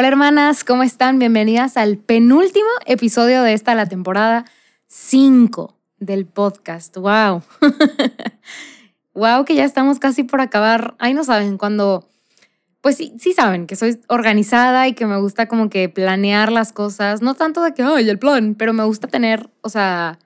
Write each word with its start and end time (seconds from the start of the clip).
Hola 0.00 0.08
hermanas, 0.08 0.64
¿cómo 0.64 0.82
están? 0.82 1.18
Bienvenidas 1.18 1.76
al 1.76 1.98
penúltimo 1.98 2.70
episodio 2.86 3.42
de 3.42 3.52
esta, 3.52 3.74
la 3.74 3.84
temporada 3.84 4.46
5 4.86 5.76
del 5.98 6.24
podcast. 6.24 6.96
¡Wow! 6.96 7.42
¡Wow! 9.12 9.44
Que 9.46 9.54
ya 9.56 9.64
estamos 9.66 9.98
casi 9.98 10.22
por 10.22 10.40
acabar. 10.40 10.94
Ahí 11.00 11.12
no 11.12 11.22
saben 11.22 11.58
cuando... 11.58 12.08
Pues 12.80 12.96
sí, 12.96 13.12
sí 13.18 13.34
saben 13.34 13.66
que 13.66 13.76
soy 13.76 14.00
organizada 14.08 14.88
y 14.88 14.94
que 14.94 15.04
me 15.04 15.20
gusta 15.20 15.48
como 15.48 15.68
que 15.68 15.90
planear 15.90 16.50
las 16.50 16.72
cosas. 16.72 17.20
No 17.20 17.34
tanto 17.34 17.62
de 17.62 17.74
que, 17.74 17.82
ay, 17.82 18.08
el 18.08 18.18
plan, 18.18 18.54
pero 18.54 18.72
me 18.72 18.84
gusta 18.84 19.06
tener, 19.06 19.50
o 19.60 19.68
sea, 19.68 20.18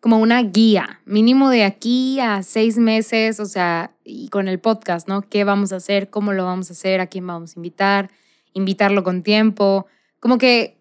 como 0.00 0.18
una 0.18 0.42
guía, 0.42 1.02
mínimo 1.04 1.50
de 1.50 1.62
aquí 1.62 2.18
a 2.18 2.42
seis 2.42 2.78
meses, 2.78 3.38
o 3.38 3.46
sea, 3.46 3.92
y 4.02 4.28
con 4.28 4.48
el 4.48 4.58
podcast, 4.58 5.06
¿no? 5.06 5.22
¿Qué 5.22 5.44
vamos 5.44 5.72
a 5.72 5.76
hacer? 5.76 6.10
¿Cómo 6.10 6.32
lo 6.32 6.46
vamos 6.46 6.68
a 6.70 6.72
hacer? 6.72 7.00
¿A 7.00 7.06
quién 7.06 7.28
vamos 7.28 7.52
a 7.54 7.60
invitar? 7.60 8.10
Invitarlo 8.52 9.02
con 9.02 9.22
tiempo, 9.22 9.86
como 10.18 10.38
que 10.38 10.78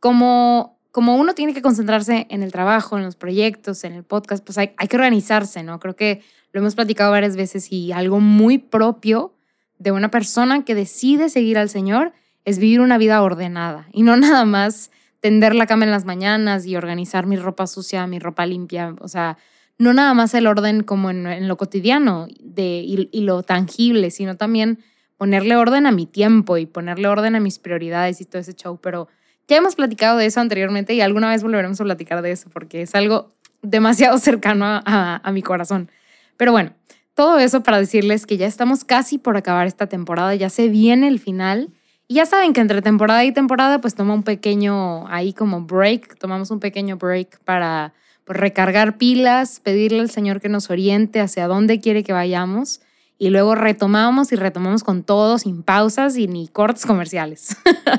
como, 0.00 0.78
como 0.90 1.16
uno 1.16 1.34
tiene 1.34 1.54
que 1.54 1.62
concentrarse 1.62 2.26
en 2.28 2.42
el 2.42 2.52
trabajo, 2.52 2.98
en 2.98 3.04
los 3.04 3.16
proyectos, 3.16 3.84
en 3.84 3.94
el 3.94 4.04
podcast, 4.04 4.44
pues 4.44 4.58
hay, 4.58 4.72
hay 4.76 4.88
que 4.88 4.96
organizarse, 4.96 5.62
¿no? 5.62 5.80
Creo 5.80 5.96
que 5.96 6.22
lo 6.52 6.60
hemos 6.60 6.74
platicado 6.74 7.10
varias 7.10 7.36
veces 7.36 7.72
y 7.72 7.92
algo 7.92 8.20
muy 8.20 8.58
propio 8.58 9.34
de 9.78 9.92
una 9.92 10.10
persona 10.10 10.64
que 10.64 10.74
decide 10.74 11.28
seguir 11.28 11.58
al 11.58 11.68
Señor 11.68 12.12
es 12.44 12.58
vivir 12.58 12.80
una 12.80 12.98
vida 12.98 13.22
ordenada 13.22 13.88
y 13.92 14.02
no 14.02 14.16
nada 14.18 14.44
más 14.44 14.90
tender 15.20 15.54
la 15.54 15.66
cama 15.66 15.84
en 15.84 15.90
las 15.90 16.04
mañanas 16.04 16.66
y 16.66 16.76
organizar 16.76 17.26
mi 17.26 17.36
ropa 17.36 17.66
sucia, 17.66 18.06
mi 18.06 18.18
ropa 18.18 18.44
limpia, 18.44 18.94
o 19.00 19.08
sea, 19.08 19.38
no 19.78 19.92
nada 19.94 20.14
más 20.14 20.34
el 20.34 20.46
orden 20.46 20.82
como 20.82 21.10
en, 21.10 21.48
lo 21.48 21.56
cotidiano 21.56 22.28
de, 22.40 22.84
y, 23.10 23.20
lo 23.22 23.42
tangible, 23.42 24.10
sino 24.10 24.36
también 24.36 24.78
ponerle 25.16 25.56
orden 25.56 25.86
a 25.86 25.92
mi 25.92 26.06
tiempo 26.06 26.56
y 26.58 26.66
ponerle 26.66 27.08
orden 27.08 27.36
a 27.36 27.40
mis 27.40 27.58
prioridades 27.58 28.20
y 28.20 28.24
todo 28.24 28.40
ese 28.40 28.54
show, 28.54 28.78
pero 28.80 29.08
ya 29.46 29.56
hemos 29.56 29.74
platicado 29.74 30.18
de 30.18 30.26
eso 30.26 30.40
anteriormente 30.40 30.94
y 30.94 31.00
alguna 31.00 31.28
vez 31.28 31.42
volveremos 31.42 31.80
a 31.80 31.84
platicar 31.84 32.22
de 32.22 32.32
eso 32.32 32.48
porque 32.50 32.82
es 32.82 32.94
algo 32.94 33.30
demasiado 33.62 34.18
cercano 34.18 34.64
a, 34.66 35.30
mi 35.32 35.42
corazón. 35.42 35.90
Pero 36.36 36.52
bueno, 36.52 36.72
todo 37.14 37.38
eso 37.38 37.62
para 37.62 37.78
decirles 37.78 38.26
que 38.26 38.36
ya 38.36 38.46
estamos 38.46 38.84
casi 38.84 39.18
por 39.18 39.36
acabar 39.36 39.66
esta 39.66 39.86
temporada, 39.86 40.34
ya 40.34 40.50
se 40.50 40.68
viene 40.68 41.08
el 41.08 41.20
final. 41.20 41.70
Y 42.06 42.14
ya 42.14 42.26
saben 42.26 42.52
que 42.52 42.60
entre 42.60 42.82
temporada 42.82 43.24
y 43.24 43.32
temporada, 43.32 43.80
pues 43.80 43.94
toma 43.94 44.12
un 44.12 44.24
pequeño, 44.24 45.08
ahí 45.08 45.32
como 45.32 45.62
break, 45.62 46.18
tomamos 46.18 46.50
un 46.50 46.60
pequeño 46.60 46.98
break 46.98 47.40
para 47.44 47.94
pues, 48.24 48.38
recargar 48.38 48.98
pilas, 48.98 49.60
pedirle 49.60 50.00
al 50.00 50.10
Señor 50.10 50.40
que 50.40 50.50
nos 50.50 50.68
oriente 50.68 51.20
hacia 51.20 51.46
dónde 51.46 51.80
quiere 51.80 52.02
que 52.02 52.12
vayamos 52.12 52.80
y 53.18 53.30
luego 53.30 53.54
retomamos 53.54 54.32
y 54.32 54.36
retomamos 54.36 54.82
con 54.82 55.02
todo, 55.02 55.38
sin 55.38 55.62
pausas 55.62 56.16
y 56.16 56.26
ni 56.26 56.48
cortes 56.48 56.84
comerciales. 56.84 57.56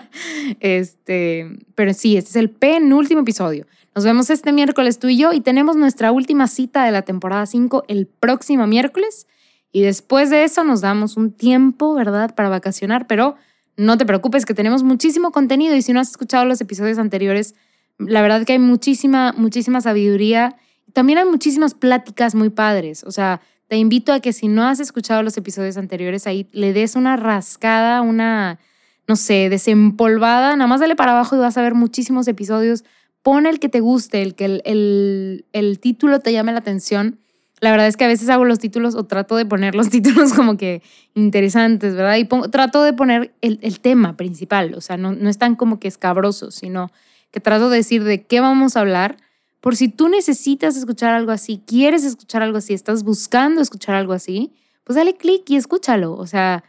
este, 0.59 1.57
pero 1.75 1.93
sí, 1.93 2.17
este 2.17 2.31
es 2.31 2.35
el 2.35 2.49
penúltimo 2.49 3.21
episodio. 3.21 3.65
Nos 3.95 4.03
vemos 4.03 4.29
este 4.29 4.51
miércoles 4.51 4.99
tú 4.99 5.07
y 5.07 5.17
yo 5.17 5.31
y 5.31 5.39
tenemos 5.39 5.77
nuestra 5.77 6.11
última 6.11 6.47
cita 6.47 6.83
de 6.83 6.91
la 6.91 7.03
temporada 7.03 7.45
5 7.45 7.85
el 7.87 8.07
próximo 8.07 8.67
miércoles. 8.67 9.25
Y 9.71 9.81
después 9.81 10.29
de 10.29 10.43
eso 10.43 10.63
nos 10.63 10.81
damos 10.81 11.17
un 11.17 11.31
tiempo, 11.31 11.93
¿verdad?, 11.93 12.35
para 12.35 12.49
vacacionar, 12.49 13.07
pero 13.07 13.35
no 13.77 13.97
te 13.97 14.05
preocupes 14.05 14.45
que 14.45 14.53
tenemos 14.53 14.83
muchísimo 14.83 15.31
contenido 15.31 15.75
y 15.75 15.81
si 15.81 15.93
no 15.93 15.99
has 15.99 16.09
escuchado 16.11 16.45
los 16.45 16.61
episodios 16.61 16.97
anteriores, 16.97 17.55
la 17.97 18.21
verdad 18.21 18.45
que 18.45 18.53
hay 18.53 18.59
muchísima, 18.59 19.33
muchísima 19.37 19.81
sabiduría. 19.81 20.55
También 20.93 21.19
hay 21.19 21.25
muchísimas 21.25 21.73
pláticas 21.73 22.35
muy 22.35 22.49
padres. 22.49 23.03
O 23.03 23.11
sea, 23.11 23.41
te 23.67 23.77
invito 23.77 24.13
a 24.13 24.19
que 24.19 24.33
si 24.33 24.47
no 24.47 24.67
has 24.67 24.79
escuchado 24.79 25.23
los 25.23 25.37
episodios 25.37 25.77
anteriores, 25.77 26.27
ahí 26.27 26.47
le 26.51 26.73
des 26.73 26.95
una 26.95 27.17
rascada, 27.17 28.01
una, 28.01 28.59
no 29.07 29.15
sé, 29.15 29.49
desempolvada, 29.49 30.55
nada 30.55 30.67
más 30.67 30.79
dale 30.79 30.95
para 30.95 31.13
abajo 31.13 31.35
y 31.35 31.39
vas 31.39 31.57
a 31.57 31.61
ver 31.61 31.73
muchísimos 31.73 32.27
episodios. 32.27 32.83
Pon 33.23 33.47
el 33.47 33.59
que 33.59 33.69
te 33.69 33.79
guste, 33.79 34.21
el 34.21 34.35
que 34.35 34.45
el, 34.63 35.45
el, 35.51 35.79
título 35.79 36.19
te 36.19 36.31
llame 36.31 36.51
la 36.51 36.59
atención. 36.59 37.19
La 37.59 37.71
verdad 37.71 37.87
es 37.87 37.97
que 37.97 38.03
a 38.03 38.07
veces 38.07 38.29
hago 38.29 38.45
los 38.45 38.59
títulos 38.59 38.93
o 38.93 39.05
trato 39.05 39.35
de 39.35 39.45
poner 39.45 39.73
los 39.73 39.89
títulos 39.91 40.33
como 40.33 40.57
que 40.57 40.83
interesantes, 41.15 41.95
¿verdad? 41.95 42.17
Y 42.17 42.25
trato 42.51 42.83
de 42.83 42.93
poner 42.93 43.33
el, 43.41 43.57
el, 43.63 43.79
tema 43.79 44.15
principal, 44.15 44.75
o 44.75 44.81
sea, 44.81 44.97
no, 44.97 45.13
no 45.13 45.29
están 45.29 45.55
como 45.55 45.79
que 45.79 45.87
escabrosos, 45.87 46.53
sino 46.53 46.91
que 47.31 47.39
trato 47.39 47.69
de 47.69 47.77
decir 47.77 48.03
de 48.03 48.25
qué 48.25 48.41
vamos 48.41 48.77
a 48.77 48.81
hablar 48.81 49.17
por 49.65 49.75
si 49.75 49.89
tú 49.89 50.09
necesitas 50.09 50.77
escuchar 50.77 51.15
algo 51.15 51.31
así, 51.31 51.59
quieres 51.65 52.03
escuchar 52.03 52.43
algo 52.43 52.59
así, 52.59 52.75
estás 52.75 53.03
buscando 53.03 53.61
escuchar 53.61 53.95
algo 53.95 54.13
así, 54.13 54.53
pues 54.83 54.95
dale 54.95 55.15
clic 55.15 55.49
y 55.49 55.55
escúchalo. 55.55 56.13
O 56.13 56.27
sea, 56.27 56.63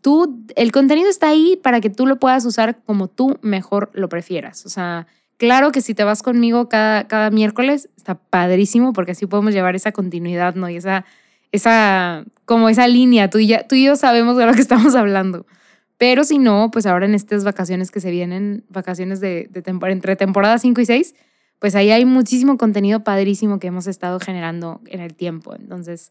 tú, 0.00 0.42
el 0.56 0.72
contenido 0.72 1.10
está 1.10 1.28
ahí 1.28 1.60
para 1.62 1.82
que 1.82 1.90
tú 1.90 2.06
lo 2.06 2.18
puedas 2.18 2.46
usar 2.46 2.82
como 2.86 3.08
tú 3.08 3.38
mejor 3.42 3.90
lo 3.92 4.08
prefieras. 4.08 4.64
O 4.64 4.70
sea, 4.70 5.06
claro 5.36 5.70
que 5.70 5.82
si 5.82 5.92
te 5.92 6.02
vas 6.02 6.22
conmigo 6.22 6.70
cada, 6.70 7.06
cada 7.06 7.30
miércoles, 7.30 7.90
está 7.98 8.14
padrísimo 8.14 8.94
porque 8.94 9.12
así 9.12 9.26
podemos 9.26 9.52
llevar 9.52 9.76
esa 9.76 9.92
continuidad, 9.92 10.54
¿no? 10.54 10.70
Y 10.70 10.76
esa, 10.76 11.04
esa, 11.52 12.24
como 12.46 12.70
esa 12.70 12.88
línea, 12.88 13.28
tú 13.28 13.38
y, 13.38 13.54
tú 13.68 13.74
y 13.74 13.84
yo 13.84 13.96
sabemos 13.96 14.38
de 14.38 14.46
lo 14.46 14.54
que 14.54 14.62
estamos 14.62 14.94
hablando. 14.94 15.44
Pero 15.98 16.24
si 16.24 16.38
no, 16.38 16.70
pues 16.70 16.86
ahora 16.86 17.04
en 17.04 17.14
estas 17.14 17.44
vacaciones 17.44 17.90
que 17.90 18.00
se 18.00 18.10
vienen, 18.10 18.64
vacaciones 18.70 19.20
de, 19.20 19.46
de 19.50 19.62
entre 19.90 20.16
temporada 20.16 20.56
5 20.58 20.80
y 20.80 20.86
6, 20.86 21.14
pues 21.60 21.76
ahí 21.76 21.90
hay 21.90 22.04
muchísimo 22.04 22.58
contenido 22.58 23.04
padrísimo 23.04 23.60
que 23.60 23.68
hemos 23.68 23.86
estado 23.86 24.18
generando 24.18 24.80
en 24.86 25.00
el 25.00 25.14
tiempo. 25.14 25.54
Entonces, 25.54 26.10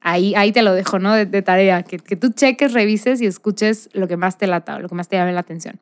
ahí, 0.00 0.34
ahí 0.36 0.52
te 0.52 0.62
lo 0.62 0.74
dejo, 0.74 0.98
¿no? 0.98 1.14
De, 1.14 1.42
tarea, 1.42 1.82
que, 1.82 1.98
que, 1.98 2.16
tú 2.16 2.30
cheques, 2.30 2.72
revises 2.72 3.20
y 3.20 3.26
escuches 3.26 3.88
lo 3.92 4.06
que 4.06 4.16
más 4.16 4.38
te 4.38 4.46
lata, 4.46 4.78
lo 4.78 4.88
que 4.88 4.94
más 4.94 5.08
te 5.08 5.16
llame 5.16 5.32
la 5.32 5.40
atención. 5.40 5.80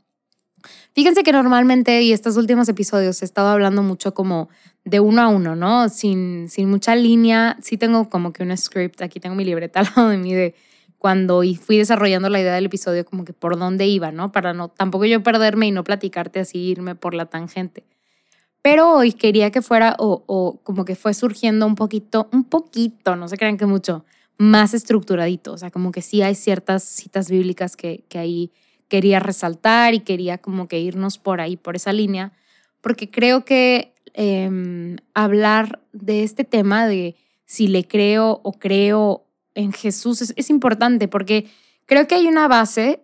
Fíjense 0.94 1.24
que 1.24 1.32
normalmente, 1.32 2.00
y 2.02 2.12
estos 2.12 2.36
últimos 2.36 2.68
episodios, 2.68 3.20
he 3.22 3.24
estado 3.24 3.48
hablando 3.48 3.82
mucho 3.82 4.14
como 4.14 4.48
de 4.84 5.00
uno 5.00 5.20
a 5.22 5.28
uno, 5.28 5.56
¿no? 5.56 5.88
Sin, 5.88 6.48
sin 6.48 6.70
mucha 6.70 6.94
línea. 6.94 7.56
Sí 7.60 7.76
tengo 7.76 8.08
como 8.08 8.32
que 8.32 8.44
un 8.44 8.56
script, 8.56 9.02
aquí 9.02 9.18
tengo 9.18 9.34
mi 9.34 9.44
libreta 9.44 9.80
al 9.80 9.86
lado 9.94 10.08
de 10.10 10.16
mí 10.16 10.32
de 10.32 10.54
cuando 10.96 11.42
fui 11.60 11.78
desarrollando 11.78 12.28
la 12.28 12.40
idea 12.40 12.54
del 12.54 12.66
episodio, 12.66 13.04
como 13.04 13.24
que 13.24 13.32
por 13.32 13.58
dónde 13.58 13.86
iba, 13.86 14.12
¿no? 14.12 14.32
Para 14.32 14.52
no, 14.52 14.68
tampoco 14.68 15.04
yo 15.04 15.22
perderme 15.22 15.66
y 15.66 15.70
no 15.70 15.84
platicarte 15.84 16.40
así, 16.40 16.58
irme 16.58 16.94
por 16.94 17.14
la 17.14 17.26
tangente. 17.26 17.84
Pero 18.70 18.92
hoy 18.92 19.12
quería 19.12 19.50
que 19.50 19.62
fuera 19.62 19.96
o, 19.98 20.60
como 20.62 20.84
que 20.84 20.94
fue 20.94 21.14
surgiendo 21.14 21.64
un 21.64 21.74
poquito, 21.74 22.28
un 22.34 22.44
poquito, 22.44 23.16
no 23.16 23.26
se 23.26 23.38
crean 23.38 23.56
que 23.56 23.64
mucho, 23.64 24.04
más 24.36 24.74
estructuradito. 24.74 25.54
O 25.54 25.56
sea, 25.56 25.70
como 25.70 25.90
que 25.90 26.02
sí 26.02 26.20
hay 26.20 26.34
ciertas 26.34 26.84
citas 26.84 27.30
bíblicas 27.30 27.76
que, 27.76 28.04
ahí 28.12 28.52
quería 28.88 29.20
resaltar 29.20 29.94
y 29.94 30.00
quería 30.00 30.36
como 30.36 30.68
que 30.68 30.80
irnos 30.80 31.16
por 31.16 31.40
ahí, 31.40 31.56
por 31.56 31.76
esa 31.76 31.94
línea, 31.94 32.34
porque 32.82 33.08
creo 33.10 33.46
que 33.46 33.94
em, 34.12 34.98
hablar 35.14 35.80
de 35.94 36.22
este 36.22 36.44
tema 36.44 36.86
de 36.86 37.16
si 37.46 37.68
le 37.68 37.88
creo 37.88 38.42
o 38.44 38.52
creo 38.52 39.24
en 39.54 39.72
Jesús 39.72 40.20
es, 40.20 40.34
es 40.36 40.50
importante 40.50 41.08
porque 41.08 41.46
creo 41.86 42.06
que 42.06 42.16
hay 42.16 42.26
una 42.26 42.48
base 42.48 43.02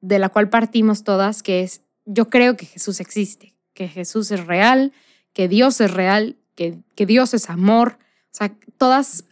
de 0.00 0.18
la 0.18 0.30
cual 0.30 0.48
partimos 0.48 1.04
todas 1.04 1.42
que 1.42 1.64
es 1.64 1.82
yo 2.06 2.30
creo 2.30 2.56
que 2.56 2.64
Jesús 2.64 2.98
existe 3.00 3.55
que 3.76 3.86
Jesús 3.86 4.32
es 4.32 4.44
real, 4.44 4.92
que 5.34 5.46
Dios 5.46 5.80
es 5.80 5.92
real, 5.92 6.36
que, 6.56 6.80
que 6.96 7.06
Dios 7.06 7.34
es 7.34 7.50
amor. 7.50 7.98
O 8.00 8.36
sea, 8.36 8.56
todas, 8.78 9.24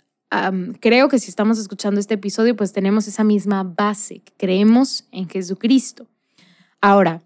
creo 0.81 1.08
que 1.08 1.19
si 1.19 1.31
estamos 1.31 1.58
escuchando 1.58 1.99
este 1.99 2.14
episodio, 2.14 2.55
pues 2.55 2.73
tenemos 2.73 3.08
esa 3.08 3.25
misma 3.25 3.64
base, 3.64 4.23
creemos 4.37 5.08
en 5.11 5.29
Jesucristo. 5.29 6.06
Ahora, 6.81 7.23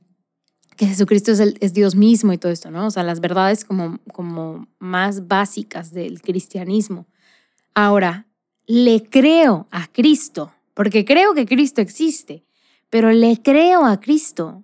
que 0.76 0.86
Jesucristo 0.86 1.32
es, 1.32 1.40
es, 1.40 1.74
Dios 1.74 1.96
mismo 1.96 2.32
y 2.32 2.38
todo 2.38 2.52
esto, 2.52 2.70
¿no? 2.70 2.86
O 2.86 2.90
sea, 2.92 3.02
las 3.02 3.18
verdades 3.18 3.64
como, 3.64 3.98
como 4.12 4.68
más 4.78 5.26
básicas 5.26 5.92
del 5.92 6.22
cristianismo. 6.22 7.08
Ahora, 7.74 8.28
le 8.64 9.02
creo 9.02 9.66
a 9.72 9.88
Cristo, 9.88 10.52
porque 10.74 11.04
creo 11.04 11.34
que 11.34 11.46
Cristo 11.46 11.80
existe, 11.80 12.44
pero 12.90 13.10
le 13.10 13.42
creo 13.42 13.84
a 13.84 13.98
Cristo. 13.98 14.62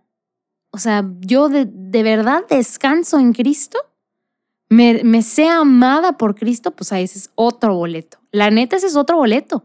O 0.74 0.78
sea, 0.78 1.08
yo 1.20 1.48
de, 1.48 1.68
de 1.70 2.02
verdad 2.02 2.42
descanso 2.50 3.20
en 3.20 3.32
Cristo, 3.32 3.78
me, 4.68 5.04
me 5.04 5.22
sé 5.22 5.48
amada 5.48 6.18
por 6.18 6.34
Cristo, 6.34 6.72
pues 6.72 6.90
ahí 6.90 7.04
ese 7.04 7.20
es 7.20 7.30
otro 7.36 7.76
boleto. 7.76 8.18
La 8.32 8.50
neta, 8.50 8.74
ese 8.74 8.88
es 8.88 8.96
otro 8.96 9.16
boleto, 9.16 9.62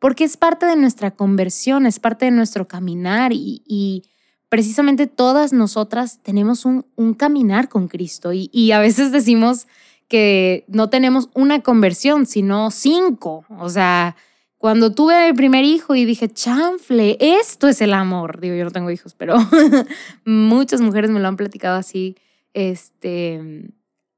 porque 0.00 0.24
es 0.24 0.36
parte 0.36 0.66
de 0.66 0.74
nuestra 0.74 1.12
conversión, 1.12 1.86
es 1.86 2.00
parte 2.00 2.24
de 2.24 2.32
nuestro 2.32 2.66
caminar 2.66 3.32
y, 3.32 3.62
y 3.68 4.02
precisamente 4.48 5.06
todas 5.06 5.52
nosotras 5.52 6.18
tenemos 6.24 6.64
un, 6.64 6.84
un 6.96 7.14
caminar 7.14 7.68
con 7.68 7.86
Cristo 7.86 8.32
y, 8.32 8.50
y, 8.52 8.72
a 8.72 8.80
veces 8.80 9.12
decimos 9.12 9.68
que 10.08 10.64
no 10.66 10.90
tenemos 10.90 11.28
una 11.34 11.62
conversión, 11.62 12.26
sino 12.26 12.72
cinco. 12.72 13.44
O 13.60 13.68
sea, 13.68 14.16
cuando 14.58 14.92
tuve 14.92 15.28
mi 15.28 15.36
primer 15.36 15.64
hijo 15.64 15.94
y 15.94 16.04
dije, 16.04 16.28
chanfle, 16.28 17.16
esto 17.20 17.68
es 17.68 17.80
el 17.80 17.94
amor. 17.94 18.40
Digo, 18.40 18.56
yo 18.56 18.64
no 18.64 18.72
tengo 18.72 18.90
hijos, 18.90 19.14
pero 19.14 19.36
muchas 20.24 20.80
mujeres 20.80 21.10
me 21.10 21.20
lo 21.20 21.28
han 21.28 21.36
platicado 21.36 21.76
así. 21.76 22.16
Este, 22.54 23.70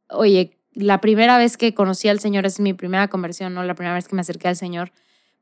oye, 0.08 0.56
la 0.72 1.00
primera 1.02 1.36
vez 1.36 1.58
que 1.58 1.74
conocí 1.74 2.08
al 2.08 2.20
Señor 2.20 2.46
es 2.46 2.58
mi 2.58 2.72
primera 2.72 3.08
conversión, 3.08 3.52
¿no? 3.52 3.62
La 3.64 3.74
primera 3.74 3.94
vez 3.94 4.08
que 4.08 4.14
me 4.14 4.22
acerqué 4.22 4.48
al 4.48 4.56
Señor. 4.56 4.92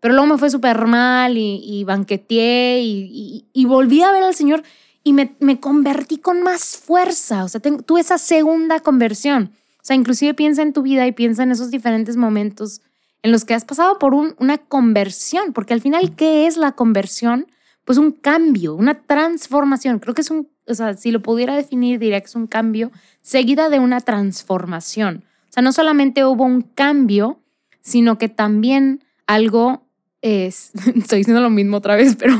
Pero 0.00 0.14
luego 0.14 0.26
me 0.26 0.38
fue 0.38 0.50
súper 0.50 0.86
mal 0.86 1.38
y, 1.38 1.60
y 1.62 1.84
banqueteé 1.84 2.80
y, 2.80 3.46
y, 3.52 3.64
volví 3.66 4.02
a 4.02 4.10
ver 4.10 4.24
al 4.24 4.34
Señor 4.34 4.62
y 5.04 5.12
me, 5.12 5.36
me 5.38 5.60
convertí 5.60 6.18
con 6.18 6.42
más 6.42 6.76
fuerza. 6.76 7.44
O 7.44 7.48
sea, 7.48 7.60
tuve 7.60 8.00
esa 8.00 8.18
segunda 8.18 8.80
conversión. 8.80 9.52
O 9.76 9.84
sea, 9.88 9.96
inclusive 9.96 10.34
piensa 10.34 10.62
en 10.62 10.72
tu 10.72 10.82
vida 10.82 11.06
y 11.06 11.12
piensa 11.12 11.44
en 11.44 11.52
esos 11.52 11.70
diferentes 11.70 12.16
momentos 12.16 12.80
en 13.22 13.32
los 13.32 13.44
que 13.44 13.54
has 13.54 13.64
pasado 13.64 13.98
por 13.98 14.14
un, 14.14 14.34
una 14.38 14.58
conversión, 14.58 15.52
porque 15.52 15.74
al 15.74 15.80
final, 15.80 16.14
¿qué 16.14 16.46
es 16.46 16.56
la 16.56 16.72
conversión? 16.72 17.46
Pues 17.84 17.98
un 17.98 18.12
cambio, 18.12 18.74
una 18.74 18.94
transformación. 18.94 19.98
Creo 19.98 20.14
que 20.14 20.20
es 20.20 20.30
un, 20.30 20.48
o 20.66 20.74
sea, 20.74 20.94
si 20.94 21.10
lo 21.10 21.20
pudiera 21.20 21.56
definir, 21.56 21.98
diría 21.98 22.20
que 22.20 22.26
es 22.26 22.34
un 22.34 22.46
cambio 22.46 22.92
seguida 23.22 23.68
de 23.70 23.80
una 23.80 24.00
transformación. 24.00 25.24
O 25.48 25.52
sea, 25.52 25.62
no 25.62 25.72
solamente 25.72 26.24
hubo 26.24 26.44
un 26.44 26.62
cambio, 26.62 27.40
sino 27.80 28.18
que 28.18 28.28
también 28.28 29.02
algo 29.26 29.86
es, 30.22 30.72
estoy 30.96 31.18
diciendo 31.18 31.40
lo 31.40 31.50
mismo 31.50 31.78
otra 31.78 31.96
vez, 31.96 32.16
pero 32.16 32.38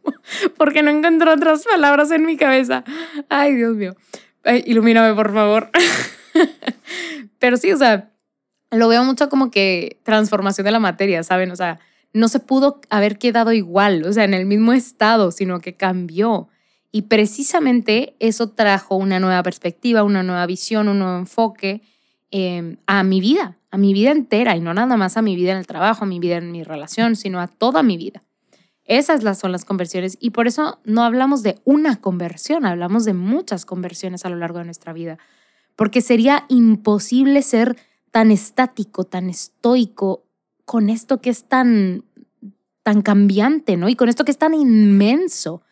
porque 0.56 0.82
no 0.82 0.90
encuentro 0.90 1.32
otras 1.32 1.64
palabras 1.64 2.10
en 2.10 2.24
mi 2.24 2.36
cabeza. 2.36 2.84
Ay, 3.28 3.54
Dios 3.54 3.76
mío. 3.76 3.96
ilumíname, 4.66 5.14
por 5.14 5.32
favor. 5.32 5.70
pero 7.38 7.56
sí, 7.56 7.72
o 7.72 7.76
sea, 7.76 8.09
lo 8.70 8.88
veo 8.88 9.04
mucho 9.04 9.28
como 9.28 9.50
que 9.50 10.00
transformación 10.04 10.64
de 10.64 10.70
la 10.70 10.80
materia, 10.80 11.22
¿saben? 11.22 11.50
O 11.50 11.56
sea, 11.56 11.80
no 12.12 12.28
se 12.28 12.40
pudo 12.40 12.80
haber 12.90 13.18
quedado 13.18 13.52
igual, 13.52 14.04
o 14.04 14.12
sea, 14.12 14.24
en 14.24 14.34
el 14.34 14.46
mismo 14.46 14.72
estado, 14.72 15.30
sino 15.30 15.60
que 15.60 15.74
cambió. 15.74 16.48
Y 16.92 17.02
precisamente 17.02 18.16
eso 18.18 18.50
trajo 18.50 18.96
una 18.96 19.20
nueva 19.20 19.42
perspectiva, 19.42 20.02
una 20.02 20.22
nueva 20.22 20.46
visión, 20.46 20.88
un 20.88 20.98
nuevo 20.98 21.18
enfoque 21.18 21.82
em, 22.30 22.78
a 22.86 23.04
mi 23.04 23.20
vida, 23.20 23.58
a 23.70 23.78
mi 23.78 23.92
vida 23.92 24.10
entera 24.10 24.56
y 24.56 24.60
no 24.60 24.74
nada 24.74 24.96
más 24.96 25.16
a 25.16 25.22
mi 25.22 25.36
vida 25.36 25.52
en 25.52 25.58
el 25.58 25.66
trabajo, 25.66 26.04
a 26.04 26.06
mi 26.06 26.18
vida 26.18 26.36
en 26.36 26.50
mi 26.50 26.64
relación, 26.64 27.14
sino 27.14 27.40
a 27.40 27.46
toda 27.46 27.82
mi 27.82 27.96
vida. 27.96 28.22
Esas 28.84 29.38
son 29.38 29.52
las 29.52 29.64
conversiones 29.64 30.18
y 30.20 30.30
por 30.30 30.48
eso 30.48 30.80
no 30.84 31.04
hablamos 31.04 31.44
de 31.44 31.60
una 31.64 32.00
conversión, 32.00 32.66
hablamos 32.66 33.04
de 33.04 33.14
muchas 33.14 33.64
conversiones 33.64 34.24
a 34.24 34.30
lo 34.30 34.36
largo 34.36 34.58
de 34.58 34.64
nuestra 34.64 34.92
vida, 34.92 35.16
porque 35.76 36.00
sería 36.00 36.44
imposible 36.48 37.42
ser 37.42 37.76
tan 38.10 38.30
estático, 38.30 39.04
tan 39.04 39.30
estoico 39.30 40.24
con 40.64 40.90
esto 40.90 41.20
que 41.20 41.30
es 41.30 41.44
tan 41.44 42.04
tan 42.82 43.02
cambiante, 43.02 43.76
¿no? 43.76 43.88
Y 43.88 43.94
con 43.94 44.08
esto 44.08 44.24
que 44.24 44.30
es 44.30 44.38
tan 44.38 44.54
inmenso 44.54 45.62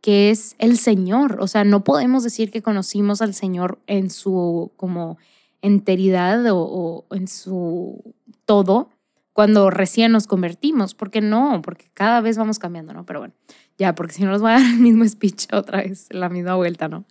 que 0.00 0.30
es 0.30 0.54
el 0.58 0.78
Señor. 0.78 1.38
O 1.40 1.48
sea, 1.48 1.64
no 1.64 1.82
podemos 1.82 2.22
decir 2.22 2.50
que 2.50 2.62
conocimos 2.62 3.22
al 3.22 3.34
Señor 3.34 3.80
en 3.86 4.10
su 4.10 4.72
como 4.76 5.18
enteridad 5.60 6.44
o, 6.50 7.04
en 7.10 7.26
su 7.26 8.14
todo 8.44 8.90
cuando 9.32 9.70
recién 9.70 10.12
nos 10.12 10.26
convertimos, 10.26 10.94
porque 10.94 11.20
no, 11.20 11.62
porque 11.62 11.90
cada 11.94 12.20
vez 12.20 12.36
vamos 12.36 12.58
cambiando, 12.58 12.92
¿no? 12.92 13.06
Pero 13.06 13.20
bueno, 13.20 13.34
ya, 13.78 13.94
porque 13.94 14.14
si 14.14 14.24
no 14.24 14.30
nos 14.30 14.40
voy 14.40 14.50
a 14.50 14.54
dar 14.54 14.66
el 14.66 14.80
mismo 14.80 15.06
speech 15.06 15.46
otra 15.52 15.82
vez, 15.82 16.08
la 16.10 16.28
misma 16.28 16.56
vuelta, 16.56 16.88
¿no? 16.88 17.04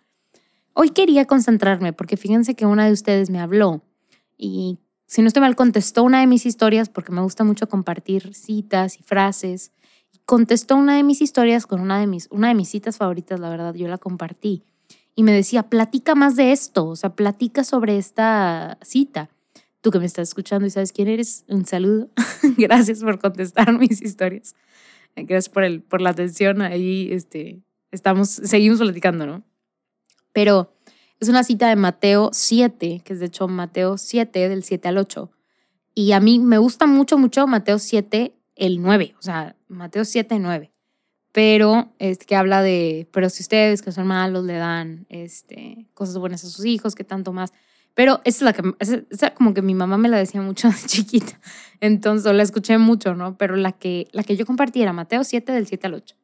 Hoy 0.74 0.90
quería 0.90 1.26
concentrarme 1.26 1.94
porque 1.94 2.18
fíjense 2.18 2.56
que 2.56 2.66
una 2.66 2.86
de 2.86 2.92
ustedes 2.92 3.30
me 3.30 3.40
habló 3.40 3.82
y 4.38 4.80
si 5.06 5.22
no 5.22 5.28
estoy 5.28 5.42
mal 5.42 5.56
contestó 5.56 6.04
una 6.04 6.20
de 6.20 6.28
mis 6.28 6.46
historias 6.46 6.90
porque 6.90 7.12
me 7.12 7.22
gusta 7.22 7.44
mucho 7.44 7.70
compartir 7.70 8.34
citas 8.34 9.00
y 9.00 9.04
frases 9.04 9.72
contestó 10.28 10.76
una 10.76 10.98
de 10.98 11.04
mis 11.04 11.22
historias 11.22 11.66
con 11.66 11.80
una 11.80 12.00
de 12.00 12.06
mis, 12.06 12.28
una 12.32 12.50
de 12.50 12.54
mis 12.54 12.68
citas 12.68 12.98
favoritas, 12.98 13.40
la 13.40 13.50
verdad, 13.50 13.74
yo 13.74 13.88
la 13.88 13.98
compartí. 13.98 14.62
Y 15.16 15.24
me 15.24 15.32
decía, 15.32 15.64
platica 15.64 16.16
más 16.16 16.36
de 16.36 16.52
esto, 16.52 16.86
o 16.86 16.96
sea, 16.98 17.16
platica 17.16 17.64
sobre 17.64 17.98
esta 17.98 18.78
cita. 18.82 19.30
Tú 19.80 19.90
que 19.90 20.00
me 20.00 20.06
estás 20.06 20.28
escuchando 20.28 20.68
y 20.68 20.70
sabes 20.70 20.92
quién 20.92 21.08
eres, 21.08 21.46
un 21.48 21.66
saludo. 21.66 22.10
Gracias 22.58 23.02
por 23.02 23.20
contestar 23.20 23.72
mis 23.80 24.02
historias. 24.02 24.54
Gracias 25.16 25.48
por, 25.48 25.64
el, 25.64 25.82
por 25.82 26.02
la 26.02 26.10
atención. 26.10 26.62
Ahí 26.62 27.08
este, 27.14 27.62
estamos, 27.92 28.30
seguimos 28.30 28.80
platicando, 28.80 29.26
¿no? 29.26 29.44
Pero 30.34 30.77
es 31.20 31.30
una 31.30 31.44
cita 31.44 31.70
de 31.70 31.76
Mateo 31.76 32.30
7, 32.32 33.02
que 33.04 33.14
es 33.14 33.20
de 33.20 33.28
hecho 33.28 33.48
Mateo 33.48 33.98
7, 33.98 34.50
del 34.50 34.64
7 34.64 34.88
al 34.88 34.98
8. 34.98 35.32
Y 35.96 36.12
a 36.12 36.20
mí 36.20 36.40
me 36.40 36.60
gusta 36.60 36.86
mucho, 36.86 37.18
mucho 37.18 37.48
Mateo 37.48 37.80
7, 37.80 38.36
el 38.56 38.82
9, 38.82 39.16
o 39.18 39.22
sea, 39.22 39.56
Mateo 39.68 40.06
7, 40.06 40.38
9. 40.40 40.72
Pero 41.32 41.92
es 42.00 42.20
que 42.20 42.36
habla 42.36 42.62
de, 42.62 43.08
pero 43.12 43.30
si 43.30 43.44
ustedes 43.44 43.82
que 43.82 43.92
son 43.92 44.08
malos 44.08 44.44
le 44.44 44.54
dan 44.54 45.06
este, 45.10 45.88
cosas 45.94 46.18
buenas 46.18 46.44
a 46.44 46.50
sus 46.50 46.66
hijos, 46.66 46.96
que 46.96 47.04
tanto 47.04 47.34
más. 47.34 47.52
Pero 47.94 48.22
esa 48.24 48.38
es 48.38 48.42
la 48.44 48.54
que, 48.54 48.76
esa, 49.10 49.34
como 49.34 49.56
que 49.56 49.64
mi 49.64 49.74
mamá 49.74 49.98
me 49.98 50.10
la 50.10 50.18
decía 50.18 50.42
mucho 50.42 50.70
de 50.70 50.76
chiquita. 50.86 51.40
Entonces 51.80 52.32
la 52.34 52.44
escuché 52.44 52.78
mucho, 52.78 53.16
¿no? 53.16 53.38
Pero 53.38 53.56
la 53.56 53.72
que, 53.72 54.08
la 54.12 54.24
que 54.24 54.36
yo 54.36 54.46
compartí 54.46 54.82
era 54.84 54.94
Mateo 54.94 55.24
7 55.24 55.52
del 55.52 55.66
7 55.66 55.88
al 55.88 55.94
8. 55.96 56.16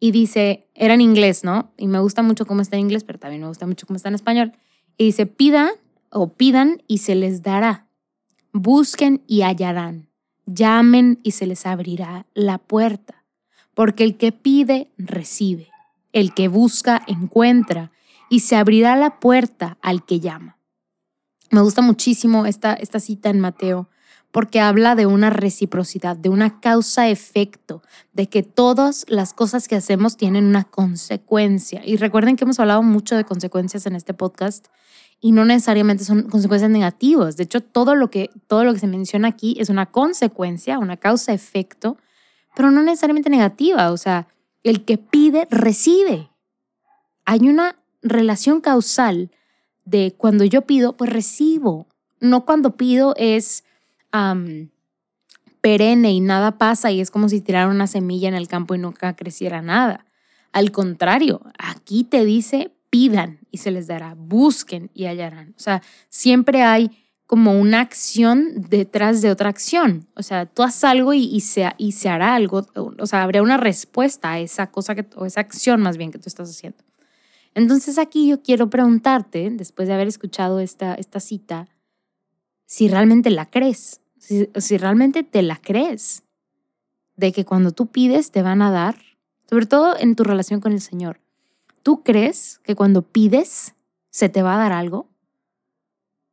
Y 0.00 0.12
dice, 0.12 0.68
era 0.74 0.94
en 0.94 1.00
inglés, 1.00 1.44
¿no? 1.44 1.72
Y 1.76 1.88
me 1.88 1.98
gusta 1.98 2.22
mucho 2.22 2.46
cómo 2.46 2.62
está 2.62 2.76
en 2.76 2.82
inglés, 2.82 3.04
pero 3.04 3.18
también 3.18 3.42
me 3.42 3.48
gusta 3.48 3.66
mucho 3.66 3.86
cómo 3.86 3.96
está 3.96 4.08
en 4.08 4.14
español. 4.14 4.52
Y 4.96 5.06
dice, 5.06 5.26
pidan 5.26 5.70
o 6.10 6.34
pidan 6.34 6.82
y 6.86 6.98
se 6.98 7.14
les 7.14 7.42
dará. 7.42 7.88
Busquen 8.52 9.22
y 9.26 9.42
hallarán 9.42 10.08
llamen 10.54 11.20
y 11.22 11.32
se 11.32 11.46
les 11.46 11.66
abrirá 11.66 12.26
la 12.34 12.58
puerta, 12.58 13.24
porque 13.74 14.04
el 14.04 14.16
que 14.16 14.32
pide, 14.32 14.90
recibe, 14.96 15.70
el 16.12 16.34
que 16.34 16.48
busca, 16.48 17.02
encuentra, 17.06 17.92
y 18.30 18.40
se 18.40 18.56
abrirá 18.56 18.96
la 18.96 19.20
puerta 19.20 19.78
al 19.80 20.04
que 20.04 20.20
llama. 20.20 20.58
Me 21.50 21.62
gusta 21.62 21.80
muchísimo 21.80 22.44
esta, 22.46 22.74
esta 22.74 23.00
cita 23.00 23.30
en 23.30 23.40
Mateo, 23.40 23.88
porque 24.30 24.60
habla 24.60 24.94
de 24.94 25.06
una 25.06 25.30
reciprocidad, 25.30 26.16
de 26.16 26.28
una 26.28 26.60
causa-efecto, 26.60 27.82
de 28.12 28.28
que 28.28 28.42
todas 28.42 29.06
las 29.08 29.32
cosas 29.32 29.68
que 29.68 29.76
hacemos 29.76 30.16
tienen 30.16 30.44
una 30.44 30.64
consecuencia. 30.64 31.82
Y 31.84 31.96
recuerden 31.96 32.36
que 32.36 32.44
hemos 32.44 32.60
hablado 32.60 32.82
mucho 32.82 33.16
de 33.16 33.24
consecuencias 33.24 33.86
en 33.86 33.96
este 33.96 34.14
podcast 34.14 34.68
y 35.20 35.32
no 35.32 35.44
necesariamente 35.44 36.04
son 36.04 36.22
consecuencias 36.28 36.70
negativas. 36.70 37.36
De 37.36 37.44
hecho, 37.44 37.60
todo 37.62 37.94
lo 37.94 38.10
que, 38.10 38.30
todo 38.46 38.64
lo 38.64 38.74
que 38.74 38.80
se 38.80 38.86
menciona 38.86 39.28
aquí 39.28 39.56
es 39.58 39.70
una 39.70 39.86
consecuencia, 39.86 40.78
una 40.78 40.96
causa-efecto, 40.96 41.96
pero 42.54 42.70
no 42.70 42.82
necesariamente 42.82 43.30
negativa. 43.30 43.90
O 43.90 43.96
sea, 43.96 44.28
el 44.62 44.84
que 44.84 44.98
pide, 44.98 45.48
recibe. 45.50 46.30
Hay 47.24 47.48
una 47.48 47.76
relación 48.02 48.60
causal 48.60 49.30
de 49.84 50.14
cuando 50.16 50.44
yo 50.44 50.62
pido, 50.62 50.96
pues 50.96 51.10
recibo. 51.10 51.86
No 52.20 52.44
cuando 52.44 52.76
pido 52.76 53.14
es 53.16 53.64
perenne 55.60 56.12
y 56.12 56.20
nada 56.20 56.58
pasa 56.58 56.90
y 56.90 57.00
es 57.00 57.10
como 57.10 57.28
si 57.28 57.40
tirara 57.40 57.68
una 57.68 57.86
semilla 57.86 58.28
en 58.28 58.34
el 58.34 58.48
campo 58.48 58.74
y 58.74 58.78
nunca 58.78 59.14
creciera 59.16 59.62
nada. 59.62 60.06
Al 60.52 60.72
contrario, 60.72 61.42
aquí 61.58 62.04
te 62.04 62.24
dice 62.24 62.72
pidan 62.90 63.40
y 63.50 63.58
se 63.58 63.70
les 63.70 63.86
dará, 63.86 64.14
busquen 64.16 64.90
y 64.94 65.06
hallarán. 65.06 65.54
O 65.56 65.60
sea, 65.60 65.82
siempre 66.08 66.62
hay 66.62 66.90
como 67.26 67.60
una 67.60 67.80
acción 67.80 68.64
detrás 68.70 69.20
de 69.20 69.30
otra 69.30 69.50
acción. 69.50 70.08
O 70.14 70.22
sea, 70.22 70.46
tú 70.46 70.62
haces 70.62 70.84
algo 70.84 71.12
y, 71.12 71.40
se, 71.40 71.70
y 71.76 71.92
se 71.92 72.08
hará 72.08 72.34
algo, 72.34 72.66
o 72.74 73.06
sea, 73.06 73.22
habrá 73.22 73.42
una 73.42 73.58
respuesta 73.58 74.32
a 74.32 74.38
esa 74.38 74.70
cosa 74.70 74.94
que, 74.94 75.06
o 75.16 75.26
esa 75.26 75.40
acción 75.40 75.82
más 75.82 75.98
bien 75.98 76.10
que 76.10 76.18
tú 76.18 76.24
estás 76.26 76.48
haciendo. 76.48 76.82
Entonces 77.54 77.98
aquí 77.98 78.28
yo 78.28 78.42
quiero 78.42 78.70
preguntarte, 78.70 79.50
después 79.50 79.88
de 79.88 79.94
haber 79.94 80.08
escuchado 80.08 80.60
esta, 80.60 80.94
esta 80.94 81.20
cita, 81.20 81.68
si 82.68 82.88
realmente 82.88 83.30
la 83.30 83.46
crees, 83.46 84.00
si, 84.18 84.48
si 84.54 84.76
realmente 84.76 85.24
te 85.24 85.42
la 85.42 85.56
crees, 85.56 86.22
de 87.16 87.32
que 87.32 87.44
cuando 87.44 87.72
tú 87.72 87.88
pides 87.88 88.30
te 88.30 88.42
van 88.42 88.62
a 88.62 88.70
dar, 88.70 88.96
sobre 89.50 89.66
todo 89.66 89.98
en 89.98 90.14
tu 90.14 90.22
relación 90.22 90.60
con 90.60 90.70
el 90.70 90.80
Señor 90.80 91.20
¿tú 91.88 92.02
crees 92.02 92.60
que 92.64 92.74
cuando 92.76 93.00
pides 93.00 93.74
se 94.10 94.28
te 94.28 94.42
va 94.42 94.56
a 94.56 94.58
dar 94.58 94.72
algo? 94.72 95.08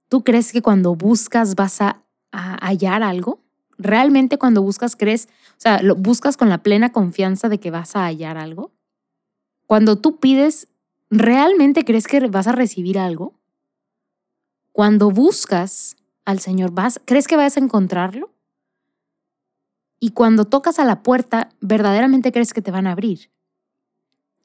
¿Tú 0.10 0.22
crees 0.26 0.52
que 0.52 0.62
cuando 0.62 0.96
buscas 0.96 1.56
vas 1.56 1.80
a, 1.80 2.04
hallar 2.34 3.04
algo? 3.04 3.40
¿Realmente 3.78 4.38
cuando 4.38 4.62
buscas 4.62 4.98
crees, 4.98 5.30
o 5.52 5.60
sea, 5.60 5.82
lo 5.82 5.96
buscas 5.96 6.36
con 6.36 6.50
la 6.50 6.62
plena 6.62 6.92
confianza 6.92 7.48
de 7.48 7.62
que 7.62 7.72
vas 7.72 7.96
a 7.96 8.04
hallar 8.04 8.38
algo? 8.38 8.74
Cuando 9.66 9.96
tú 9.96 10.20
pides, 10.20 10.68
¿realmente 11.10 11.86
crees 11.86 12.08
que 12.08 12.28
vas 12.28 12.48
a 12.48 12.52
recibir 12.52 13.00
algo? 13.00 13.34
Cuando 14.74 15.10
buscas 15.10 15.96
al 16.26 16.40
Señor, 16.40 16.72
¿vas, 16.72 17.00
¿crees 17.06 17.28
que 17.28 17.38
vas 17.38 17.56
a 17.56 17.60
encontrarlo? 17.60 18.32
Y 20.00 20.10
cuando 20.10 20.46
tocas 20.46 20.80
a 20.80 20.86
la 20.86 21.04
puerta, 21.04 21.50
¿verdaderamente 21.62 22.32
crees 22.32 22.54
que 22.54 22.62
te 22.62 22.72
van 22.72 22.88
a 22.88 22.92
abrir? 22.92 23.32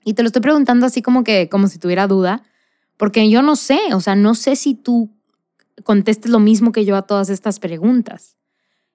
Y 0.04 0.14
te 0.14 0.22
lo 0.22 0.28
estoy 0.28 0.42
preguntando 0.42 0.87
así 0.87 1.02
como 1.02 1.25
que, 1.25 1.49
como 1.49 1.68
si 1.68 1.78
tuviera 1.78 2.06
duda, 2.06 2.42
porque 2.96 3.28
yo 3.28 3.42
no 3.42 3.56
sé, 3.56 3.78
o 3.92 4.00
sea, 4.00 4.14
no 4.14 4.34
sé 4.34 4.56
si 4.56 4.75
tú 4.75 5.10
contestes 5.84 6.30
lo 6.30 6.38
mismo 6.38 6.72
que 6.72 6.84
yo 6.84 6.96
a 6.96 7.02
todas 7.02 7.30
estas 7.30 7.58
preguntas. 7.58 8.37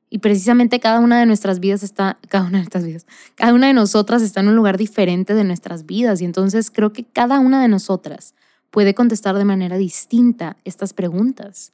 Y 0.09 0.19
precisamente 0.19 0.79
cada 0.79 0.99
una 0.99 1.19
de 1.19 1.25
nuestras 1.25 1.59
vidas 1.59 1.83
está, 1.83 2.19
cada 2.29 2.45
una 2.45 2.59
de 2.59 2.63
estas 2.63 2.85
vidas, 2.85 3.05
cada 3.33 3.53
una 3.53 3.67
de 3.67 3.73
nosotras 3.73 4.21
está 4.21 4.39
en 4.39 4.49
un 4.49 4.55
lugar 4.55 4.77
diferente 4.77 5.33
de 5.33 5.43
nuestras 5.43 5.85
vidas. 5.85 6.21
Y 6.21 6.25
entonces 6.25 6.71
creo 6.71 6.93
que 6.93 7.03
cada 7.03 7.39
una 7.39 7.61
de 7.61 7.67
nosotras 7.67 8.35
puede 8.69 8.93
contestar 8.93 9.35
de 9.35 9.45
manera 9.45 9.77
distinta 9.77 10.57
estas 10.63 10.93
preguntas. 10.93 11.73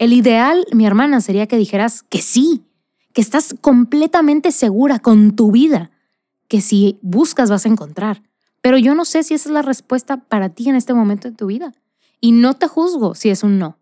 El 0.00 0.14
ideal, 0.14 0.66
mi 0.72 0.86
hermana, 0.86 1.20
sería 1.20 1.46
que 1.46 1.58
dijeras 1.58 2.02
que 2.04 2.22
sí, 2.22 2.64
que 3.12 3.20
estás 3.20 3.54
completamente 3.60 4.50
segura 4.50 4.98
con 4.98 5.36
tu 5.36 5.52
vida, 5.52 5.90
que 6.48 6.62
si 6.62 6.98
buscas 7.02 7.50
vas 7.50 7.66
a 7.66 7.68
encontrar. 7.68 8.22
Pero 8.62 8.78
yo 8.78 8.94
no 8.94 9.04
sé 9.04 9.22
si 9.24 9.34
esa 9.34 9.50
es 9.50 9.52
la 9.52 9.60
respuesta 9.60 10.16
para 10.16 10.48
ti 10.48 10.70
en 10.70 10.74
este 10.74 10.94
momento 10.94 11.28
de 11.28 11.36
tu 11.36 11.48
vida. 11.48 11.74
Y 12.18 12.32
no 12.32 12.54
te 12.54 12.66
juzgo 12.66 13.14
si 13.14 13.28
es 13.28 13.42
un 13.42 13.58
no. 13.58 13.76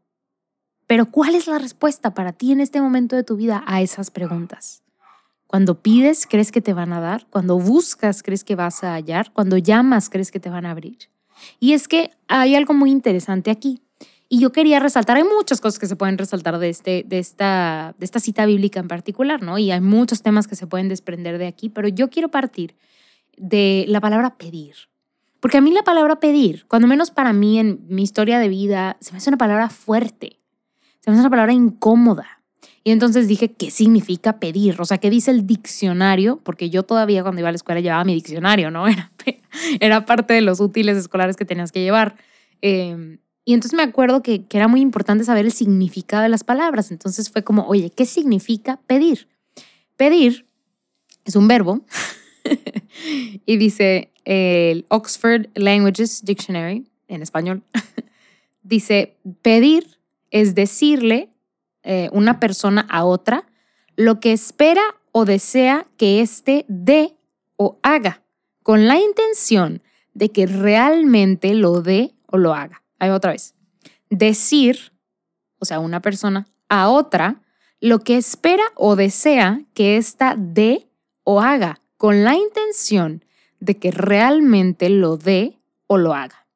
Pero 0.88 1.08
¿cuál 1.08 1.36
es 1.36 1.46
la 1.46 1.60
respuesta 1.60 2.14
para 2.14 2.32
ti 2.32 2.50
en 2.50 2.58
este 2.58 2.80
momento 2.80 3.14
de 3.14 3.22
tu 3.22 3.36
vida 3.36 3.62
a 3.68 3.80
esas 3.80 4.10
preguntas? 4.10 4.82
Cuando 5.46 5.82
pides, 5.82 6.26
¿crees 6.26 6.50
que 6.50 6.60
te 6.60 6.72
van 6.72 6.92
a 6.92 7.00
dar? 7.00 7.28
Cuando 7.30 7.60
buscas, 7.60 8.24
¿crees 8.24 8.42
que 8.42 8.56
vas 8.56 8.82
a 8.82 8.94
hallar? 8.94 9.32
Cuando 9.32 9.56
llamas, 9.56 10.10
¿crees 10.10 10.32
que 10.32 10.40
te 10.40 10.50
van 10.50 10.66
a 10.66 10.72
abrir? 10.72 10.98
Y 11.60 11.74
es 11.74 11.86
que 11.86 12.10
hay 12.26 12.56
algo 12.56 12.74
muy 12.74 12.90
interesante 12.90 13.52
aquí. 13.52 13.80
Y 14.28 14.40
yo 14.40 14.52
quería 14.52 14.78
resaltar, 14.78 15.16
hay 15.16 15.24
muchas 15.24 15.60
cosas 15.60 15.78
que 15.78 15.86
se 15.86 15.96
pueden 15.96 16.18
resaltar 16.18 16.58
de, 16.58 16.68
este, 16.68 17.04
de, 17.06 17.18
esta, 17.18 17.94
de 17.98 18.04
esta 18.04 18.20
cita 18.20 18.44
bíblica 18.44 18.78
en 18.80 18.88
particular, 18.88 19.42
¿no? 19.42 19.58
Y 19.58 19.70
hay 19.70 19.80
muchos 19.80 20.22
temas 20.22 20.46
que 20.46 20.56
se 20.56 20.66
pueden 20.66 20.88
desprender 20.88 21.38
de 21.38 21.46
aquí, 21.46 21.70
pero 21.70 21.88
yo 21.88 22.10
quiero 22.10 22.28
partir 22.28 22.76
de 23.36 23.86
la 23.88 24.00
palabra 24.00 24.36
pedir. 24.36 24.74
Porque 25.40 25.56
a 25.56 25.60
mí 25.60 25.70
la 25.70 25.82
palabra 25.82 26.20
pedir, 26.20 26.66
cuando 26.66 26.88
menos 26.88 27.10
para 27.10 27.32
mí 27.32 27.58
en 27.58 27.80
mi 27.88 28.02
historia 28.02 28.38
de 28.38 28.48
vida, 28.48 28.98
se 29.00 29.12
me 29.12 29.18
hace 29.18 29.30
una 29.30 29.38
palabra 29.38 29.70
fuerte 29.70 30.38
se 31.00 31.10
me 31.10 31.14
hace 31.14 31.20
una 31.22 31.30
palabra 31.30 31.52
incómoda. 31.52 32.42
Y 32.84 32.90
entonces 32.90 33.28
dije, 33.28 33.52
¿qué 33.52 33.70
significa 33.70 34.38
pedir? 34.38 34.80
O 34.80 34.84
sea, 34.84 34.98
¿qué 34.98 35.10
dice 35.10 35.30
el 35.30 35.46
diccionario? 35.46 36.40
Porque 36.42 36.70
yo 36.70 36.82
todavía 36.84 37.22
cuando 37.22 37.40
iba 37.40 37.48
a 37.48 37.52
la 37.52 37.56
escuela 37.56 37.80
llevaba 37.80 38.04
mi 38.04 38.14
diccionario, 38.14 38.70
¿no? 38.70 38.86
Era, 38.88 39.10
era 39.80 40.06
parte 40.06 40.34
de 40.34 40.40
los 40.40 40.60
útiles 40.60 40.96
escolares 40.96 41.36
que 41.36 41.44
tenías 41.44 41.72
que 41.72 41.82
llevar. 41.82 42.16
Em, 42.62 43.18
y 43.48 43.54
entonces 43.54 43.74
me 43.74 43.82
acuerdo 43.82 44.22
que, 44.22 44.44
que 44.44 44.58
era 44.58 44.68
muy 44.68 44.82
importante 44.82 45.24
saber 45.24 45.46
el 45.46 45.52
significado 45.52 46.22
de 46.22 46.28
las 46.28 46.44
palabras. 46.44 46.90
Entonces 46.90 47.30
fue 47.30 47.44
como, 47.44 47.66
oye, 47.66 47.88
¿qué 47.88 48.04
significa 48.04 48.78
pedir? 48.86 49.26
Pedir 49.96 50.44
es 51.24 51.34
un 51.34 51.48
verbo 51.48 51.80
y 53.46 53.56
dice 53.56 54.12
el 54.26 54.84
Oxford 54.90 55.46
Languages 55.54 56.26
Dictionary 56.26 56.90
en 57.06 57.22
español. 57.22 57.62
dice, 58.62 59.16
pedir 59.40 59.98
es 60.30 60.54
decirle 60.54 61.30
eh, 61.84 62.10
una 62.12 62.40
persona 62.40 62.86
a 62.90 63.06
otra 63.06 63.46
lo 63.96 64.20
que 64.20 64.32
espera 64.32 64.82
o 65.10 65.24
desea 65.24 65.86
que 65.96 66.20
éste 66.20 66.66
dé 66.68 67.16
o 67.56 67.78
haga, 67.82 68.20
con 68.62 68.86
la 68.86 68.98
intención 68.98 69.80
de 70.12 70.32
que 70.32 70.44
realmente 70.44 71.54
lo 71.54 71.80
dé 71.80 72.12
o 72.26 72.36
lo 72.36 72.52
haga. 72.52 72.82
Ahí 72.98 73.10
otra 73.10 73.32
vez. 73.32 73.54
Decir, 74.10 74.92
o 75.58 75.64
sea, 75.64 75.80
una 75.80 76.00
persona 76.00 76.46
a 76.68 76.88
otra, 76.88 77.42
lo 77.80 78.00
que 78.00 78.16
espera 78.16 78.64
o 78.74 78.96
desea 78.96 79.62
que 79.74 79.96
ésta 79.96 80.34
dé 80.36 80.88
o 81.24 81.40
haga, 81.40 81.80
con 81.96 82.24
la 82.24 82.34
intención 82.34 83.24
de 83.60 83.78
que 83.78 83.90
realmente 83.90 84.88
lo 84.88 85.16
dé 85.16 85.58
o 85.86 85.96
lo 85.98 86.14
haga. 86.14 86.46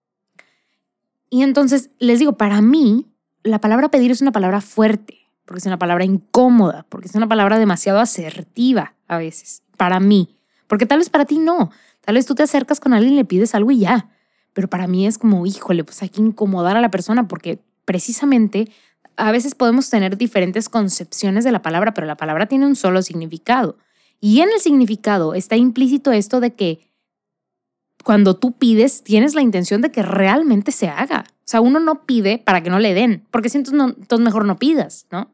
Y 1.31 1.43
entonces 1.43 1.91
les 1.99 2.19
digo, 2.19 2.37
para 2.37 2.61
mí, 2.61 3.07
la 3.43 3.61
palabra 3.61 3.91
pedir 3.91 4.11
es 4.11 4.23
una 4.23 4.33
palabra 4.33 4.61
fuerte, 4.61 5.19
porque 5.45 5.59
es 5.59 5.67
una 5.67 5.79
palabra 5.79 6.05
incómoda, 6.05 6.87
porque 6.89 7.09
es 7.09 7.15
una 7.15 7.29
palabra 7.29 7.59
demasiado 7.59 8.01
asertiva 8.01 8.95
a 9.09 9.19
veces, 9.19 9.63
para 9.77 9.99
mí. 10.01 10.39
Porque 10.67 10.87
tal 10.87 10.99
vez 10.99 11.11
para 11.11 11.25
ti 11.25 11.39
no. 11.39 11.71
Tal 12.01 12.15
vez 12.15 12.27
tú 12.27 12.35
te 12.35 12.43
acercas 12.43 12.81
con 12.81 12.93
alguien 12.95 13.15
y 13.15 13.17
le 13.17 13.25
pides 13.25 13.55
algo 13.55 13.71
y 13.71 13.81
ya. 13.81 14.11
Pero 14.53 14.69
para 14.69 14.87
mí 14.87 15.07
es 15.07 15.19
como, 15.19 15.47
híjole, 15.47 15.85
pues 15.85 16.03
hay 16.03 16.09
que 16.09 16.21
incomodar 16.21 16.77
a 16.77 16.81
la 16.81 16.91
persona 16.91 17.29
porque 17.29 17.59
precisamente 17.85 18.71
a 19.17 19.33
veces 19.33 19.55
podemos 19.55 19.91
tener 19.91 20.17
diferentes 20.17 20.69
concepciones 20.69 21.45
de 21.45 21.53
la 21.53 21.63
palabra, 21.63 21.95
pero 21.95 22.07
la 22.07 22.17
palabra 22.17 22.47
tiene 22.47 22.67
un 22.67 22.77
solo 22.77 23.03
significado. 23.03 23.77
Y 24.21 24.41
en 24.41 24.51
el 24.51 24.61
significado 24.61 25.35
está 25.35 25.57
implícito 25.57 26.13
esto 26.13 26.41
de 26.41 26.55
que 26.55 26.81
cuando 28.05 28.37
tú 28.37 28.53
pides, 28.53 29.03
tienes 29.03 29.35
la 29.35 29.43
intención 29.43 29.81
de 29.81 29.91
que 29.91 30.03
realmente 30.03 30.73
se 30.73 30.89
haga. 30.89 31.25
O 31.39 31.49
sea, 31.53 31.61
uno 31.61 31.81
no 31.81 32.05
pide 32.05 32.39
para 32.39 32.63
que 32.63 32.71
no 32.71 32.79
le 32.79 32.95
den, 32.95 33.25
porque 33.31 33.49
si 33.49 33.59
entonces, 33.59 33.97
no, 34.11 34.19
mejor 34.19 34.45
no 34.45 34.59
pidas, 34.59 35.07
¿no? 35.11 35.31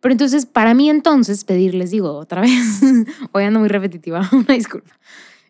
Pero 0.00 0.12
entonces, 0.12 0.44
para 0.44 0.74
mí 0.74 0.90
entonces, 0.90 1.44
pedir, 1.44 1.74
les 1.74 1.90
digo 1.90 2.12
otra 2.12 2.42
vez, 2.42 2.52
hoy 3.32 3.44
ando 3.44 3.60
muy 3.60 3.68
repetitiva, 3.68 4.28
una 4.32 4.54
disculpa. 4.54 4.92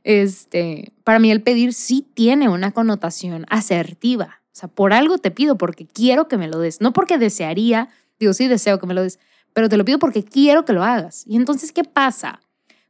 Este, 0.05 0.93
para 1.03 1.19
mí 1.19 1.31
el 1.31 1.43
pedir 1.43 1.75
sí 1.75 2.07
tiene 2.15 2.49
una 2.49 2.71
connotación 2.71 3.47
asertiva. 3.49 4.43
O 4.47 4.57
sea, 4.57 4.69
por 4.69 4.93
algo 4.93 5.19
te 5.19 5.33
pido 5.33 5.59
porque 5.59 5.87
quiero 5.87 6.29
que 6.29 6.37
me 6.37 6.47
lo 6.47 6.61
des, 6.61 6.81
no 6.81 6.93
porque 6.93 7.19
desearía, 7.19 7.89
digo, 8.21 8.33
sí 8.33 8.47
deseo 8.47 8.79
que 8.79 8.87
me 8.87 8.95
lo 8.95 9.03
des, 9.03 9.19
pero 9.53 9.69
te 9.69 9.77
lo 9.77 9.85
pido 9.85 9.99
porque 9.99 10.23
quiero 10.25 10.65
que 10.65 10.73
lo 10.73 10.85
hagas. 10.85 11.25
Y 11.27 11.37
entonces, 11.37 11.73
¿qué 11.73 11.83
pasa? 11.83 12.41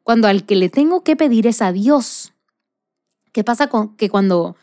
Cuando 0.02 0.28
al 0.28 0.44
que 0.44 0.56
le 0.56 0.68
tengo 0.68 1.02
que 1.02 1.16
pedir 1.16 1.46
es 1.46 1.62
a 1.62 1.72
Dios. 1.72 2.34
¿Qué 3.32 3.42
pasa 3.42 3.68
con 3.68 3.96
que 3.96 4.10
cuando 4.10 4.56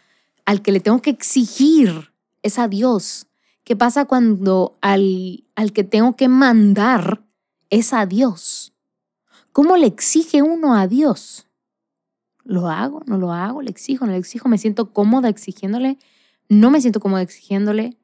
al 0.46 0.62
que 0.62 0.72
le 0.72 0.80
tengo 0.80 1.02
que 1.02 1.10
exigir 1.12 2.12
es 2.44 2.60
a 2.60 2.68
Dios. 2.68 3.28
¿Qué 3.64 3.76
pasa 3.76 4.06
cuando 4.06 4.78
al, 4.82 5.46
al 5.56 5.72
que 5.72 5.84
tengo 5.84 6.16
que 6.16 6.28
mandar 6.28 7.24
es 7.70 7.94
a 7.94 8.06
Dios? 8.06 8.74
¿Cómo 9.52 9.78
le 9.78 9.88
exige 9.88 10.42
uno 10.42 10.76
a 10.76 10.88
Dios? 10.88 11.48
¿Lo 12.44 12.70
hago? 12.70 13.02
¿No 13.06 13.18
lo 13.18 13.32
hago? 13.34 13.62
¿Le 13.62 13.70
exijo? 13.70 14.06
¿No 14.06 14.12
le 14.12 14.18
exijo? 14.18 14.50
¿Me 14.50 14.58
siento 14.58 14.92
cómoda 14.92 15.30
exigiéndole? 15.30 15.98
¿No 16.50 16.72
me 16.72 16.82
siento 16.82 17.00
cómoda 17.00 17.22
exigiéndole? 17.22 17.98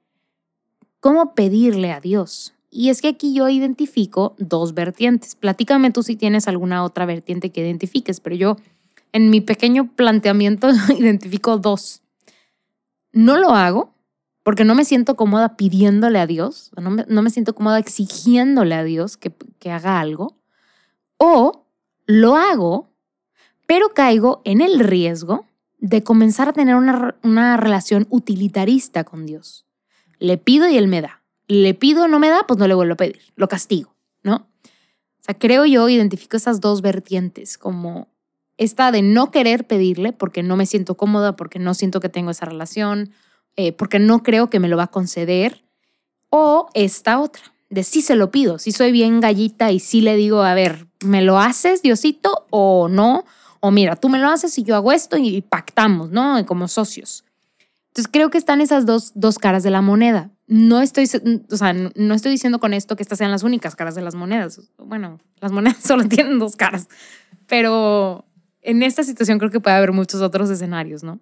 ¿Cómo 0.99 1.33
pedirle 1.35 1.91
a 1.91 1.99
Dios? 1.99 2.53
Y 2.69 2.89
es 2.89 3.01
que 3.01 3.07
aquí 3.09 3.33
yo 3.33 3.49
identifico 3.49 4.35
dos 4.37 4.73
vertientes. 4.73 5.35
Platícame 5.35 5.91
tú 5.91 6.03
si 6.03 6.15
tienes 6.15 6.47
alguna 6.47 6.83
otra 6.83 7.05
vertiente 7.05 7.51
que 7.51 7.61
identifiques, 7.61 8.19
pero 8.19 8.35
yo 8.35 8.57
en 9.13 9.29
mi 9.29 9.41
pequeño 9.41 9.91
planteamiento 9.95 10.69
identifico 10.97 11.57
dos. 11.57 12.01
No 13.11 13.37
lo 13.37 13.51
hago 13.51 13.93
porque 14.43 14.63
no 14.63 14.75
me 14.75 14.85
siento 14.85 15.15
cómoda 15.15 15.57
pidiéndole 15.57 16.19
a 16.19 16.27
Dios, 16.27 16.71
no 16.81 16.89
me, 16.89 17.05
no 17.09 17.21
me 17.21 17.29
siento 17.29 17.53
cómoda 17.53 17.79
exigiéndole 17.79 18.75
a 18.75 18.83
Dios 18.83 19.17
que, 19.17 19.33
que 19.59 19.71
haga 19.71 19.99
algo, 19.99 20.37
o 21.17 21.65
lo 22.05 22.37
hago, 22.37 22.86
pero 23.67 23.93
caigo 23.93 24.41
en 24.43 24.61
el 24.61 24.79
riesgo 24.79 25.45
de 25.77 26.01
comenzar 26.01 26.49
a 26.49 26.53
tener 26.53 26.75
una, 26.75 27.15
una 27.21 27.57
relación 27.57 28.07
utilitarista 28.09 29.03
con 29.03 29.27
Dios. 29.27 29.67
Le 30.17 30.37
pido 30.37 30.67
y 30.67 30.77
Él 30.77 30.87
me 30.87 31.01
da. 31.01 31.21
Le 31.47 31.73
pido, 31.75 32.07
no 32.07 32.19
me 32.19 32.29
da, 32.29 32.45
pues 32.47 32.57
no 32.57 32.67
le 32.67 32.73
vuelvo 32.73 32.93
a 32.93 32.97
pedir, 32.97 33.21
lo 33.35 33.47
castigo, 33.47 33.95
¿no? 34.23 34.35
O 34.35 35.23
sea, 35.23 35.37
creo 35.37 35.65
yo, 35.65 35.87
identifico 35.87 36.35
esas 36.35 36.59
dos 36.59 36.81
vertientes, 36.81 37.57
como 37.57 38.07
esta 38.57 38.91
de 38.91 39.01
no 39.01 39.31
querer 39.31 39.67
pedirle 39.67 40.13
porque 40.13 40.43
no 40.43 40.57
me 40.57 40.65
siento 40.65 40.97
cómoda, 40.97 41.35
porque 41.35 41.59
no 41.59 41.73
siento 41.73 41.99
que 41.99 42.09
tengo 42.09 42.31
esa 42.31 42.45
relación, 42.45 43.11
eh, 43.55 43.71
porque 43.71 43.99
no 43.99 44.23
creo 44.23 44.49
que 44.49 44.59
me 44.59 44.67
lo 44.67 44.77
va 44.77 44.83
a 44.83 44.91
conceder. 44.91 45.63
O 46.29 46.69
esta 46.73 47.19
otra, 47.19 47.43
de 47.69 47.83
sí 47.83 48.01
se 48.01 48.15
lo 48.15 48.31
pido, 48.31 48.59
si 48.59 48.71
soy 48.71 48.91
bien 48.91 49.21
gallita 49.21 49.71
y 49.71 49.79
sí 49.79 50.01
le 50.01 50.15
digo, 50.15 50.41
a 50.41 50.53
ver, 50.53 50.87
¿me 51.05 51.21
lo 51.21 51.39
haces, 51.39 51.81
Diosito, 51.81 52.45
o 52.49 52.89
no? 52.89 53.23
O 53.59 53.71
mira, 53.71 53.95
tú 53.95 54.09
me 54.09 54.19
lo 54.19 54.29
haces 54.29 54.57
y 54.57 54.63
yo 54.63 54.75
hago 54.75 54.91
esto 54.91 55.17
y 55.17 55.41
pactamos, 55.41 56.11
¿no? 56.11 56.45
Como 56.45 56.67
socios. 56.67 57.23
Entonces 57.97 58.11
creo 58.13 58.29
que 58.29 58.37
están 58.37 58.61
esas 58.61 58.85
dos, 58.85 59.11
dos 59.15 59.39
caras 59.39 59.63
de 59.63 59.71
la 59.71 59.81
moneda. 59.81 60.29
No 60.45 60.81
estoy, 60.81 61.09
o 61.49 61.57
sea, 61.57 61.73
no 61.73 62.13
estoy 62.13 62.31
diciendo 62.31 62.59
con 62.59 62.75
esto 62.75 62.95
que 62.95 63.01
estas 63.01 63.17
sean 63.17 63.31
las 63.31 63.41
únicas 63.41 63.75
caras 63.75 63.95
de 63.95 64.03
las 64.03 64.13
monedas. 64.13 64.61
Bueno, 64.77 65.19
las 65.41 65.51
monedas 65.51 65.77
solo 65.83 66.07
tienen 66.07 66.37
dos 66.37 66.55
caras, 66.55 66.89
pero 67.47 68.23
en 68.61 68.83
esta 68.83 69.03
situación 69.03 69.39
creo 69.39 69.49
que 69.49 69.59
puede 69.59 69.75
haber 69.75 69.93
muchos 69.93 70.21
otros 70.21 70.51
escenarios, 70.51 71.01
¿no? 71.01 71.19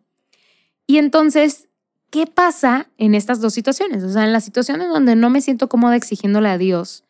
Y 0.86 0.98
entonces, 0.98 1.70
¿qué 2.10 2.28
pasa 2.28 2.90
en 2.98 3.16
estas 3.16 3.40
dos 3.40 3.54
situaciones? 3.54 4.04
O 4.04 4.10
sea, 4.10 4.26
en 4.26 4.34
la 4.34 4.42
situación 4.42 4.82
en 4.82 4.90
donde 4.90 5.16
no 5.16 5.30
me 5.30 5.40
siento 5.40 5.70
cómoda 5.70 5.96
exigiéndole 5.96 6.50
a 6.50 6.58
Dios, 6.58 7.05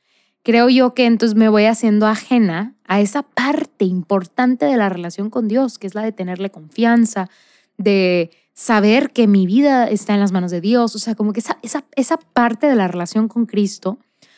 creo 0.45 0.69
yo 0.69 0.93
que 0.93 1.07
entonces 1.07 1.35
me 1.35 1.49
voy 1.49 1.65
haciendo 1.65 2.05
ajena 2.05 2.75
a 2.85 3.01
esa 3.01 3.23
parte 3.23 3.83
importante 3.83 4.65
de 4.65 4.77
la 4.77 4.89
relación 4.89 5.31
con 5.31 5.47
Dios, 5.47 5.79
que 5.79 5.87
es 5.87 5.95
la 5.95 6.03
de 6.03 6.11
tenerle 6.11 6.51
confianza, 6.51 7.29
de 7.77 8.29
saber 8.53 9.11
que 9.11 9.27
mi 9.27 9.47
vida 9.47 9.89
está 9.89 10.13
en 10.13 10.19
las 10.19 10.31
manos 10.31 10.51
de 10.51 10.61
Dios, 10.61 10.95
o 10.95 10.99
sea, 10.99 11.15
como 11.15 11.33
que 11.33 11.39
esa, 11.39 11.57
esa, 11.63 11.83
esa 11.95 12.17
parte 12.17 12.67
de 12.67 12.75
la 12.75 12.87
relación 12.87 13.27
con 13.27 13.47
Cristo, 13.47 13.97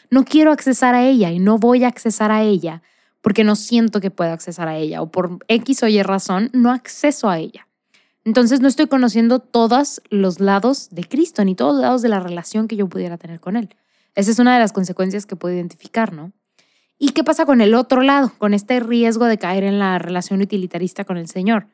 no 0.09 0.23
quiero 0.23 0.53
accesar 0.53 0.95
a 0.95 1.05
ella 1.05 1.29
y 1.31 1.39
no 1.39 1.57
voy 1.57 1.83
a 1.83 1.89
accesar 1.89 2.31
a 2.31 2.41
ella 2.41 2.81
porque 3.21 3.43
no 3.43 3.57
siento 3.57 3.99
que 3.99 4.09
pueda 4.09 4.31
accesar 4.31 4.69
a 4.69 4.77
ella 4.77 5.01
o 5.01 5.11
por 5.11 5.39
X 5.49 5.83
o 5.83 5.87
Y 5.89 6.01
razón 6.03 6.49
no 6.53 6.71
acceso 6.71 7.29
a 7.29 7.37
ella. 7.37 7.67
Entonces 8.23 8.61
no 8.61 8.69
estoy 8.69 8.87
conociendo 8.87 9.39
todos 9.39 10.01
los 10.09 10.39
lados 10.39 10.87
de 10.91 11.03
Cristo 11.03 11.43
ni 11.43 11.53
todos 11.53 11.73
los 11.73 11.81
lados 11.81 12.01
de 12.01 12.09
la 12.09 12.21
relación 12.21 12.69
que 12.69 12.77
yo 12.77 12.87
pudiera 12.87 13.17
tener 13.17 13.41
con 13.41 13.57
Él. 13.57 13.75
Esa 14.17 14.31
es 14.31 14.39
una 14.39 14.55
de 14.55 14.59
las 14.59 14.74
consecuencias 14.74 15.27
que 15.27 15.36
puedo 15.36 15.53
identificar, 15.53 16.12
¿no? 16.12 16.33
¿Y 16.97 17.09
qué 17.09 17.24
pasa 17.24 17.45
con 17.45 17.62
el 17.62 17.75
otro 17.75 18.01
lado, 18.01 18.33
con 18.39 18.55
este 18.55 18.79
riesgo 18.79 19.25
de 19.25 19.38
caer 19.38 19.63
en 19.63 19.77
la 19.77 20.00
relación 20.00 20.41
utilitarista 20.41 21.05
con 21.05 21.17
el 21.17 21.27
Señor? 21.27 21.67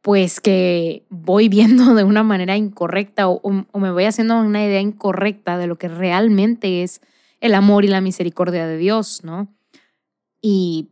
Pues 0.00 0.40
que 0.40 1.04
voy 1.10 1.48
viendo 1.48 1.96
de 1.96 2.04
una 2.04 2.22
manera 2.22 2.56
incorrecta 2.56 3.28
o, 3.28 3.42
me 3.50 3.90
voy 3.90 4.04
haciendo 4.04 4.38
una 4.38 4.64
idea 4.64 4.80
incorrecta 4.80 5.58
de 5.58 5.66
lo 5.66 5.76
que 5.76 5.88
realmente 5.88 6.84
es 6.84 7.00
el 7.40 7.54
amor 7.54 7.84
y 7.84 7.88
la 7.88 8.00
misericordia 8.00 8.68
de 8.68 8.76
Dios, 8.76 9.24
¿no? 9.24 9.48
Y 10.40 10.90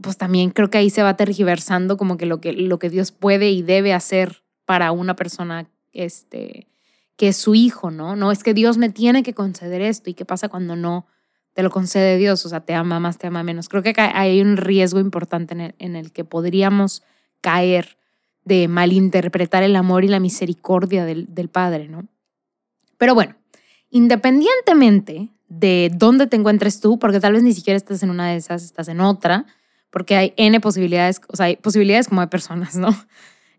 pues 0.00 0.16
también 0.16 0.52
creo 0.52 0.70
que 0.70 0.78
ahí 0.78 0.88
se 0.88 1.02
va 1.02 1.18
tergiversando 1.18 1.98
como 1.98 2.16
que 2.16 2.24
lo 2.24 2.40
que, 2.40 2.54
lo 2.54 2.78
que 2.78 2.88
Dios 2.88 3.12
puede 3.12 3.50
y 3.50 3.60
debe 3.60 3.92
hacer 3.92 4.42
para 4.64 4.90
una 4.90 5.16
persona 5.16 5.68
este, 5.92 6.71
que 7.16 7.28
es 7.28 7.36
su 7.36 7.54
hijo, 7.54 7.90
¿no? 7.90 8.16
No 8.16 8.32
es 8.32 8.42
que 8.42 8.54
Dios 8.54 8.78
me 8.78 8.88
tiene 8.88 9.22
que 9.22 9.34
conceder 9.34 9.80
esto 9.80 10.10
y 10.10 10.14
qué 10.14 10.24
pasa 10.24 10.48
cuando 10.48 10.76
no 10.76 11.06
te 11.54 11.62
lo 11.62 11.70
concede 11.70 12.16
Dios, 12.16 12.44
o 12.46 12.48
sea, 12.48 12.60
te 12.60 12.74
ama 12.74 12.98
más, 12.98 13.18
te 13.18 13.26
ama 13.26 13.42
menos. 13.42 13.68
Creo 13.68 13.82
que 13.82 13.94
hay 13.96 14.40
un 14.40 14.56
riesgo 14.56 15.00
importante 15.00 15.74
en 15.78 15.96
el, 15.96 16.12
que 16.12 16.24
podríamos 16.24 17.02
caer 17.40 17.98
de 18.44 18.68
malinterpretar 18.68 19.62
el 19.62 19.76
amor 19.76 20.04
y 20.04 20.08
la 20.08 20.18
misericordia 20.18 21.04
del, 21.04 21.26
del 21.34 21.48
Padre, 21.48 21.88
¿no? 21.88 22.08
Pero 22.96 23.14
bueno, 23.14 23.36
independientemente 23.90 25.28
de 25.48 25.90
dónde 25.94 26.26
te 26.26 26.36
encuentres 26.36 26.80
tú, 26.80 26.98
porque 26.98 27.20
tal 27.20 27.34
vez 27.34 27.42
ni 27.42 27.52
siquiera 27.52 27.76
estás 27.76 28.02
en 28.02 28.10
una 28.10 28.30
de 28.30 28.36
esas, 28.36 28.64
estás 28.64 28.88
en 28.88 29.00
otra, 29.00 29.44
porque 29.90 30.16
hay 30.16 30.32
N 30.38 30.58
posibilidades, 30.60 31.20
o 31.28 31.36
sea, 31.36 31.46
hay 31.46 31.56
posibilidades 31.56 32.08
como 32.08 32.22
de 32.22 32.28
personas, 32.28 32.76
¿no? 32.76 32.88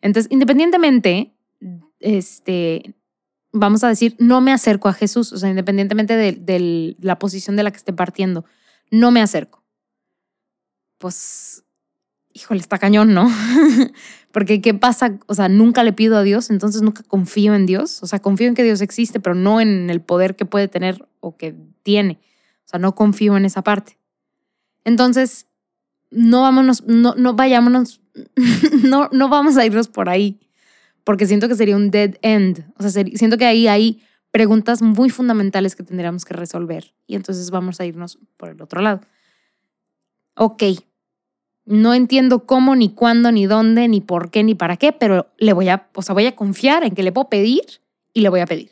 Entonces, 0.01 0.31
independientemente, 0.31 1.33
este, 2.00 2.95
vamos 3.53 3.83
a 3.83 3.88
decir, 3.88 4.15
no 4.19 4.41
me 4.41 4.51
acerco 4.51 4.89
a 4.89 4.93
Jesús, 4.93 5.31
o 5.31 5.38
sea, 5.38 5.50
independientemente 5.50 6.15
de, 6.15 6.95
la 7.00 7.19
posición 7.19 7.55
de 7.55 7.63
la 7.63 7.72
que 7.72 7.77
esté 7.77 7.93
partiendo, 7.93 8.43
no 8.91 9.12
me 9.12 9.22
acerco. 9.22 9.63
Pues, 10.98 11.63
híjole, 12.33 12.60
está 12.60 12.79
cañón, 12.79 13.13
¿no? 13.13 13.31
Porque 14.31 14.62
¿qué 14.62 14.74
pasa? 14.74 15.19
O 15.27 15.36
sea, 15.36 15.48
nunca 15.48 15.83
le 15.83 15.93
pido 15.93 16.17
a 16.17 16.24
Dios, 16.24 16.50
entonces 16.50 16.81
nunca 16.81 17.03
confío 17.03 17.53
en 17.53 17.67
Dios. 17.67 18.01
O 18.01 18.07
sea, 18.07 18.19
confío 18.19 18.48
en 18.48 18.55
que 18.55 18.63
Dios 18.63 18.81
existe, 18.81 19.19
pero 19.19 19.36
no 19.36 19.62
en 19.62 19.91
el 19.91 20.01
poder 20.01 20.36
que 20.36 20.45
puede 20.45 20.67
tener 20.67 21.07
o 21.19 21.38
que 21.38 21.55
tiene. 21.83 22.19
O 22.65 22.69
sea, 22.69 22.79
no 22.79 22.95
confío 22.95 23.38
en 23.38 23.45
esa 23.45 23.62
parte. 23.62 24.00
Entonces, 24.83 25.45
no 26.10 26.41
vámonos, 26.41 26.83
no, 26.88 27.13
no 27.15 27.36
vayámonos, 27.36 28.01
no, 28.83 29.10
no 29.12 29.29
vamos 29.29 29.57
a 29.57 29.65
irnos 29.65 29.88
por 29.88 30.10
ahí, 30.10 30.39
porque 31.03 31.27
siento 31.27 31.48
que 31.48 31.55
sería 31.55 31.75
un 31.75 31.91
dead 31.91 32.15
end. 32.22 32.65
O 32.77 32.83
sea, 32.83 33.03
siento 33.15 33.38
que 33.38 33.45
ahí 33.45 33.67
hay 33.67 34.04
preguntas 34.32 34.82
muy 34.82 35.10
fundamentales 35.10 35.75
que 35.75 35.84
tendríamos 35.84 36.25
que 36.25 36.34
resolver. 36.34 36.93
Y 37.06 37.15
entonces 37.15 37.51
vamos 37.51 37.80
a 37.80 37.86
irnos 37.86 38.17
por 38.38 38.49
el 38.49 38.62
otro 38.62 38.82
lado. 38.82 39.01
Ok, 40.36 40.63
no 41.65 41.93
entiendo 41.93 42.45
cómo, 42.45 42.75
ni 42.75 42.89
cuándo, 42.89 43.32
ni 43.32 43.45
dónde, 43.45 43.88
ni 43.88 44.01
por 44.01 44.32
qué, 44.32 44.43
ni 44.43 44.56
para 44.56 44.77
qué, 44.77 44.91
pero 44.91 45.27
le 45.38 45.54
voy 45.54 45.69
a, 45.69 45.89
o 45.93 46.01
sea, 46.01 46.13
voy 46.13 46.25
a 46.25 46.36
confiar 46.36 46.84
en 46.84 46.95
que 46.95 47.04
le 47.04 47.12
puedo 47.12 47.30
pedir 47.30 47.62
y 48.13 48.21
le 48.21 48.30
voy 48.30 48.41
a 48.41 48.45
pedir. 48.45 48.71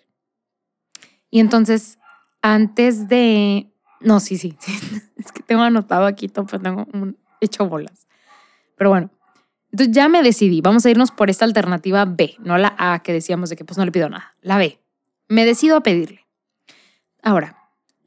Y 1.29 1.39
entonces, 1.39 1.99
antes 2.41 3.08
de... 3.08 3.71
No, 3.99 4.19
sí, 4.19 4.38
sí, 4.38 4.58
es 5.17 5.32
que 5.32 5.43
tengo 5.43 5.62
anotado 5.62 6.05
aquí 6.05 6.27
todo, 6.27 6.45
pero 6.45 6.62
tengo 6.62 6.88
un, 6.93 7.17
hecho 7.39 7.67
bolas. 7.67 8.08
Pero 8.75 8.89
bueno, 8.89 9.10
entonces 9.71 9.95
ya 9.95 10.10
me 10.10 10.21
decidí, 10.21 10.62
vamos 10.62 10.86
a 10.86 10.89
irnos 10.89 11.12
por 11.12 11.29
esta 11.29 11.45
alternativa 11.45 12.03
B, 12.05 12.36
no 12.39 12.57
la 12.57 12.75
A 12.77 13.01
que 13.03 13.13
decíamos 13.13 13.49
de 13.49 13.55
que 13.55 13.63
pues 13.63 13.77
no 13.77 13.86
le 13.86 13.91
pido 13.91 14.10
nada, 14.10 14.36
la 14.41 14.57
B. 14.57 14.79
Me 15.29 15.45
decido 15.45 15.77
a 15.77 15.84
pedirle. 15.84 16.25
Ahora, 17.23 17.55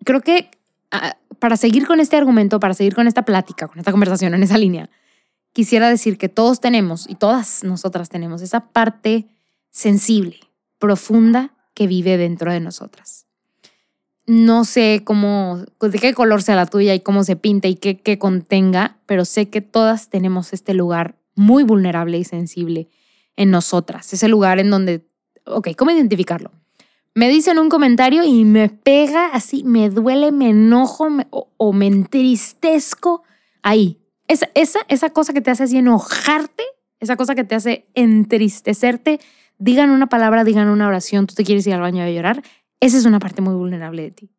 creo 0.05 0.20
que 0.20 0.50
ah, 0.90 1.16
para 1.38 1.57
seguir 1.57 1.87
con 1.87 2.00
este 2.00 2.16
argumento, 2.16 2.61
para 2.61 2.74
seguir 2.74 2.94
con 2.94 3.07
esta 3.07 3.24
plática, 3.24 3.66
con 3.66 3.79
esta 3.79 3.92
conversación 3.92 4.35
en 4.35 4.42
esa 4.42 4.59
línea, 4.59 4.90
quisiera 5.53 5.88
decir 5.88 6.18
que 6.18 6.29
todos 6.29 6.61
tenemos 6.61 7.09
y 7.09 7.14
todas 7.14 7.64
nosotras 7.64 8.11
tenemos 8.11 8.42
esa 8.42 8.68
parte 8.68 9.27
sensible, 9.70 10.40
profunda 10.79 11.55
que 11.72 11.87
vive 11.87 12.18
dentro 12.18 12.53
de 12.53 12.61
nosotras. 12.61 13.27
No 14.27 14.64
sé 14.64 15.03
cómo, 15.05 15.64
de 15.81 15.98
qué 15.98 16.12
color 16.12 16.42
sea 16.42 16.57
la 16.57 16.66
tuya 16.66 16.94
y 16.94 17.00
cómo 17.00 17.24
se 17.24 17.37
pinta 17.37 17.68
y 17.68 17.77
qué, 17.77 17.98
qué 18.00 18.18
contenga, 18.18 18.98
pero 19.07 19.24
sé 19.24 19.48
que 19.48 19.61
todas 19.61 20.09
tenemos 20.09 20.53
este 20.53 20.74
lugar 20.74 21.16
muy 21.35 21.62
vulnerable 21.62 22.18
y 22.18 22.25
sensible 22.25 22.88
en 23.37 23.51
nosotras. 23.51 24.12
Ese 24.12 24.29
lugar 24.29 24.59
en 24.59 24.70
donde, 24.70 25.07
ok, 25.44 25.68
¿cómo 25.77 25.90
identificarlo? 25.90 26.51
me 27.14 27.29
dicen 27.29 27.59
un 27.59 27.68
comentario 27.68 28.25
y 28.25 28.44
me 28.44 28.68
pega 28.68 29.29
así, 29.29 29.62
me 29.64 29.88
duele, 29.88 30.33
me 30.33 30.51
enojo 30.51 31.09
o, 31.31 31.73
me 31.73 31.87
entristezco 31.87 33.23
ahí. 33.62 34.01
Esa, 34.27 34.49
esa, 34.55 34.81
esa 34.88 35.11
cosa 35.11 35.33
que 35.33 35.40
te 35.40 35.51
hace 35.51 35.64
así 35.64 35.79
enojarte, 35.79 36.64
esa 36.99 37.16
cosa 37.16 37.35
que 37.35 37.44
te 37.44 37.55
hace 37.55 37.87
entristecerte, 37.94 39.20
digan 39.59 39.90
una 39.90 40.09
palabra, 40.09 40.42
digan 40.42 40.68
una 40.68 40.88
oración, 40.88 41.27
tú 41.27 41.35
te 41.35 41.44
quieres 41.44 41.66
ir 41.66 41.75
al 41.75 41.81
baño 41.81 42.03
a 42.03 42.11
llorar, 42.11 42.42
esa 42.81 42.99
es 42.99 43.05
una 43.05 43.20
parte 43.20 43.42
muy 43.42 43.55
vulnerable 43.55 44.03
de 44.03 44.11
ti. 44.11 44.31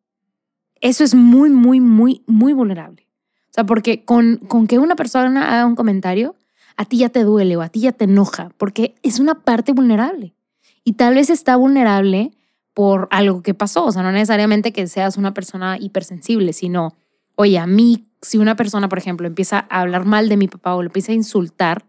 Eso 0.81 1.03
es 1.03 1.15
muy, 1.15 1.49
muy, 1.49 1.79
muy, 1.79 2.23
muy 2.27 2.51
vulnerable. 2.51 3.07
O 3.49 3.53
sea, 3.55 3.65
porque 3.65 4.03
con, 4.03 4.37
con 4.37 4.67
que 4.67 4.79
una 4.79 4.97
persona 4.97 5.53
haga 5.53 5.65
un 5.65 5.75
comentario, 5.75 6.35
a 6.77 6.85
ti 6.85 6.97
ya 6.97 7.09
te 7.09 7.23
duele 7.23 7.55
o 7.57 7.61
a 7.61 7.69
ti 7.69 7.81
ya 7.81 7.91
te 7.91 8.05
enoja, 8.05 8.51
porque 8.57 8.95
es 9.03 9.19
una 9.19 9.35
parte 9.43 9.71
vulnerable. 9.71 10.35
Y 10.83 10.93
tal 10.93 11.15
vez 11.15 11.29
está 11.29 11.55
vulnerable 11.55 12.31
por 12.73 13.07
algo 13.09 13.41
que 13.41 13.53
pasó. 13.53 13.85
O 13.85 13.91
sea, 13.91 14.03
no 14.03 14.11
necesariamente 14.11 14.73
que 14.73 14.85
seas 14.87 15.17
una 15.17 15.33
persona 15.33 15.77
hipersensible, 15.79 16.53
sino, 16.53 16.95
oye, 17.35 17.57
a 17.57 17.65
mí, 17.65 18.07
si 18.21 18.37
una 18.37 18.55
persona, 18.55 18.89
por 18.89 18.97
ejemplo, 18.97 19.25
empieza 19.25 19.65
a 19.69 19.81
hablar 19.81 20.05
mal 20.05 20.29
de 20.29 20.37
mi 20.37 20.47
papá 20.47 20.75
o 20.75 20.83
lo 20.83 20.89
empieza 20.89 21.11
a 21.11 21.15
insultar, 21.15 21.85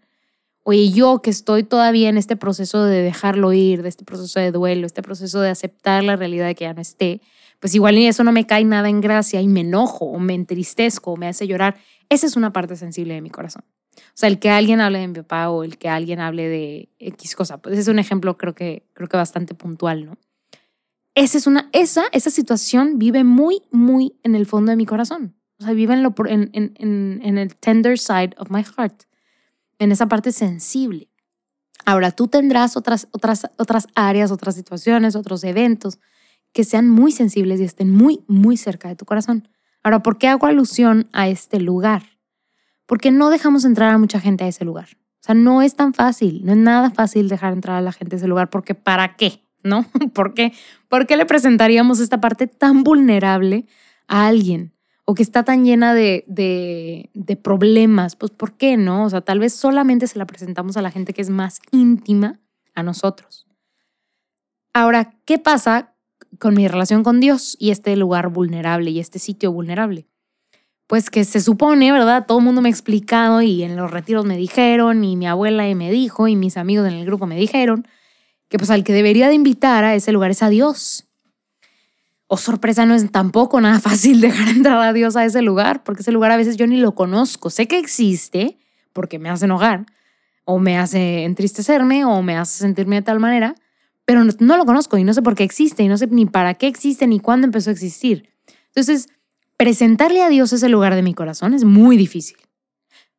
oye, 0.62 0.90
yo 0.90 1.20
que 1.22 1.30
estoy 1.30 1.64
todavía 1.64 2.08
en 2.08 2.16
este 2.16 2.36
proceso 2.36 2.84
de 2.84 3.02
dejarlo 3.02 3.52
ir, 3.52 3.82
de 3.82 3.88
este 3.88 4.04
proceso 4.04 4.40
de 4.40 4.52
duelo, 4.52 4.86
este 4.86 5.02
proceso 5.02 5.40
de 5.40 5.50
aceptar 5.50 6.02
la 6.04 6.16
realidad 6.16 6.46
de 6.46 6.54
que 6.54 6.64
ya 6.64 6.74
no 6.74 6.80
esté, 6.80 7.20
pues 7.60 7.74
igual 7.74 7.98
eso 7.98 8.24
no 8.24 8.32
me 8.32 8.46
cae 8.46 8.64
nada 8.64 8.88
en 8.88 9.00
gracia 9.00 9.40
y 9.40 9.48
me 9.48 9.60
enojo 9.60 10.06
o 10.06 10.18
me 10.18 10.34
entristezco 10.34 11.12
o 11.12 11.16
me 11.16 11.26
hace 11.28 11.46
llorar. 11.46 11.76
Esa 12.08 12.26
es 12.26 12.36
una 12.36 12.52
parte 12.52 12.76
sensible 12.76 13.14
de 13.14 13.22
mi 13.22 13.30
corazón. 13.30 13.64
O 13.96 14.12
sea, 14.14 14.28
el 14.28 14.38
que 14.38 14.50
alguien 14.50 14.80
hable 14.80 14.98
de 14.98 15.08
mi 15.08 15.14
papá 15.14 15.50
o 15.50 15.64
el 15.64 15.78
que 15.78 15.88
alguien 15.88 16.20
hable 16.20 16.48
de 16.48 16.88
X 16.98 17.34
cosa, 17.34 17.58
pues 17.58 17.78
es 17.78 17.88
un 17.88 17.98
ejemplo 17.98 18.36
creo 18.36 18.54
que, 18.54 18.84
creo 18.92 19.08
que 19.08 19.16
bastante 19.16 19.54
puntual, 19.54 20.06
¿no? 20.06 20.18
esa 21.16 21.38
es 21.38 21.46
una, 21.46 21.68
esa, 21.72 22.04
esa 22.12 22.30
situación 22.30 22.98
vive 22.98 23.24
muy, 23.24 23.62
muy 23.70 24.14
en 24.22 24.34
el 24.34 24.46
fondo 24.46 24.70
de 24.70 24.76
mi 24.76 24.84
corazón. 24.84 25.34
O 25.58 25.64
sea, 25.64 25.72
vive 25.72 25.94
en, 25.94 26.02
lo, 26.02 26.14
en, 26.28 26.50
en, 26.52 27.20
en 27.22 27.38
el 27.38 27.56
tender 27.56 27.98
side 27.98 28.32
of 28.36 28.50
my 28.50 28.62
heart, 28.62 29.04
en 29.78 29.92
esa 29.92 30.06
parte 30.06 30.30
sensible. 30.30 31.08
Ahora, 31.86 32.10
tú 32.10 32.28
tendrás 32.28 32.76
otras, 32.76 33.08
otras, 33.12 33.50
otras 33.56 33.86
áreas, 33.94 34.30
otras 34.30 34.54
situaciones, 34.54 35.16
otros 35.16 35.42
eventos 35.44 35.98
que 36.52 36.64
sean 36.64 36.88
muy 36.88 37.12
sensibles 37.12 37.60
y 37.60 37.64
estén 37.64 37.90
muy, 37.90 38.22
muy 38.28 38.58
cerca 38.58 38.88
de 38.88 38.96
tu 38.96 39.06
corazón. 39.06 39.48
Ahora, 39.82 40.02
¿por 40.02 40.18
qué 40.18 40.28
hago 40.28 40.46
alusión 40.46 41.08
a 41.12 41.28
este 41.28 41.60
lugar? 41.60 42.15
Porque 42.86 43.10
no 43.10 43.30
dejamos 43.30 43.64
entrar 43.64 43.90
a 43.90 43.98
mucha 43.98 44.20
gente 44.20 44.44
a 44.44 44.48
ese 44.48 44.64
lugar. 44.64 44.88
O 45.20 45.26
sea, 45.26 45.34
no 45.34 45.60
es 45.60 45.74
tan 45.74 45.92
fácil, 45.92 46.44
no 46.44 46.52
es 46.52 46.58
nada 46.58 46.90
fácil 46.90 47.28
dejar 47.28 47.52
entrar 47.52 47.76
a 47.76 47.80
la 47.80 47.92
gente 47.92 48.16
a 48.16 48.18
ese 48.18 48.28
lugar, 48.28 48.48
porque 48.48 48.74
¿para 48.74 49.16
qué? 49.16 49.46
¿no? 49.66 49.84
¿Por 50.14 50.32
qué? 50.32 50.52
¿Por 50.88 51.06
qué 51.06 51.16
le 51.16 51.26
presentaríamos 51.26 52.00
esta 52.00 52.20
parte 52.20 52.46
tan 52.46 52.84
vulnerable 52.84 53.66
a 54.08 54.26
alguien? 54.26 54.72
O 55.04 55.14
que 55.14 55.22
está 55.22 55.44
tan 55.44 55.64
llena 55.64 55.94
de, 55.94 56.24
de, 56.26 57.36
problemas. 57.36 58.16
Pues 58.16 58.32
¿por 58.32 58.56
qué 58.56 58.76
no? 58.76 59.04
O 59.04 59.10
sea, 59.10 59.20
tal 59.20 59.38
vez 59.38 59.52
solamente 59.52 60.08
se 60.08 60.18
la 60.18 60.26
presentamos 60.26 60.76
a 60.76 60.82
la 60.82 60.90
gente 60.90 61.12
que 61.12 61.22
es 61.22 61.30
más 61.30 61.60
íntima 61.70 62.40
a 62.74 62.82
nosotros. 62.82 63.46
Ahora, 64.72 65.14
¿qué 65.24 65.38
pasa 65.38 65.94
con 66.40 66.54
mi 66.54 66.66
relación 66.66 67.04
con 67.04 67.20
Dios 67.20 67.56
y 67.60 67.70
este 67.70 67.94
lugar 67.96 68.30
vulnerable 68.30 68.90
y 68.90 68.98
este 68.98 69.20
sitio 69.20 69.52
vulnerable? 69.52 70.08
Pues 70.86 71.10
que 71.10 71.24
se 71.24 71.40
supone, 71.40 71.90
¿verdad? 71.90 72.26
Todo 72.26 72.38
el 72.38 72.44
mundo 72.44 72.62
me 72.62 72.68
ha 72.68 72.70
explicado 72.70 73.42
y 73.42 73.64
en 73.64 73.76
los 73.76 73.90
retiros 73.90 74.24
me 74.24 74.36
dijeron 74.36 75.02
y 75.02 75.16
mi 75.16 75.26
abuela 75.26 75.64
me 75.74 75.90
dijo 75.90 76.28
y 76.28 76.36
mis 76.36 76.56
amigos 76.56 76.86
en 76.86 76.94
el 76.94 77.04
grupo 77.04 77.26
me 77.26 77.36
dijeron 77.36 77.88
que 78.48 78.58
pues 78.58 78.70
al 78.70 78.84
que 78.84 78.92
debería 78.92 79.28
de 79.28 79.34
invitar 79.34 79.84
a 79.84 79.94
ese 79.94 80.12
lugar 80.12 80.30
es 80.30 80.42
a 80.42 80.48
Dios. 80.48 81.06
O 82.28 82.36
sorpresa, 82.36 82.86
no 82.86 82.94
es 82.94 83.10
tampoco 83.10 83.60
nada 83.60 83.80
fácil 83.80 84.20
dejar 84.20 84.48
entrar 84.48 84.78
a 84.80 84.92
Dios 84.92 85.16
a 85.16 85.24
ese 85.24 85.42
lugar, 85.42 85.82
porque 85.84 86.02
ese 86.02 86.12
lugar 86.12 86.30
a 86.30 86.36
veces 86.36 86.56
yo 86.56 86.66
ni 86.66 86.78
lo 86.78 86.94
conozco. 86.94 87.50
Sé 87.50 87.66
que 87.66 87.78
existe 87.78 88.58
porque 88.92 89.18
me 89.18 89.28
hace 89.28 89.44
enojar, 89.44 89.86
o 90.44 90.58
me 90.58 90.78
hace 90.78 91.24
entristecerme, 91.24 92.04
o 92.04 92.22
me 92.22 92.36
hace 92.36 92.58
sentirme 92.58 92.96
de 92.96 93.02
tal 93.02 93.20
manera, 93.20 93.54
pero 94.06 94.22
no, 94.24 94.56
lo 94.56 94.64
conozco 94.64 94.96
y 94.96 95.04
no 95.04 95.12
sé 95.12 95.20
por 95.20 95.34
qué 95.34 95.44
existe, 95.44 95.82
y 95.82 95.88
no 95.88 95.98
sé 95.98 96.06
ni 96.06 96.24
para 96.24 96.54
qué 96.54 96.66
existe, 96.66 97.06
ni 97.06 97.20
cuándo 97.20 97.46
empezó 97.46 97.70
a 97.70 97.72
existir. 97.74 98.30
Entonces, 98.68 99.08
presentarle 99.56 100.22
a 100.22 100.28
Dios 100.28 100.52
ese 100.52 100.68
lugar 100.68 100.94
de 100.94 101.02
mi 101.02 101.14
corazón 101.14 101.54
es 101.54 101.64
muy 101.64 101.96
difícil. 101.96 102.36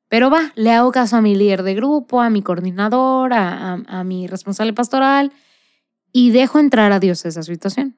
Pero 0.10 0.30
va, 0.30 0.54
le 0.56 0.72
hago 0.72 0.92
caso 0.92 1.18
a 1.18 1.22
mi 1.22 1.36
líder 1.36 1.64
de 1.64 1.76
grupo, 1.76 2.22
a 2.22 2.30
mi 2.30 2.42
coordinador, 2.42 3.34
a, 3.34 4.04
mi 4.06 4.28
responsable 4.28 4.74
pastoral 4.74 5.34
y 6.14 6.32
dejo 6.32 6.60
entrar 6.60 6.92
a 6.94 7.00
Dios 7.00 7.26
a 7.26 7.30
esa 7.30 7.44
situación. 7.44 7.98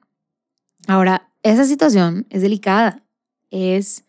Ahora, 0.88 1.30
esa 1.42 1.64
situación 1.64 2.26
es 2.30 2.42
delicada, 2.42 3.04
es 3.50 4.04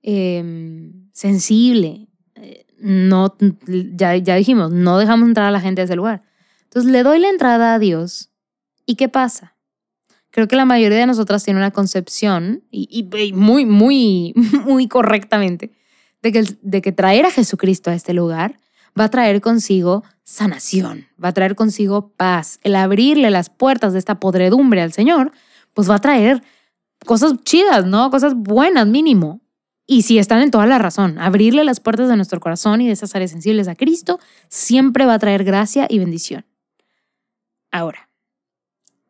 em, 0.00 1.10
sensible. 1.12 2.08
Eh, 2.36 2.66
no, 2.78 3.36
ya, 3.96 4.16
ya 4.16 4.36
dijimos, 4.36 4.72
no 4.72 4.96
dejamos 4.96 5.28
entrar 5.28 5.46
a 5.46 5.50
la 5.50 5.60
gente 5.60 5.82
a 5.82 5.84
ese 5.84 5.96
lugar. 5.96 6.22
Entonces 6.64 6.90
le 6.90 7.02
doy 7.02 7.18
la 7.18 7.28
entrada 7.28 7.74
a 7.74 7.78
Dios. 7.78 8.30
¿Y 8.86 8.94
qué 8.94 9.10
pasa? 9.10 9.51
Creo 10.32 10.48
que 10.48 10.56
la 10.56 10.64
mayoría 10.64 10.98
de 10.98 11.06
nosotras 11.06 11.44
tiene 11.44 11.60
una 11.60 11.70
concepción, 11.70 12.64
y, 12.70 13.06
muy, 13.34 13.66
muy, 13.66 14.32
muy 14.64 14.88
correctamente, 14.88 15.72
de 16.22 16.32
que, 16.32 16.44
de 16.62 16.82
que 16.82 16.90
traer 16.90 17.26
a 17.26 17.30
Jesucristo 17.30 17.90
a 17.90 17.94
este 17.94 18.14
lugar 18.14 18.58
va 18.98 19.04
a 19.04 19.10
traer 19.10 19.40
consigo 19.42 20.04
sanación, 20.24 21.06
va 21.22 21.28
a 21.28 21.32
traer 21.32 21.54
consigo 21.54 22.12
paz. 22.16 22.58
El 22.62 22.76
abrirle 22.76 23.30
las 23.30 23.50
puertas 23.50 23.92
de 23.92 23.98
esta 23.98 24.20
podredumbre 24.20 24.80
al 24.80 24.92
Señor 24.92 25.32
pues 25.74 25.88
va 25.88 25.96
a 25.96 26.00
traer 26.00 26.42
cosas 27.04 27.34
chidas, 27.44 27.84
¿no? 27.84 28.10
Cosas 28.10 28.34
buenas 28.34 28.86
mínimo. 28.86 29.40
Y 29.86 30.02
si 30.02 30.18
están 30.18 30.40
en 30.40 30.50
toda 30.50 30.66
la 30.66 30.78
razón, 30.78 31.18
abrirle 31.18 31.64
las 31.64 31.80
puertas 31.80 32.08
de 32.08 32.16
nuestro 32.16 32.40
corazón 32.40 32.80
y 32.80 32.86
de 32.86 32.92
esas 32.92 33.14
áreas 33.14 33.32
sensibles 33.32 33.68
a 33.68 33.74
Cristo 33.74 34.18
siempre 34.48 35.04
va 35.04 35.14
a 35.14 35.18
traer 35.18 35.44
gracia 35.44 35.86
y 35.90 35.98
bendición. 35.98 36.46
Ahora, 37.70 38.08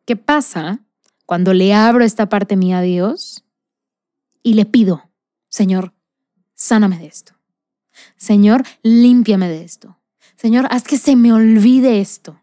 ¿qué 0.05 0.15
pasa 0.15 0.79
cuando 1.25 1.53
le 1.53 1.73
abro 1.73 2.03
esta 2.03 2.29
parte 2.29 2.55
mía 2.55 2.79
a 2.79 2.81
Dios 2.81 3.45
y 4.41 4.55
le 4.55 4.65
pido, 4.65 5.09
Señor, 5.49 5.93
sáname 6.55 6.97
de 6.97 7.07
esto? 7.07 7.33
Señor, 8.17 8.63
límpiame 8.81 9.47
de 9.47 9.63
esto. 9.63 9.99
Señor, 10.35 10.67
haz 10.71 10.83
que 10.83 10.97
se 10.97 11.15
me 11.15 11.31
olvide 11.31 12.01
esto. 12.01 12.41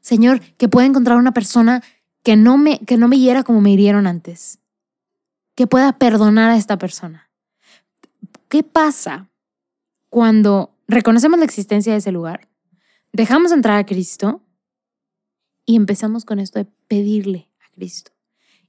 Señor, 0.00 0.40
que 0.40 0.68
pueda 0.68 0.86
encontrar 0.86 1.18
una 1.18 1.32
persona 1.32 1.82
que 2.22 2.36
no 2.36 2.58
me, 2.58 2.78
que 2.80 2.96
no 2.96 3.08
me 3.08 3.18
hiera 3.18 3.42
como 3.42 3.60
me 3.60 3.70
hirieron 3.70 4.06
antes, 4.06 4.58
que 5.54 5.66
pueda 5.66 5.98
perdonar 5.98 6.50
a 6.50 6.56
esta 6.56 6.78
persona. 6.78 7.30
¿Qué 8.48 8.62
pasa 8.62 9.28
cuando 10.08 10.74
reconocemos 10.86 11.38
la 11.38 11.44
existencia 11.44 11.92
de 11.92 11.98
ese 11.98 12.12
lugar, 12.12 12.48
dejamos 13.12 13.52
entrar 13.52 13.78
a 13.78 13.86
Cristo 13.86 14.42
y 15.64 15.76
empezamos 15.76 16.24
con 16.24 16.38
esto 16.38 16.58
de 16.58 16.64
pedirle 16.86 17.47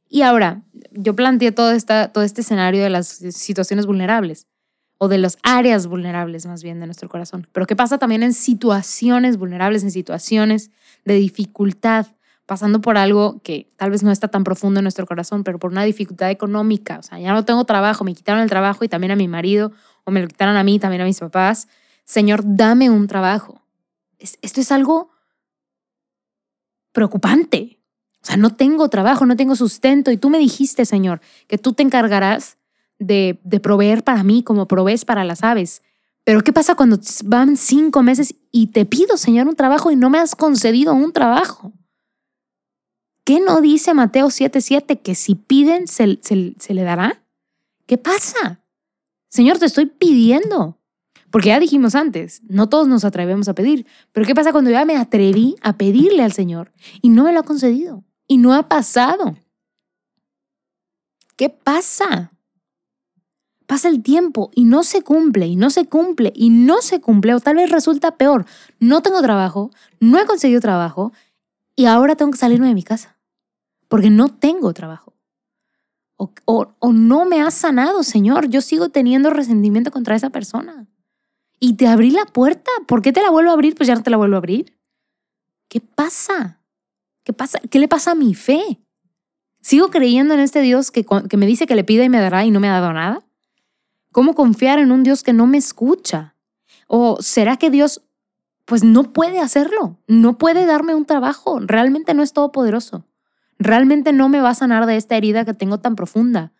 Y 0.08 0.24
ahora, 0.24 0.64
yo 0.92 1.16
planteé 1.16 1.52
todo, 1.52 1.72
esta, 1.72 2.12
todo 2.12 2.24
este 2.24 2.42
escenario 2.42 2.82
de 2.84 2.90
las 2.90 3.08
situaciones 3.08 3.86
vulnerables 3.86 4.48
o 4.98 5.08
de 5.08 5.18
las 5.18 5.38
áreas 5.44 5.88
vulnerables 5.88 6.46
más 6.46 6.62
bien 6.62 6.80
de 6.80 6.86
nuestro 6.86 7.08
corazón. 7.10 7.48
Pero 7.54 7.66
¿qué 7.66 7.76
pasa 7.76 7.98
también 7.98 8.24
en 8.24 8.34
situaciones 8.34 9.38
vulnerables, 9.38 9.84
en 9.84 9.92
situaciones 9.92 10.72
de 11.06 11.14
dificultad, 11.14 12.08
pasando 12.46 12.82
por 12.82 12.98
algo 12.98 13.40
que 13.44 13.72
tal 13.78 13.92
vez 13.92 14.04
no 14.04 14.12
está 14.12 14.28
tan 14.28 14.44
profundo 14.44 14.80
en 14.80 14.84
nuestro 14.84 15.06
corazón, 15.06 15.44
pero 15.44 15.60
por 15.60 15.72
una 15.72 15.84
dificultad 15.84 16.32
económica, 16.32 17.00
o 17.00 17.04
sea, 17.04 17.20
ya 17.20 17.32
no 17.32 17.46
tengo 17.46 17.64
trabajo, 17.64 18.04
me 18.04 18.14
quitaron 18.14 18.42
el 18.42 18.50
trabajo 18.50 18.84
y 18.84 18.90
también 18.90 19.12
a 19.12 19.16
mi 19.16 19.28
marido, 19.28 19.72
o 20.04 20.12
me 20.12 20.22
lo 20.22 20.28
quitaron 20.28 20.58
a 20.58 20.64
mí, 20.64 20.80
también 20.80 21.02
a 21.02 21.06
mis 21.06 21.20
papás. 21.20 21.68
Señor, 22.04 22.42
dame 22.44 22.90
un 22.90 23.08
trabajo. 23.08 23.62
Esto 24.18 24.60
es 24.60 24.72
algo 24.72 25.12
preocupante. 26.92 27.79
O 28.22 28.26
sea, 28.26 28.38
no 28.38 28.56
tengo 28.56 28.90
trabajo, 28.90 29.26
no 29.26 29.36
tengo 29.36 29.56
sustento 29.56 30.12
y 30.12 30.18
tú 30.18 30.30
me 30.30 30.40
dijiste, 30.40 30.86
Señor, 30.86 31.22
que 31.48 31.58
tú 31.58 31.74
te 31.74 31.84
encargarás 31.84 32.58
de, 33.00 33.40
de 33.44 33.60
proveer 33.60 34.04
para 34.04 34.24
mí 34.24 34.44
como 34.44 34.68
provees 34.68 35.06
para 35.06 35.24
las 35.24 35.44
aves. 35.44 35.82
Pero 36.26 36.42
¿qué 36.42 36.54
pasa 36.54 36.76
cuando 36.76 37.00
van 37.26 37.58
cinco 37.58 38.04
meses 38.04 38.36
y 38.52 38.68
te 38.68 38.86
pido, 38.86 39.18
Señor, 39.18 39.48
un 39.48 39.56
trabajo 39.56 39.90
y 39.90 39.96
no 39.96 40.10
me 40.10 40.20
has 40.20 40.36
concedido 40.36 40.94
un 40.94 41.12
trabajo? 41.12 41.74
¿Qué 43.30 43.40
no 43.40 43.62
dice 43.62 43.94
Mateo 43.94 44.28
7:7 44.28 45.02
que 45.02 45.14
si 45.14 45.36
piden 45.36 45.88
se, 45.88 46.18
se, 46.22 46.74
le 46.74 46.82
dará? 46.82 47.22
¿Qué 47.86 47.98
pasa? 47.98 48.60
Señor, 49.30 49.60
te 49.60 49.68
estoy 49.68 49.86
pidiendo. 49.86 50.80
Porque 51.30 51.50
ya 51.50 51.60
dijimos 51.60 51.94
antes, 51.94 52.42
no 52.50 52.70
todos 52.70 52.88
nos 52.88 53.06
atrevemos 53.06 53.48
a 53.48 53.54
pedir. 53.54 53.86
Pero 54.14 54.26
¿qué 54.26 54.34
pasa 54.34 54.52
cuando 54.52 54.72
ya 54.72 54.84
me 54.84 54.98
atreví 54.98 55.56
a 55.62 55.78
pedirle 55.78 56.24
al 56.24 56.32
Señor 56.32 56.72
y 57.04 57.10
no 57.10 57.24
me 57.24 57.32
lo 57.32 57.42
ha 57.42 57.44
concedido? 57.44 58.04
Y 58.30 58.38
no 58.38 58.54
ha 58.54 58.70
pasado. 58.70 59.36
¿Qué 61.36 61.50
pasa? 61.50 62.32
Pasa 63.68 63.90
el 63.90 64.02
tiempo 64.02 64.52
y 64.56 64.64
no 64.64 64.84
se 64.84 65.02
cumple, 65.02 65.48
y 65.48 65.58
no 65.58 65.70
se 65.70 65.86
cumple, 65.86 66.32
y 66.34 66.50
no 66.50 66.82
se 66.82 67.02
cumple, 67.02 67.34
o 67.34 67.42
tal 67.42 67.58
vez 67.58 67.70
resulta 67.70 68.16
peor. 68.16 68.46
No 68.80 69.02
tengo 69.02 69.22
trabajo, 69.22 69.72
no 70.00 70.18
he 70.18 70.26
conseguido 70.26 70.62
trabajo, 70.62 71.12
y 71.76 71.86
ahora 71.86 72.16
tengo 72.16 72.32
que 72.32 72.38
salirme 72.38 72.68
de 72.68 72.74
mi 72.74 72.84
casa 72.84 73.20
porque 73.90 74.10
no 74.10 74.30
tengo 74.30 74.74
trabajo. 74.74 75.14
O, 76.46 76.74
no 76.94 77.26
me 77.26 77.42
has 77.42 77.54
sanado, 77.54 78.04
Señor. 78.04 78.50
Yo 78.50 78.62
sigo 78.62 78.90
teniendo 78.90 79.30
resentimiento 79.30 79.90
contra 79.90 80.16
esa 80.16 80.30
persona. 80.30 80.86
Y 81.60 81.74
te 81.74 81.88
abrí 81.88 82.12
la 82.12 82.26
puerta. 82.26 82.72
¿Por 82.88 83.02
qué 83.02 83.12
te 83.12 83.22
la 83.22 83.30
vuelvo 83.30 83.52
a 83.52 83.54
abrir? 83.54 83.76
Pues 83.76 83.88
ya 83.88 83.96
no 83.96 84.04
te 84.04 84.10
la 84.10 84.18
vuelvo 84.18 84.36
a 84.36 84.40
abrir. 84.40 84.78
¿Qué 85.70 85.80
pasa? 85.80 86.59
¿Qué 87.30 87.34
pasa? 87.34 87.60
¿Qué 87.70 87.78
le 87.78 87.88
pasa 87.88 88.12
a 88.12 88.16
mi 88.16 88.34
fe? 88.34 88.82
¿Sigo 89.62 89.92
creyendo 89.92 90.34
en 90.34 90.40
este 90.40 90.62
Dios 90.62 90.90
que, 90.90 91.06
que 91.30 91.38
me 91.38 91.46
dice 91.46 91.68
que 91.68 91.76
le 91.76 91.84
pida 91.84 92.04
y 92.04 92.10
me 92.10 92.20
dará 92.20 92.44
y 92.44 92.50
no 92.50 92.60
me 92.60 92.70
ha 92.70 92.80
dado 92.80 92.92
nada? 92.92 93.22
¿Cómo 94.12 94.34
confiar 94.34 94.80
en 94.80 94.92
un 94.92 95.04
Dios 95.04 95.22
que 95.22 95.34
no 95.34 95.46
me 95.46 95.60
escucha? 95.60 96.36
¿O 96.88 97.22
será 97.22 97.58
que 97.58 97.70
Dios 97.70 98.02
pues 98.66 98.84
no 98.84 99.14
puede 99.14 99.40
hacerlo? 99.40 100.00
No 100.08 100.40
puede 100.40 100.66
darme 100.66 100.96
un 100.96 101.06
trabajo. 101.06 101.60
Realmente 101.60 102.16
no 102.16 102.24
es 102.24 102.34
todopoderoso 102.34 103.06
realmente 103.60 104.14
no 104.14 104.30
me 104.30 104.42
va 104.42 104.50
a 104.50 104.56
sanar 104.56 104.86
de 104.86 104.96
esta 104.96 105.18
herida 105.18 105.46
que 105.46 105.54
tengo 105.54 105.80
tan 105.80 105.96
profunda. 105.96 106.54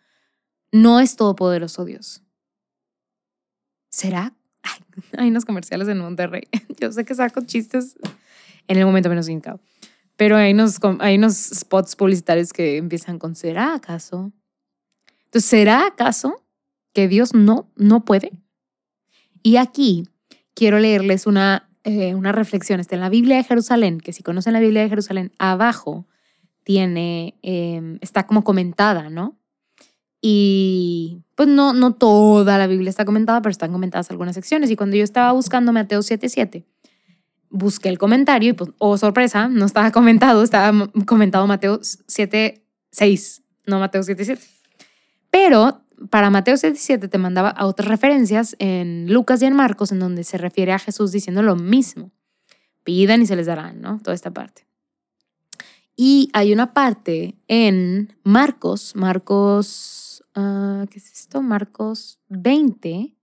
No 0.70 1.00
es 1.00 1.16
todopoderoso 1.16 1.84
Dios. 1.84 2.22
¿Será? 3.88 4.34
hay 5.18 5.30
unos 5.30 5.44
comerciales 5.44 5.88
en 5.88 5.98
Monterrey. 5.98 6.46
Yo 6.80 6.92
sé 6.92 7.04
que 7.04 7.14
saco 7.14 7.40
chistes 7.40 7.96
en 8.68 8.78
el 8.78 8.84
momento 8.84 9.08
menos 9.08 9.28
indicado. 9.28 9.58
Pero 10.20 10.36
hay 10.36 10.52
unos, 10.52 10.76
hay 10.98 11.16
unos 11.16 11.34
spots 11.34 11.96
publicitarios 11.96 12.52
que 12.52 12.76
empiezan 12.76 13.18
con 13.18 13.34
¿será 13.34 13.72
acaso? 13.72 14.32
Entonces, 15.24 15.48
¿será 15.48 15.86
acaso 15.86 16.44
que 16.92 17.08
Dios 17.08 17.32
no, 17.32 17.70
no 17.74 18.04
puede? 18.04 18.32
Y 19.42 19.56
aquí 19.56 20.10
quiero 20.52 20.78
leerles 20.78 21.26
una, 21.26 21.70
eh, 21.84 22.14
una 22.14 22.32
reflexión. 22.32 22.80
Está 22.80 22.96
en 22.96 23.00
la 23.00 23.08
Biblia 23.08 23.36
de 23.36 23.44
Jerusalén, 23.44 23.98
que 23.98 24.12
si 24.12 24.22
conocen 24.22 24.52
la 24.52 24.60
Biblia 24.60 24.82
de 24.82 24.90
Jerusalén, 24.90 25.32
abajo 25.38 26.06
tiene, 26.64 27.38
em, 27.40 27.96
está 28.02 28.26
como 28.26 28.44
comentada, 28.44 29.08
¿no? 29.08 29.38
Y 30.20 31.22
pues 31.34 31.48
no, 31.48 31.72
no 31.72 31.94
toda 31.94 32.58
la 32.58 32.66
Biblia 32.66 32.90
está 32.90 33.06
comentada, 33.06 33.40
pero 33.40 33.52
están 33.52 33.72
comentadas 33.72 34.10
algunas 34.10 34.34
secciones. 34.34 34.70
Y 34.70 34.76
cuando 34.76 34.96
yo 34.96 35.04
estaba 35.04 35.32
buscando 35.32 35.72
Mateo 35.72 36.00
7.7, 36.00 36.66
busqué 37.50 37.88
el 37.88 37.98
comentario 37.98 38.50
y 38.50 38.52
pues, 38.54 38.70
oh 38.78 38.96
sorpresa, 38.96 39.48
no 39.48 39.66
estaba 39.66 39.90
comentado, 39.92 40.42
estaba 40.42 40.88
comentado 41.06 41.46
Mateo 41.46 41.80
7.6, 41.80 43.42
no 43.66 43.78
Mateo 43.78 44.02
7.7. 44.02 44.38
Pero 45.30 45.82
para 46.08 46.30
Mateo 46.30 46.54
7.7 46.54 47.10
te 47.10 47.18
mandaba 47.18 47.50
a 47.50 47.66
otras 47.66 47.88
referencias 47.88 48.56
en 48.58 49.12
Lucas 49.12 49.42
y 49.42 49.46
en 49.46 49.54
Marcos, 49.54 49.92
en 49.92 49.98
donde 49.98 50.24
se 50.24 50.38
refiere 50.38 50.72
a 50.72 50.78
Jesús 50.78 51.12
diciendo 51.12 51.42
lo 51.42 51.56
mismo. 51.56 52.10
Pidan 52.84 53.20
y 53.20 53.26
se 53.26 53.36
les 53.36 53.46
darán, 53.46 53.80
¿no? 53.80 53.98
Toda 53.98 54.14
esta 54.14 54.30
parte. 54.30 54.66
Y 55.94 56.30
hay 56.32 56.52
una 56.52 56.72
parte 56.72 57.36
en 57.46 58.16
Marcos, 58.22 58.96
Marcos, 58.96 60.24
ah, 60.34 60.86
¿qué 60.90 60.98
es 60.98 61.12
esto? 61.12 61.42
Marcos 61.42 62.20
20. 62.28 63.14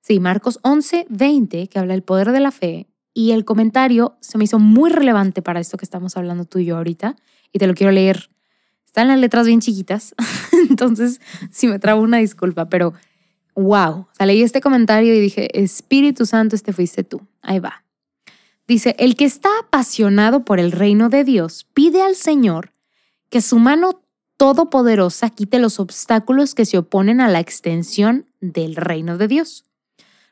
Sí, 0.00 0.20
Marcos 0.20 0.58
11, 0.62 1.06
20, 1.10 1.68
que 1.68 1.78
habla 1.78 1.92
del 1.92 2.02
poder 2.02 2.32
de 2.32 2.40
la 2.40 2.50
fe. 2.50 2.88
Y 3.18 3.30
el 3.30 3.46
comentario 3.46 4.18
se 4.20 4.36
me 4.36 4.44
hizo 4.44 4.58
muy 4.58 4.90
relevante 4.90 5.40
para 5.40 5.58
esto 5.58 5.78
que 5.78 5.86
estamos 5.86 6.18
hablando 6.18 6.44
tú 6.44 6.58
y 6.58 6.66
yo 6.66 6.76
ahorita. 6.76 7.16
Y 7.50 7.58
te 7.58 7.66
lo 7.66 7.72
quiero 7.72 7.90
leer. 7.90 8.28
Están 8.84 9.08
las 9.08 9.18
letras 9.18 9.46
bien 9.46 9.62
chiquitas. 9.62 10.14
Entonces, 10.68 11.22
si 11.50 11.66
me 11.66 11.78
trabo 11.78 12.02
una 12.02 12.18
disculpa, 12.18 12.68
pero 12.68 12.92
wow. 13.54 14.00
O 14.00 14.08
sea, 14.12 14.26
leí 14.26 14.42
este 14.42 14.60
comentario 14.60 15.14
y 15.14 15.20
dije, 15.20 15.48
Espíritu 15.58 16.26
Santo, 16.26 16.54
este 16.54 16.74
fuiste 16.74 17.04
tú. 17.04 17.22
Ahí 17.40 17.58
va. 17.58 17.84
Dice, 18.68 18.94
el 18.98 19.16
que 19.16 19.24
está 19.24 19.48
apasionado 19.60 20.44
por 20.44 20.60
el 20.60 20.70
reino 20.70 21.08
de 21.08 21.24
Dios 21.24 21.66
pide 21.72 22.02
al 22.02 22.16
Señor 22.16 22.74
que 23.30 23.40
su 23.40 23.58
mano 23.58 24.02
todopoderosa 24.36 25.30
quite 25.30 25.58
los 25.58 25.80
obstáculos 25.80 26.54
que 26.54 26.66
se 26.66 26.76
oponen 26.76 27.22
a 27.22 27.28
la 27.28 27.40
extensión 27.40 28.26
del 28.42 28.76
reino 28.76 29.16
de 29.16 29.26
Dios. 29.26 29.65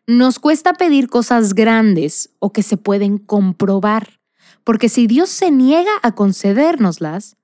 Nos 0.07 0.39
cuesta 0.39 0.75
pedir 0.75 1.09
cosas 1.09 1.55
grandes 1.55 2.29
o 2.39 2.53
que 2.53 2.63
se 2.63 2.77
pueden 2.77 3.17
comprobar, 3.17 4.21
porque 4.63 4.91
si 4.91 5.07
Dios 5.07 5.31
se 5.31 5.51
niega 5.51 5.93
a 6.03 6.15
concedérnoslas, 6.15 7.39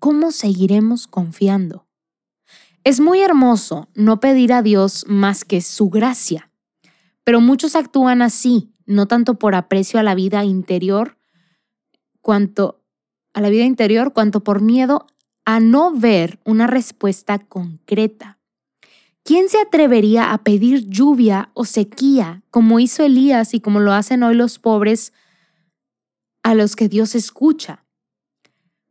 ¿cómo 0.00 0.30
seguiremos 0.30 1.06
confiando? 1.06 1.86
Es 2.84 3.00
muy 3.00 3.20
hermoso 3.22 3.88
no 3.94 4.20
pedir 4.20 4.52
a 4.52 4.60
Dios 4.60 5.06
más 5.08 5.46
que 5.46 5.62
su 5.62 5.88
gracia, 5.88 6.50
pero 7.24 7.40
muchos 7.40 7.74
actúan 7.74 8.20
así, 8.20 8.74
no 8.84 9.06
tanto 9.06 9.38
por 9.38 9.54
aprecio 9.54 9.98
a 9.98 10.02
la 10.02 10.14
vida 10.14 10.44
interior, 10.44 11.16
cuanto 12.20 12.82
a 13.32 13.40
la 13.40 13.48
vida 13.48 13.64
interior, 13.64 14.12
cuanto 14.12 14.44
por 14.44 14.60
miedo 14.60 15.06
a 15.46 15.58
no 15.58 15.90
ver 15.90 16.38
una 16.44 16.66
respuesta 16.66 17.38
concreta. 17.38 18.38
¿Quién 19.24 19.48
se 19.48 19.58
atrevería 19.58 20.34
a 20.34 20.44
pedir 20.44 20.86
lluvia 20.90 21.50
o 21.54 21.64
sequía 21.64 22.42
como 22.50 22.78
hizo 22.78 23.02
Elías 23.02 23.54
y 23.54 23.60
como 23.60 23.80
lo 23.80 23.94
hacen 23.94 24.22
hoy 24.22 24.34
los 24.34 24.58
pobres 24.58 25.14
a 26.42 26.54
los 26.54 26.76
que 26.76 26.90
Dios 26.90 27.14
escucha? 27.14 27.86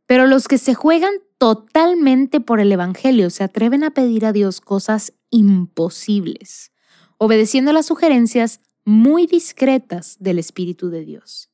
Pero 0.06 0.26
los 0.26 0.48
que 0.48 0.58
se 0.58 0.74
juegan 0.74 1.14
totalmente 1.38 2.40
por 2.40 2.58
el 2.58 2.72
Evangelio 2.72 3.30
se 3.30 3.44
atreven 3.44 3.84
a 3.84 3.92
pedir 3.92 4.26
a 4.26 4.32
Dios 4.32 4.60
cosas 4.60 5.12
imposibles, 5.30 6.72
obedeciendo 7.16 7.72
las 7.72 7.86
sugerencias 7.86 8.60
muy 8.84 9.28
discretas 9.28 10.16
del 10.18 10.40
Espíritu 10.40 10.90
de 10.90 11.04
Dios. 11.04 11.48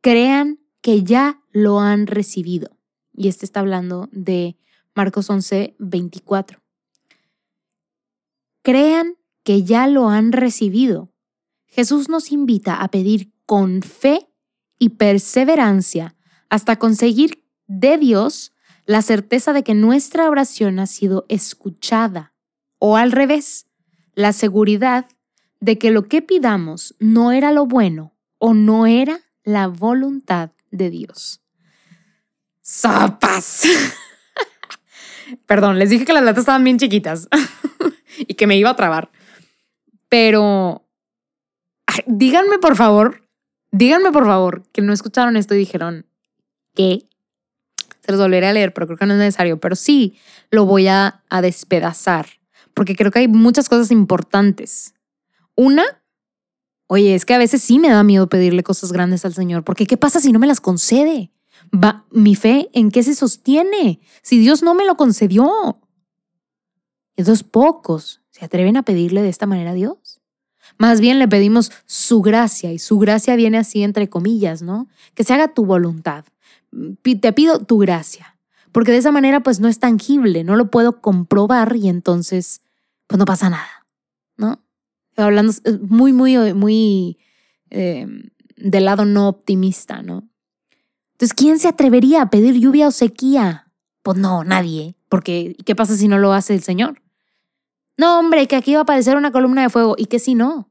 Crean 0.00 0.58
que 0.80 1.04
ya 1.04 1.42
lo 1.50 1.80
han 1.80 2.06
recibido. 2.06 2.78
Y 3.12 3.28
este 3.28 3.44
está 3.44 3.60
hablando 3.60 4.08
de 4.10 4.56
Marcos 4.94 5.28
11, 5.28 5.76
24. 5.78 6.59
Crean 8.62 9.14
que 9.42 9.62
ya 9.64 9.86
lo 9.86 10.08
han 10.08 10.32
recibido. 10.32 11.12
Jesús 11.66 12.08
nos 12.08 12.32
invita 12.32 12.74
a 12.74 12.88
pedir 12.88 13.32
con 13.46 13.82
fe 13.82 14.28
y 14.78 14.90
perseverancia 14.90 16.16
hasta 16.48 16.76
conseguir 16.76 17.44
de 17.66 17.96
Dios 17.98 18.52
la 18.86 19.02
certeza 19.02 19.52
de 19.52 19.62
que 19.62 19.74
nuestra 19.74 20.28
oración 20.28 20.78
ha 20.78 20.86
sido 20.86 21.24
escuchada. 21.28 22.34
O 22.78 22.96
al 22.96 23.12
revés, 23.12 23.66
la 24.14 24.32
seguridad 24.32 25.06
de 25.60 25.78
que 25.78 25.90
lo 25.90 26.08
que 26.08 26.22
pidamos 26.22 26.96
no 26.98 27.32
era 27.32 27.52
lo 27.52 27.66
bueno 27.66 28.16
o 28.38 28.54
no 28.54 28.86
era 28.86 29.20
la 29.44 29.68
voluntad 29.68 30.50
de 30.70 30.90
Dios. 30.90 31.40
¡Sopas! 32.62 33.62
Perdón, 35.46 35.78
les 35.78 35.90
dije 35.90 36.04
que 36.04 36.12
las 36.12 36.24
latas 36.24 36.40
estaban 36.42 36.64
bien 36.64 36.78
chiquitas 36.78 37.28
y 38.26 38.34
que 38.34 38.46
me 38.46 38.56
iba 38.56 38.70
a 38.70 38.76
trabar. 38.76 39.10
Pero 40.08 40.86
díganme 42.06 42.58
por 42.58 42.76
favor, 42.76 43.28
díganme 43.70 44.12
por 44.12 44.26
favor 44.26 44.64
que 44.72 44.82
no 44.82 44.92
escucharon 44.92 45.36
esto 45.36 45.54
y 45.54 45.58
dijeron, 45.58 46.06
¿qué? 46.74 47.06
Se 48.00 48.12
los 48.12 48.20
volveré 48.20 48.46
a 48.46 48.52
leer, 48.52 48.72
pero 48.72 48.86
creo 48.86 48.98
que 48.98 49.06
no 49.06 49.14
es 49.14 49.18
necesario. 49.18 49.60
Pero 49.60 49.76
sí, 49.76 50.18
lo 50.50 50.64
voy 50.64 50.88
a, 50.88 51.22
a 51.28 51.42
despedazar, 51.42 52.26
porque 52.74 52.96
creo 52.96 53.10
que 53.10 53.20
hay 53.20 53.28
muchas 53.28 53.68
cosas 53.68 53.90
importantes. 53.90 54.94
Una, 55.54 55.84
oye, 56.86 57.14
es 57.14 57.24
que 57.24 57.34
a 57.34 57.38
veces 57.38 57.62
sí 57.62 57.78
me 57.78 57.90
da 57.90 58.02
miedo 58.02 58.28
pedirle 58.28 58.62
cosas 58.62 58.92
grandes 58.92 59.24
al 59.24 59.34
Señor, 59.34 59.64
porque 59.64 59.86
¿qué 59.86 59.96
pasa 59.96 60.20
si 60.20 60.32
no 60.32 60.38
me 60.38 60.46
las 60.46 60.60
concede? 60.60 61.30
Va, 61.72 62.04
mi 62.10 62.34
fe, 62.34 62.68
¿en 62.72 62.90
qué 62.90 63.02
se 63.02 63.14
sostiene? 63.14 64.00
Si 64.22 64.38
Dios 64.38 64.62
no 64.62 64.74
me 64.74 64.86
lo 64.86 64.96
concedió. 64.96 65.78
Esos 67.20 67.42
pocos 67.42 68.22
se 68.30 68.44
atreven 68.44 68.76
a 68.76 68.82
pedirle 68.82 69.22
de 69.22 69.28
esta 69.28 69.46
manera 69.46 69.70
a 69.72 69.74
Dios. 69.74 70.20
Más 70.78 71.00
bien 71.00 71.18
le 71.18 71.28
pedimos 71.28 71.70
su 71.86 72.22
gracia 72.22 72.72
y 72.72 72.78
su 72.78 72.98
gracia 72.98 73.36
viene 73.36 73.58
así 73.58 73.82
entre 73.82 74.08
comillas, 74.08 74.62
¿no? 74.62 74.88
Que 75.14 75.24
se 75.24 75.34
haga 75.34 75.52
tu 75.52 75.66
voluntad. 75.66 76.24
Te 77.02 77.32
pido 77.32 77.58
tu 77.58 77.78
gracia, 77.78 78.38
porque 78.72 78.92
de 78.92 78.98
esa 78.98 79.10
manera 79.10 79.40
pues 79.40 79.60
no 79.60 79.68
es 79.68 79.80
tangible, 79.80 80.44
no 80.44 80.56
lo 80.56 80.70
puedo 80.70 81.00
comprobar 81.00 81.76
y 81.76 81.88
entonces 81.88 82.62
pues 83.06 83.18
no 83.18 83.24
pasa 83.24 83.50
nada, 83.50 83.86
¿no? 84.36 84.62
Hablando 85.16 85.52
muy, 85.82 86.12
muy, 86.12 86.54
muy 86.54 87.18
eh, 87.68 88.06
del 88.56 88.84
lado 88.84 89.04
no 89.04 89.28
optimista, 89.28 90.02
¿no? 90.02 90.28
Entonces, 91.12 91.34
¿quién 91.34 91.58
se 91.58 91.68
atrevería 91.68 92.22
a 92.22 92.30
pedir 92.30 92.54
lluvia 92.54 92.88
o 92.88 92.90
sequía? 92.90 93.70
Pues 94.02 94.16
no, 94.16 94.44
nadie, 94.44 94.96
porque 95.10 95.54
¿qué 95.66 95.74
pasa 95.74 95.96
si 95.96 96.08
no 96.08 96.18
lo 96.18 96.32
hace 96.32 96.54
el 96.54 96.62
Señor? 96.62 97.02
No, 98.00 98.18
hombre, 98.18 98.46
que 98.46 98.56
aquí 98.56 98.72
va 98.72 98.80
a 98.80 98.82
aparecer 98.82 99.16
una 99.16 99.30
columna 99.30 99.62
de 99.62 99.68
fuego. 99.68 99.94
¿Y 99.98 100.06
qué 100.06 100.18
si 100.18 100.34
no? 100.34 100.70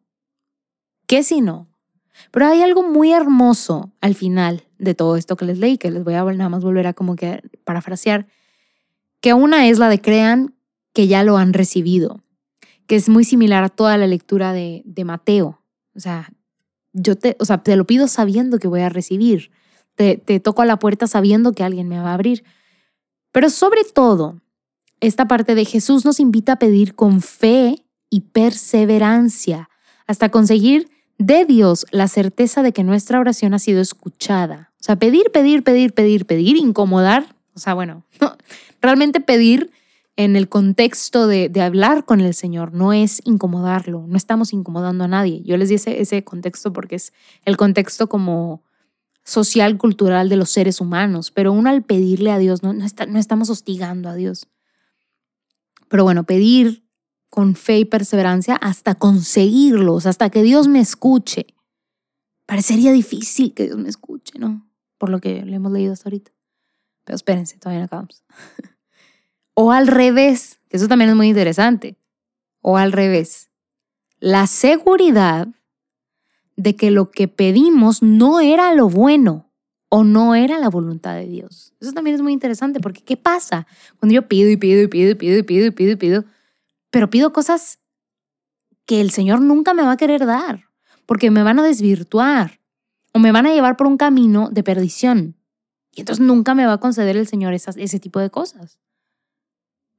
¿Qué 1.06 1.22
si 1.22 1.42
no? 1.42 1.68
Pero 2.32 2.48
hay 2.48 2.64
algo 2.64 2.82
muy 2.82 3.14
hermoso 3.14 3.92
al 4.02 4.16
final 4.16 4.64
de 4.80 4.96
todo 4.96 5.16
esto 5.16 5.38
que 5.38 5.46
les 5.46 5.60
leí, 5.60 5.78
que 5.78 5.92
les 5.92 6.04
voy 6.04 6.16
a 6.16 6.24
nada 6.24 6.50
más 6.50 6.64
volver 6.64 6.88
a 6.88 6.94
como 6.94 7.16
que 7.16 7.42
parafrasear, 7.64 8.26
que 9.22 9.34
una 9.34 9.68
es 9.68 9.78
la 9.78 9.90
de 9.90 10.02
crean 10.02 10.56
que 10.92 11.08
ya 11.08 11.24
lo 11.24 11.38
han 11.38 11.54
recibido, 11.54 12.22
que 12.88 12.96
es 12.96 13.10
muy 13.10 13.24
similar 13.24 13.64
a 13.64 13.70
toda 13.70 13.96
la 13.98 14.08
lectura 14.08 14.52
de, 14.52 14.82
de 14.86 15.06
Mateo. 15.06 15.62
O 15.96 16.00
sea, 16.00 16.30
yo 16.94 17.16
te, 17.16 17.38
o 17.40 17.46
sea, 17.46 17.62
te 17.64 17.76
lo 17.76 17.86
pido 17.86 18.08
sabiendo 18.08 18.58
que 18.58 18.68
voy 18.68 18.82
a 18.82 18.90
recibir 18.90 19.52
te, 20.26 20.40
toco 20.40 20.62
a 20.62 20.66
la 20.66 20.80
puerta 20.80 21.08
sabiendo 21.08 21.52
que 21.52 21.64
alguien 21.64 21.90
me 21.90 22.00
va 22.00 22.12
a 22.12 22.14
abrir. 22.14 22.46
Pero 23.32 23.50
sobre 23.50 23.84
todo, 23.84 24.42
esta 25.02 25.28
parte 25.28 25.56
de 25.56 25.66
Jesús 25.66 26.06
nos 26.06 26.20
invita 26.20 26.54
a 26.54 26.60
pedir 26.60 26.96
con 26.96 27.22
fe 27.22 27.86
y 28.10 28.22
perseverancia 28.22 29.70
hasta 30.08 30.30
conseguir 30.30 30.90
de 31.18 31.46
Dios 31.46 31.86
la 31.92 32.08
certeza 32.08 32.64
de 32.64 32.72
que 32.72 32.84
nuestra 32.84 33.20
oración 33.20 33.54
ha 33.54 33.60
sido 33.60 33.82
escuchada. 33.82 34.72
O 34.80 34.84
sea, 34.84 34.96
pedir, 34.96 35.32
pedir, 35.32 35.64
pedir, 35.64 35.94
pedir, 35.94 36.26
pedir, 36.26 36.58
incomodar. 36.58 37.36
O 37.54 37.60
sea, 37.60 37.74
bueno, 37.74 38.04
realmente 38.82 39.20
pedir 39.20 39.72
en 40.16 40.36
el 40.36 40.50
contexto 40.50 41.28
de, 41.28 41.52
hablar 41.62 42.06
con 42.06 42.20
el 42.20 42.34
Señor 42.34 42.74
no 42.74 42.92
es 42.92 43.22
incomodarlo, 43.24 44.06
no 44.08 44.18
estamos 44.18 44.52
incomodando 44.52 45.06
a 45.06 45.08
nadie. 45.08 45.42
Yo 45.44 45.56
les 45.56 45.70
di 45.70 45.76
ese, 45.76 46.24
contexto 46.24 46.74
porque 46.74 46.96
es 46.96 47.14
el 47.46 47.56
contexto 47.56 48.10
como 48.10 48.64
social, 49.24 49.78
cultural 49.78 50.28
de 50.28 50.36
los 50.36 50.50
seres 50.50 50.82
humanos, 50.82 51.32
pero 51.32 51.54
uno 51.54 51.70
al 51.70 51.84
pedirle 51.84 52.32
a 52.32 52.38
Dios, 52.38 52.64
no 52.64 52.74
estamos 53.18 53.50
hostigando 53.50 54.10
a 54.10 54.16
Dios. 54.16 54.48
Pero 55.90 56.04
bueno, 56.04 56.24
pedir 56.24 56.88
con 57.30 57.56
fe 57.56 57.80
y 57.80 57.86
perseverancia 57.86 58.56
hasta 58.56 58.96
conseguirlos, 58.96 60.06
hasta 60.06 60.30
que 60.30 60.42
Dios 60.42 60.68
me 60.68 60.80
escuche. 60.80 61.48
Parecería 62.46 62.92
difícil 62.92 63.54
que 63.54 63.66
Dios 63.66 63.78
me 63.78 63.90
escuche, 63.90 64.40
¿no? 64.40 64.68
Por 64.98 65.10
lo 65.10 65.20
que 65.20 65.44
le 65.46 65.56
hemos 65.56 65.72
leído 65.72 65.94
hasta 65.94 66.10
ahorita. 66.10 66.32
Pero 67.04 67.16
espérense, 67.16 67.58
todavía 67.58 67.82
no 67.82 67.86
acabamos. 67.86 68.24
o 69.54 69.72
al 69.72 69.88
revés, 69.88 70.60
que 70.70 70.78
eso 70.78 70.88
también 70.88 71.10
es 71.10 71.16
muy 71.16 71.28
interesante. 71.28 71.98
O 72.62 72.78
al 72.78 72.92
revés, 72.92 73.50
la 74.20 74.48
seguridad 74.48 75.48
de 76.56 76.76
que 76.76 76.92
lo 76.92 77.12
que 77.12 77.28
pedimos 77.28 78.02
no 78.04 78.40
era 78.42 78.74
lo 78.74 78.90
bueno 78.90 79.49
o 79.90 80.04
no 80.04 80.36
era 80.36 80.60
la 80.60 80.70
voluntad 80.70 81.16
de 81.16 81.28
Dios. 81.28 81.74
Eso 81.82 81.92
también 81.92 82.16
es 82.16 82.22
muy 82.22 82.32
interesante 82.32 82.80
porque 82.80 83.02
¿qué 83.02 83.18
pasa 83.18 83.68
cuando 84.00 84.14
yo 84.14 84.28
pido 84.28 84.50
y 84.50 84.58
pido 84.58 84.82
y 84.84 84.88
pido 84.88 85.12
y 85.12 85.16
pido 85.16 85.38
y 85.40 85.44
pido 85.44 85.66
y 85.66 85.72
pido 85.72 85.92
y 85.92 85.96
pido, 85.96 86.26
pero 86.92 87.10
pido 87.10 87.34
cosas 87.34 87.80
que 88.86 89.02
el 89.02 89.12
Señor 89.12 89.42
nunca 89.42 89.74
me 89.74 89.84
va 89.84 89.94
a 89.94 89.98
querer 89.98 90.26
dar 90.26 90.66
porque 91.06 91.32
me 91.32 91.44
van 91.44 91.60
a 91.60 91.64
desvirtuar 91.64 92.60
o 93.14 93.20
me 93.20 93.32
van 93.32 93.48
a 93.48 93.54
llevar 93.54 93.78
por 93.78 93.88
un 93.88 93.98
camino 93.98 94.50
de 94.52 94.64
perdición. 94.64 95.36
Y 95.92 96.02
entonces 96.02 96.24
nunca 96.24 96.54
me 96.54 96.66
va 96.66 96.74
a 96.74 96.80
conceder 96.80 97.18
el 97.18 97.28
Señor 97.28 97.54
esas, 97.54 97.76
ese 97.78 98.00
tipo 98.00 98.20
de 98.20 98.30
cosas. 98.30 98.80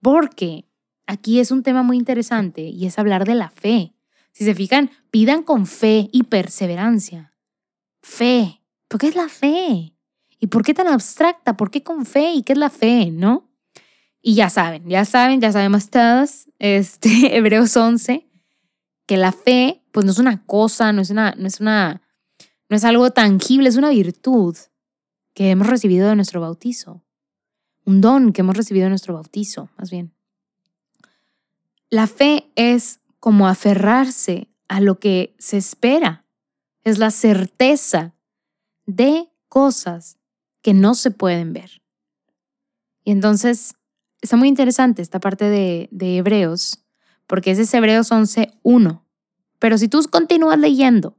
Porque 0.01 0.67
aquí 1.07 1.41
es 1.41 1.51
un 1.51 1.63
tema 1.63 1.83
muy 1.83 1.97
interesante 1.97 2.63
y 2.63 2.87
es 2.87 2.99
hablar 2.99 3.25
de 3.25 3.35
la 3.35 3.51
fe. 3.51 3.93
Si 4.33 4.45
se 4.45 4.55
fijan, 4.55 4.91
pidan 5.11 5.43
con 5.43 5.67
fe 5.67 6.09
y 6.13 6.23
perseverancia. 6.25 7.35
Fe. 8.03 8.60
¿Por 8.91 8.99
qué 8.99 9.07
es 9.07 9.15
la 9.15 9.29
fe? 9.29 9.95
¿Y 10.41 10.49
por 10.49 10.65
qué 10.65 10.75
tan 10.75 10.89
abstracta? 10.89 11.57
¿Por 11.57 11.71
qué 11.71 11.85
con 11.85 12.05
fe? 12.05 12.33
¿Y 12.33 12.43
qué 12.43 12.55
es 12.55 12.59
la 12.59 12.71
fe? 12.71 13.13
¿No? 13.13 13.49
Y 14.21 14.35
ya 14.35 14.51
saben, 14.51 14.89
ya 14.89 15.05
saben, 15.05 15.41
ya 15.41 15.53
sabemos 15.53 15.91
todos, 15.91 16.49
este, 16.59 17.09
Hebreos 17.37 17.77
11, 17.77 18.29
que 19.07 19.17
la 19.17 19.31
fe, 19.31 19.85
pues 19.93 20.05
no 20.05 20.11
es 20.11 20.19
una 20.19 20.45
cosa, 20.45 20.93
no 20.93 21.03
es 21.03 21.11
una, 21.11 21.37
no 21.39 21.47
es 21.47 21.61
una, 21.61 22.03
no 22.69 22.77
es 22.77 22.83
algo 22.83 23.13
tangible, 23.13 23.69
es 23.69 23.77
una 23.77 23.91
virtud 23.91 24.57
que 25.35 25.53
hemos 25.53 25.69
recibido 25.69 26.09
de 26.09 26.17
nuestro 26.17 26.41
bautizo. 26.41 27.05
Un 27.85 28.01
don 28.01 28.33
que 28.33 28.41
hemos 28.41 28.57
recibido 28.57 28.87
de 28.87 28.91
nuestro 28.91 29.15
bautizo, 29.15 29.71
más 29.79 29.93
bien. 29.93 30.13
La 31.91 32.09
fe 32.09 32.51
es 32.57 32.99
como 33.21 33.47
aferrarse 33.47 34.49
a 34.67 34.81
lo 34.81 34.99
que 34.99 35.37
se 35.39 35.59
espera. 35.59 36.25
Es 36.83 36.99
la 36.99 37.13
certeza 37.13 38.17
de 38.97 39.29
cosas 39.49 40.19
que 40.63 40.75
no 40.75 40.95
se 40.95 41.11
pueden 41.11 41.53
ver. 41.53 41.83
Y 43.05 43.11
entonces 43.11 43.75
está 44.21 44.37
muy 44.37 44.49
interesante 44.49 45.03
esta 45.03 45.21
parte 45.21 45.47
de, 45.47 45.89
de 45.91 46.19
Hebreos, 46.19 46.85
porque 47.27 47.53
ese 47.53 47.63
es 47.63 47.75
Hebreos 47.75 48.11
11.1. 48.11 49.03
Pero 49.59 49.79
si 49.79 49.89
tú 49.89 50.01
continúas 50.11 50.59
leyendo, 50.59 51.17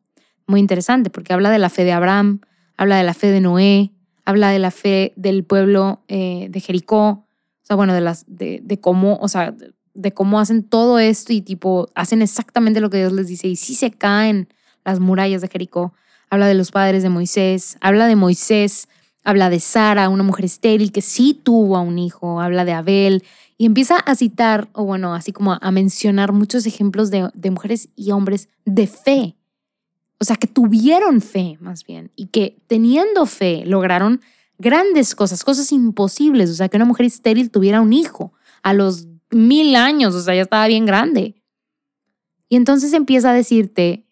muy 0.47 0.59
interesante, 0.59 1.09
porque 1.09 1.33
habla 1.33 1.49
de 1.49 1.59
la 1.59 1.69
fe 1.69 1.83
de 1.83 1.91
Abraham, 1.91 2.41
habla 2.77 2.97
de 2.97 3.03
la 3.03 3.13
fe 3.13 3.27
de 3.27 3.41
Noé, 3.41 3.91
habla 4.25 4.49
de 4.49 4.59
la 4.59 4.71
fe 4.71 5.13
del 5.15 5.43
pueblo 5.43 6.03
eh, 6.07 6.47
de 6.49 6.59
Jericó, 6.59 7.07
o 7.09 7.63
sea, 7.63 7.75
bueno, 7.75 7.93
de, 7.93 8.01
las, 8.01 8.25
de, 8.27 8.59
de 8.63 8.79
cómo, 8.79 9.17
o 9.21 9.27
sea, 9.27 9.55
de 9.93 10.13
cómo 10.13 10.39
hacen 10.39 10.63
todo 10.63 10.99
esto 10.99 11.33
y 11.33 11.41
tipo, 11.41 11.89
hacen 11.95 12.21
exactamente 12.21 12.81
lo 12.81 12.89
que 12.89 12.97
Dios 12.97 13.13
les 13.13 13.27
dice 13.27 13.47
y 13.47 13.55
si 13.55 13.75
se 13.75 13.91
caen 13.91 14.47
las 14.83 14.99
murallas 14.99 15.41
de 15.41 15.47
Jericó. 15.47 15.93
Habla 16.31 16.47
de 16.47 16.55
los 16.55 16.71
padres 16.71 17.03
de 17.03 17.09
Moisés, 17.09 17.77
habla 17.81 18.07
de 18.07 18.15
Moisés, 18.15 18.87
habla 19.23 19.49
de 19.49 19.59
Sara, 19.59 20.09
una 20.09 20.23
mujer 20.23 20.45
estéril 20.45 20.91
que 20.91 21.01
sí 21.01 21.33
tuvo 21.33 21.75
a 21.77 21.81
un 21.81 21.99
hijo, 21.99 22.39
habla 22.41 22.65
de 22.65 22.71
Abel 22.71 23.23
y 23.57 23.65
empieza 23.65 23.97
a 23.97 24.15
citar, 24.15 24.69
o 24.73 24.85
bueno, 24.85 25.13
así 25.13 25.33
como 25.33 25.59
a 25.61 25.71
mencionar 25.71 26.31
muchos 26.31 26.65
ejemplos 26.65 27.11
de, 27.11 27.29
de 27.33 27.51
mujeres 27.51 27.89
y 27.95 28.11
hombres 28.11 28.49
de 28.65 28.87
fe. 28.87 29.35
O 30.19 30.23
sea, 30.23 30.37
que 30.37 30.47
tuvieron 30.47 31.19
fe 31.19 31.57
más 31.59 31.83
bien 31.83 32.11
y 32.15 32.27
que 32.27 32.57
teniendo 32.67 33.25
fe 33.25 33.63
lograron 33.65 34.21
grandes 34.57 35.15
cosas, 35.15 35.43
cosas 35.43 35.71
imposibles. 35.71 36.49
O 36.49 36.53
sea, 36.53 36.69
que 36.69 36.77
una 36.77 36.85
mujer 36.85 37.07
estéril 37.07 37.51
tuviera 37.51 37.81
un 37.81 37.91
hijo 37.91 38.31
a 38.63 38.73
los 38.73 39.07
mil 39.31 39.75
años, 39.75 40.15
o 40.15 40.21
sea, 40.21 40.33
ya 40.35 40.43
estaba 40.43 40.67
bien 40.67 40.85
grande. 40.85 41.35
Y 42.47 42.55
entonces 42.55 42.93
empieza 42.93 43.31
a 43.31 43.33
decirte, 43.33 44.05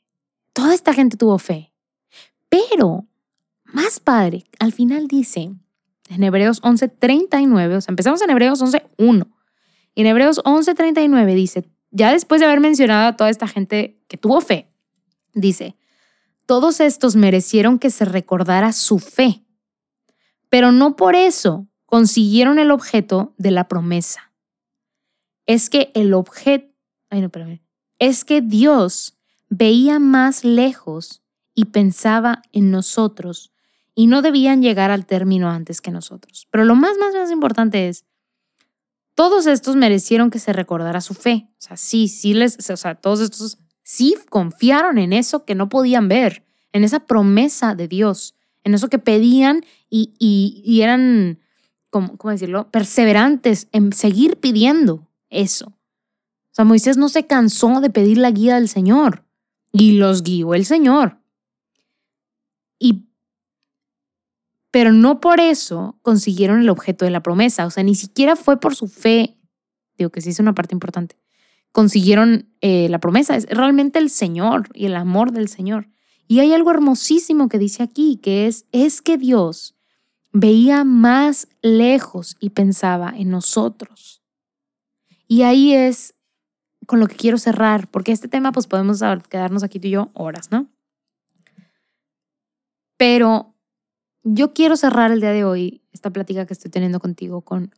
toda 0.54 0.74
esta 0.74 0.94
gente 0.94 1.16
tuvo 1.16 1.38
fe, 1.40 1.69
pero 2.50 3.08
más 3.64 4.00
padre, 4.00 4.46
al 4.60 4.74
final 4.74 5.08
dice 5.08 5.52
en 6.10 6.24
Hebreos 6.24 6.62
11:39, 6.62 7.78
o 7.78 7.82
sea, 7.82 7.92
empezamos 7.92 8.22
en 8.22 8.32
Hebreos 8.32 8.62
11:1. 8.62 9.28
Y 9.96 10.02
en 10.02 10.08
Hebreos 10.08 10.42
11:39 10.44 11.36
dice, 11.36 11.70
ya 11.92 12.12
después 12.12 12.42
de 12.42 12.48
haber 12.48 12.60
mencionado 12.60 13.08
a 13.08 13.16
toda 13.16 13.30
esta 13.30 13.48
gente 13.48 14.02
que 14.08 14.18
tuvo 14.18 14.42
fe, 14.42 14.72
dice, 15.34 15.76
todos 16.46 16.80
estos 16.80 17.16
merecieron 17.16 17.78
que 17.78 17.92
se 17.92 18.06
recordara 18.06 18.74
su 18.74 19.00
fe, 19.00 19.44
pero 20.50 20.72
no 20.72 20.96
por 20.96 21.16
eso 21.16 21.68
consiguieron 21.86 22.60
el 22.60 22.72
objeto 22.72 23.34
de 23.38 23.52
la 23.52 23.68
promesa 23.68 24.30
es 25.50 25.72
que 25.72 25.92
el 25.96 26.14
objeto, 26.14 26.72
ay 27.10 27.22
no, 27.22 27.32
es 27.98 28.24
que 28.24 28.40
Dios 28.40 29.18
veía 29.50 29.98
más 29.98 30.44
lejos 30.44 31.19
y 31.60 31.66
pensaba 31.66 32.42
en 32.54 32.72
nosotros 32.72 33.52
y 33.94 34.08
no 34.08 34.22
debían 34.22 34.62
llegar 34.62 34.92
al 34.92 35.06
término 35.06 35.50
antes 35.50 35.82
que 35.82 35.92
nosotros. 35.92 36.48
Pero 36.52 36.64
lo 36.64 36.74
más, 36.74 36.98
más, 36.98 37.14
más 37.14 37.32
importante 37.32 37.90
es, 37.90 38.06
todos 39.14 39.46
estos 39.46 39.76
merecieron 39.76 40.30
que 40.30 40.40
se 40.40 40.54
recordara 40.54 41.02
su 41.02 41.16
fe. 41.16 41.50
O 41.50 41.62
sea, 41.62 41.76
sí, 41.76 42.08
sí 42.08 42.34
les, 42.34 42.70
o 42.70 42.78
sea, 42.78 42.96
todos 42.96 43.20
estos 43.20 43.58
sí 43.84 44.16
confiaron 44.30 44.98
en 45.00 45.12
eso 45.12 45.44
que 45.44 45.54
no 45.54 45.68
podían 45.68 46.08
ver, 46.08 46.46
en 46.72 46.86
esa 46.86 47.02
promesa 47.02 47.76
de 47.76 47.90
Dios, 47.90 48.36
en 48.64 48.74
eso 48.74 48.88
que 48.88 49.00
pedían 49.00 49.66
y, 49.90 50.14
y, 50.18 50.80
eran, 50.80 51.40
¿cómo, 51.90 52.16
¿cómo 52.16 52.32
decirlo?, 52.32 52.72
perseverantes 52.72 53.68
en 53.74 53.92
seguir 53.92 54.38
pidiendo 54.38 55.10
eso. 55.30 55.66
O 55.68 56.54
sea, 56.54 56.64
Moisés 56.64 56.96
no 56.96 57.10
se 57.10 57.28
cansó 57.28 57.82
de 57.82 57.90
pedir 57.90 58.18
la 58.18 58.32
guía 58.32 58.56
del 58.56 58.70
Señor 58.70 59.26
y 59.74 59.98
los 59.98 60.24
guió 60.24 60.54
el 60.54 60.64
Señor. 60.64 61.19
Y 62.80 63.10
pero 64.72 64.92
no 64.92 65.20
por 65.20 65.40
eso 65.40 65.98
consiguieron 66.02 66.62
el 66.62 66.70
objeto 66.70 67.06
de 67.06 67.12
la 67.12 67.24
promesa, 67.24 67.66
o 67.66 67.72
sea, 67.72 67.84
ni 67.84 67.96
siquiera 67.96 68.36
fue 68.36 68.60
por 68.60 68.76
su 68.76 68.88
fe, 68.88 69.38
digo 69.98 70.12
que 70.12 70.22
sí 70.22 70.30
es 70.30 70.40
una 70.40 70.54
parte 70.54 70.76
importante, 70.76 71.18
consiguieron 71.72 72.50
eh, 72.62 72.88
la 72.90 73.00
promesa, 73.00 73.36
es 73.36 73.46
realmente 73.48 74.00
el 74.00 74.10
Señor 74.10 74.70
y 74.74 74.86
el 74.86 74.96
amor 74.96 75.32
del 75.32 75.48
Señor. 75.48 75.90
Y 76.28 76.40
hay 76.40 76.54
algo 76.54 76.70
hermosísimo 76.70 77.50
que 77.50 77.58
dice 77.58 77.82
aquí, 77.82 78.18
que 78.18 78.46
es, 78.46 78.66
es 78.72 79.02
que 79.02 79.18
Dios 79.18 79.76
veía 80.32 80.84
más 80.84 81.48
lejos 81.64 82.36
y 82.40 82.52
pensaba 82.52 83.12
en 83.16 83.32
nosotros. 83.32 84.22
Y 85.28 85.42
ahí 85.42 85.74
es 85.74 86.14
con 86.86 87.00
lo 87.00 87.08
que 87.08 87.16
quiero 87.16 87.40
cerrar, 87.40 87.90
porque 87.90 88.12
este 88.12 88.28
tema 88.28 88.52
pues 88.52 88.68
podemos 88.68 89.02
quedarnos 89.30 89.64
aquí 89.64 89.80
tú 89.80 89.88
y 89.88 89.92
yo 89.92 90.12
horas, 90.14 90.52
¿no? 90.52 90.70
Pero 93.00 93.56
yo 94.24 94.54
quiero 94.54 94.76
cerrar 94.76 95.10
el 95.12 95.22
día 95.22 95.32
de 95.32 95.46
hoy 95.46 95.82
esta 95.94 96.10
plática 96.10 96.46
que 96.46 96.52
estoy 96.52 96.70
teniendo 96.70 97.00
contigo 97.00 97.44
con 97.44 97.74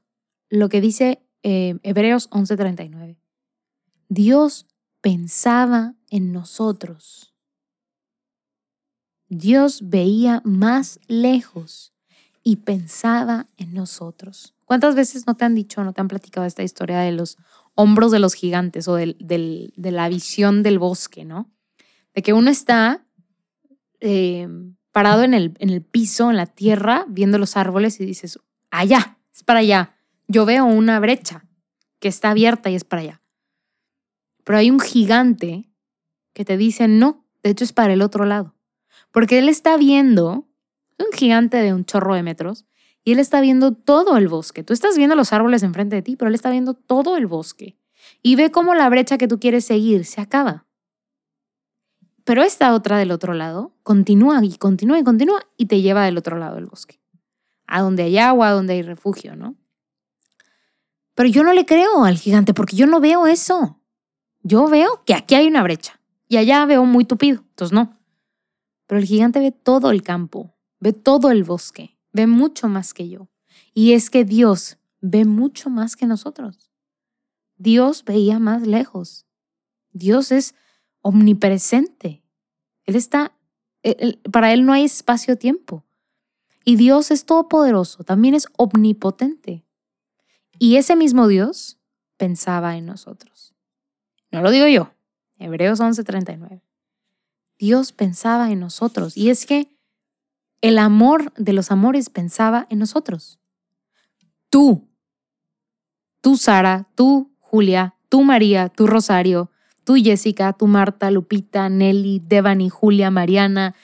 lo 0.49 0.67
que 0.67 0.81
dice 0.81 1.21
eh, 1.43 1.77
Hebreos 1.84 2.27
11:39. 2.31 3.19
Dios 4.10 4.65
pensaba 4.99 5.93
en 6.10 6.31
nosotros. 6.31 7.36
Dios 9.29 9.81
veía 9.89 10.41
más 10.43 10.99
lejos 11.07 11.93
y 12.41 12.55
pensaba 12.55 13.47
en 13.57 13.75
nosotros. 13.75 14.55
¿Cuántas 14.65 14.95
veces 14.95 15.27
no 15.27 15.38
te 15.38 15.45
han 15.45 15.53
dicho, 15.53 15.84
no 15.84 15.93
te 15.93 16.01
han 16.01 16.07
platicado 16.07 16.47
esta 16.47 16.63
historia 16.63 16.99
de 17.01 17.12
los 17.12 17.38
hombros 17.75 18.12
de 18.12 18.17
los 18.17 18.34
gigantes 18.34 18.88
o 18.88 18.95
del, 18.95 19.17
de 19.19 19.91
la 19.91 20.10
visión 20.10 20.63
del 20.63 20.79
bosque, 20.79 21.25
¿no? 21.25 21.51
De 22.15 22.23
que 22.23 22.34
uno 22.34 22.49
está 22.49 23.05
eh, 23.99 24.47
parado 24.91 25.23
en 25.23 25.34
el, 25.34 25.56
en 25.60 25.69
el 25.69 25.82
piso, 25.82 26.30
en 26.30 26.38
la 26.38 26.45
tierra, 26.45 27.06
viendo 27.08 27.38
los 27.38 27.58
árboles 27.58 27.99
y 27.99 28.06
dices, 28.06 28.39
allá, 28.69 29.17
es 29.34 29.43
para 29.43 29.60
allá. 29.60 29.95
Yo 30.27 30.45
veo 30.45 30.65
una 30.65 30.99
brecha 30.99 31.45
que 31.99 32.08
está 32.08 32.32
abierta 32.32 32.69
y 32.69 32.75
es 32.75 32.84
para 32.84 33.01
allá. 33.01 33.21
Pero 34.43 34.58
hay 34.58 34.71
un 34.71 34.80
gigante 34.80 35.69
que 36.34 36.45
te 36.45 36.58
dice, 36.58 36.88
no, 36.88 37.25
de 37.43 37.51
hecho 37.51 37.63
es 37.63 37.73
para 37.73 37.93
el 37.93 38.01
otro 38.01 38.25
lado. 38.25 38.56
Porque 39.12 39.39
él 39.39 39.49
está 39.49 39.77
viendo, 39.77 40.47
un 40.97 41.12
gigante 41.13 41.58
de 41.58 41.73
un 41.73 41.86
chorro 41.86 42.15
de 42.15 42.23
metros, 42.23 42.65
y 43.04 43.13
él 43.13 43.19
está 43.19 43.41
viendo 43.41 43.73
todo 43.73 44.17
el 44.17 44.27
bosque. 44.27 44.63
Tú 44.63 44.73
estás 44.73 44.97
viendo 44.97 45.15
los 45.15 45.34
árboles 45.34 45.63
enfrente 45.63 45.95
de 45.95 46.01
ti, 46.01 46.15
pero 46.15 46.30
él 46.30 46.36
está 46.36 46.51
viendo 46.51 46.73
todo 46.73 47.17
el 47.17 47.27
bosque. 47.27 47.77
Y 48.21 48.36
ve 48.36 48.51
cómo 48.51 48.75
la 48.75 48.89
brecha 48.89 49.17
que 49.17 49.27
tú 49.27 49.39
quieres 49.39 49.65
seguir 49.65 50.06
se 50.06 50.21
acaba. 50.21 50.65
Pero 52.23 52.43
esta 52.43 52.73
otra 52.73 52.97
del 52.97 53.12
otro 53.12 53.34
lado 53.34 53.73
continúa 53.84 54.43
y 54.43 54.57
continúa 54.57 54.99
y 54.99 55.03
continúa 55.03 55.41
y 55.57 55.65
te 55.65 55.81
lleva 55.81 56.05
del 56.05 56.17
otro 56.17 56.38
lado 56.38 56.55
del 56.55 56.67
bosque. 56.67 56.99
A 57.67 57.81
donde 57.81 58.03
hay 58.03 58.17
agua, 58.17 58.49
a 58.49 58.51
donde 58.51 58.73
hay 58.73 58.81
refugio, 58.81 59.36
¿no? 59.36 59.55
Pero 61.13 61.29
yo 61.29 61.43
no 61.43 61.53
le 61.53 61.65
creo 61.65 62.03
al 62.03 62.17
gigante 62.17 62.53
porque 62.53 62.75
yo 62.75 62.88
no 62.88 62.99
veo 62.99 63.27
eso. 63.27 63.79
Yo 64.41 64.67
veo 64.67 65.03
que 65.05 65.13
aquí 65.13 65.36
hay 65.36 65.47
una 65.47 65.63
brecha 65.63 65.99
y 66.27 66.38
allá 66.38 66.65
veo 66.65 66.86
muy 66.86 67.05
tupido, 67.05 67.43
entonces 67.49 67.73
no. 67.73 67.97
Pero 68.88 68.99
el 68.99 69.05
gigante 69.05 69.39
ve 69.39 69.51
todo 69.51 69.91
el 69.91 70.01
campo, 70.03 70.55
ve 70.79 70.93
todo 70.93 71.31
el 71.31 71.43
bosque 71.43 71.97
ve 72.13 72.27
mucho 72.27 72.67
más 72.67 72.93
que 72.93 73.10
yo. 73.10 73.29
Y 73.73 73.93
es 73.93 74.10
que 74.10 74.25
Dios 74.25 74.77
ve 75.01 75.25
mucho 75.25 75.69
más 75.69 75.95
que 75.95 76.05
nosotros. 76.05 76.71
Dios 77.57 78.03
veía 78.03 78.39
más 78.39 78.65
lejos. 78.65 79.25
Dios 79.91 80.31
es 80.31 80.55
omnipresente. 81.01 82.23
Él 82.85 82.95
está, 82.95 83.33
para 84.31 84.53
Él 84.53 84.65
no 84.65 84.73
hay 84.73 84.83
espacio-tiempo. 84.83 85.83
Y 86.63 86.75
Dios 86.75 87.11
es 87.11 87.25
todopoderoso, 87.25 88.03
también 88.03 88.35
es 88.35 88.47
omnipotente. 88.57 89.65
Y 90.59 90.75
ese 90.75 90.95
mismo 90.95 91.27
Dios 91.27 91.79
pensaba 92.17 92.77
en 92.77 92.85
nosotros. 92.85 93.55
No 94.31 94.41
lo 94.41 94.52
digo 94.52 94.67
yo, 94.67 94.93
Hebreos 95.37 95.79
11:39. 95.79 96.62
Dios 97.58 97.91
pensaba 97.91 98.52
en 98.52 98.60
nosotros. 98.60 99.17
Y 99.17 99.29
es 99.29 99.45
que 99.45 99.75
el 100.62 100.77
amor 100.77 101.33
de 101.33 101.54
los 101.54 101.71
amores 101.71 102.10
pensaba 102.10 102.67
en 102.69 102.79
nosotros. 102.79 103.39
Tú, 104.49 104.87
tú 106.21 106.37
Sara, 106.37 106.87
tú 106.95 107.31
Julia, 107.39 107.95
tú 108.10 108.23
María, 108.23 108.69
tú 108.69 108.87
Rosario, 108.87 109.50
tú 109.84 109.96
Jessica, 109.96 110.54
tú 110.54 110.67
Marta, 110.67 111.12
Lupita, 111.12 111.69
Nelly, 111.69 112.21
Devani, 112.25 112.69
Julia, 112.69 113.12
Mariana, 113.12 113.75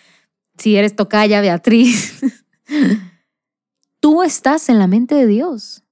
si 0.57 0.75
eres 0.75 0.95
Tocaya, 0.95 1.41
Beatriz. 1.41 2.21
tú 3.99 4.23
estás 4.23 4.69
en 4.69 4.79
la 4.79 4.87
mente 4.87 5.15
de 5.15 5.27
Dios. 5.27 5.83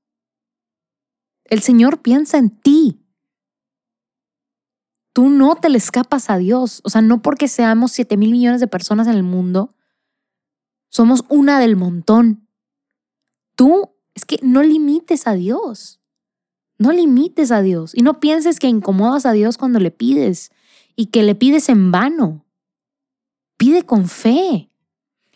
El 1.45 1.61
Señor 1.61 2.01
piensa 2.01 2.37
en 2.37 2.49
ti. 2.49 3.01
Tú 5.13 5.29
no 5.29 5.55
te 5.55 5.69
le 5.69 5.77
escapas 5.77 6.29
a 6.29 6.37
Dios. 6.37 6.81
O 6.83 6.89
sea, 6.89 7.01
no 7.01 7.21
porque 7.21 7.47
seamos 7.47 7.91
7 7.91 8.17
mil 8.17 8.31
millones 8.31 8.59
de 8.59 8.67
personas 8.67 9.07
en 9.07 9.13
el 9.13 9.23
mundo, 9.23 9.75
somos 10.89 11.23
una 11.29 11.59
del 11.59 11.75
montón. 11.75 12.47
Tú 13.55 13.95
es 14.13 14.25
que 14.25 14.39
no 14.41 14.63
limites 14.63 15.27
a 15.27 15.33
Dios. 15.33 16.01
No 16.77 16.91
limites 16.91 17.51
a 17.51 17.61
Dios 17.61 17.91
y 17.95 18.01
no 18.01 18.19
pienses 18.19 18.59
que 18.59 18.67
incomodas 18.67 19.25
a 19.25 19.31
Dios 19.31 19.57
cuando 19.57 19.79
le 19.79 19.91
pides 19.91 20.51
y 20.95 21.07
que 21.07 21.23
le 21.23 21.35
pides 21.35 21.69
en 21.69 21.91
vano. 21.91 22.45
Pide 23.57 23.83
con 23.83 24.07
fe. 24.07 24.69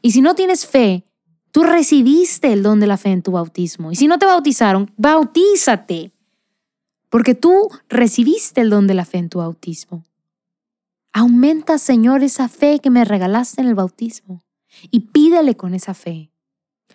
Y 0.01 0.11
si 0.11 0.21
no 0.21 0.35
tienes 0.35 0.65
fe, 0.65 1.05
tú 1.51 1.63
recibiste 1.63 2.51
el 2.51 2.63
don 2.63 2.79
de 2.79 2.87
la 2.87 2.97
fe 2.97 3.09
en 3.09 3.21
tu 3.21 3.31
bautismo. 3.31 3.91
Y 3.91 3.95
si 3.95 4.07
no 4.07 4.19
te 4.19 4.25
bautizaron, 4.25 4.91
bautízate. 4.97 6.13
Porque 7.09 7.35
tú 7.35 7.69
recibiste 7.87 8.61
el 8.61 8.69
don 8.69 8.87
de 8.87 8.93
la 8.93 9.05
fe 9.05 9.17
en 9.17 9.29
tu 9.29 9.39
bautismo. 9.39 10.05
Aumenta, 11.11 11.77
Señor, 11.77 12.23
esa 12.23 12.49
fe 12.49 12.79
que 12.79 12.89
me 12.89 13.03
regalaste 13.03 13.61
en 13.61 13.67
el 13.67 13.75
bautismo 13.75 14.43
y 14.91 15.01
pídele 15.11 15.55
con 15.55 15.73
esa 15.73 15.93
fe. 15.93 16.31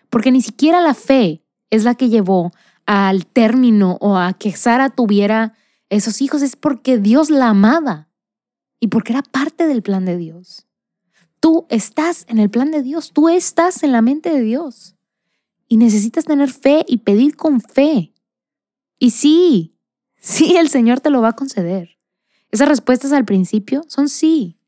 Porque 0.09 0.31
ni 0.31 0.41
siquiera 0.41 0.81
la 0.81 0.95
fe 0.95 1.45
es 1.71 1.85
la 1.85 1.97
que 1.97 2.09
llevó 2.09 2.53
al 2.87 3.27
término 3.27 3.99
o 4.01 4.17
a 4.17 4.33
que 4.35 4.53
Sara 4.53 4.91
tuviera 4.91 5.55
esos 5.91 6.21
hijos, 6.23 6.43
es 6.43 6.57
porque 6.57 6.99
Dios 6.99 7.31
la 7.31 7.49
amaba 7.49 8.09
y 8.81 8.89
porque 8.89 9.13
era 9.13 9.23
parte 9.23 9.67
del 9.67 9.83
plan 9.83 10.05
de 10.05 10.17
Dios. 10.17 10.67
Tú 11.41 11.67
estás 11.69 12.25
en 12.29 12.39
el 12.39 12.51
plan 12.51 12.71
de 12.71 12.83
Dios, 12.83 13.13
tú 13.13 13.29
estás 13.29 13.83
en 13.83 13.93
la 13.93 14.03
mente 14.03 14.31
de 14.31 14.41
Dios 14.41 14.97
y 15.69 15.77
necesitas 15.77 16.25
tener 16.25 16.51
fe 16.51 16.85
y 16.89 16.99
pedir 16.99 17.37
con 17.37 17.61
fe. 17.61 18.13
Y 18.99 19.11
sí, 19.11 19.77
sí, 20.19 20.57
el 20.57 20.69
Señor 20.69 21.01
te 21.01 21.11
lo 21.11 21.21
va 21.21 21.29
a 21.29 21.37
conceder. 21.37 21.99
Esas 22.51 22.69
respuestas 22.69 23.13
al 23.13 23.25
principio 23.25 23.83
son 23.89 24.09
sí. 24.09 24.59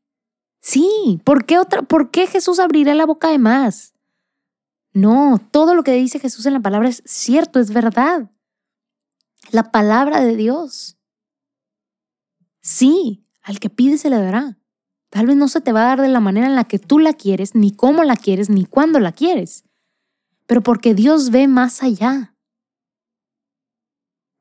Sí, 0.61 1.21
¿por 1.25 1.45
qué, 1.47 1.59
otra, 1.59 1.83
¿por 1.83 2.11
qué 2.11 2.27
Jesús 2.27 2.59
abrirá 2.59 2.95
la 2.95 3.07
boca 3.07 3.31
de 3.31 3.39
más? 3.39 3.95
No, 4.97 5.39
todo 5.51 5.75
lo 5.75 5.83
que 5.83 5.93
dice 5.93 6.19
Jesús 6.19 6.47
en 6.47 6.55
la 6.55 6.61
palabra 6.61 6.89
es 6.89 7.03
cierto, 7.05 7.61
es 7.61 7.71
verdad. 7.71 8.31
La 9.51 9.71
palabra 9.71 10.23
de 10.23 10.37
Dios. 10.37 10.97
Sí, 12.63 13.27
al 13.43 13.61
que 13.61 13.69
pide 13.69 13.99
se 13.99 14.09
le 14.09 14.17
dará. 14.17 14.59
Tal 15.11 15.27
vez 15.27 15.37
no 15.37 15.49
se 15.49 15.61
te 15.61 15.71
va 15.71 15.83
a 15.83 15.89
dar 15.89 16.01
de 16.01 16.09
la 16.09 16.21
manera 16.21 16.47
en 16.47 16.55
la 16.55 16.65
que 16.65 16.79
tú 16.79 16.99
la 16.99 17.13
quieres, 17.13 17.55
ni 17.55 17.77
cómo 17.77 18.05
la 18.05 18.17
quieres, 18.17 18.49
ni 18.49 18.65
cuándo 18.65 18.99
la 18.99 19.13
quieres, 19.13 19.65
pero 20.47 20.63
porque 20.63 20.95
Dios 20.95 21.29
ve 21.29 21.47
más 21.47 21.83
allá. 21.83 22.35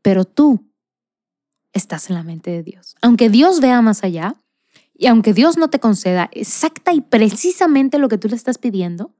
Pero 0.02 0.24
tú 0.24 0.72
estás 1.74 2.10
en 2.10 2.16
la 2.16 2.24
mente 2.24 2.52
de 2.52 2.64
Dios. 2.64 2.96
Aunque 3.02 3.30
Dios 3.30 3.60
vea 3.60 3.82
más 3.82 4.06
allá, 4.06 4.42
y 4.94 5.08
aunque 5.08 5.34
Dios 5.34 5.58
no 5.58 5.70
te 5.70 5.82
conceda 5.82 6.30
exacta 6.32 6.94
y 6.94 7.02
precisamente 7.02 8.00
lo 8.00 8.08
que 8.08 8.18
tú 8.18 8.30
le 8.30 8.38
estás 8.38 8.58
pidiendo, 8.58 9.14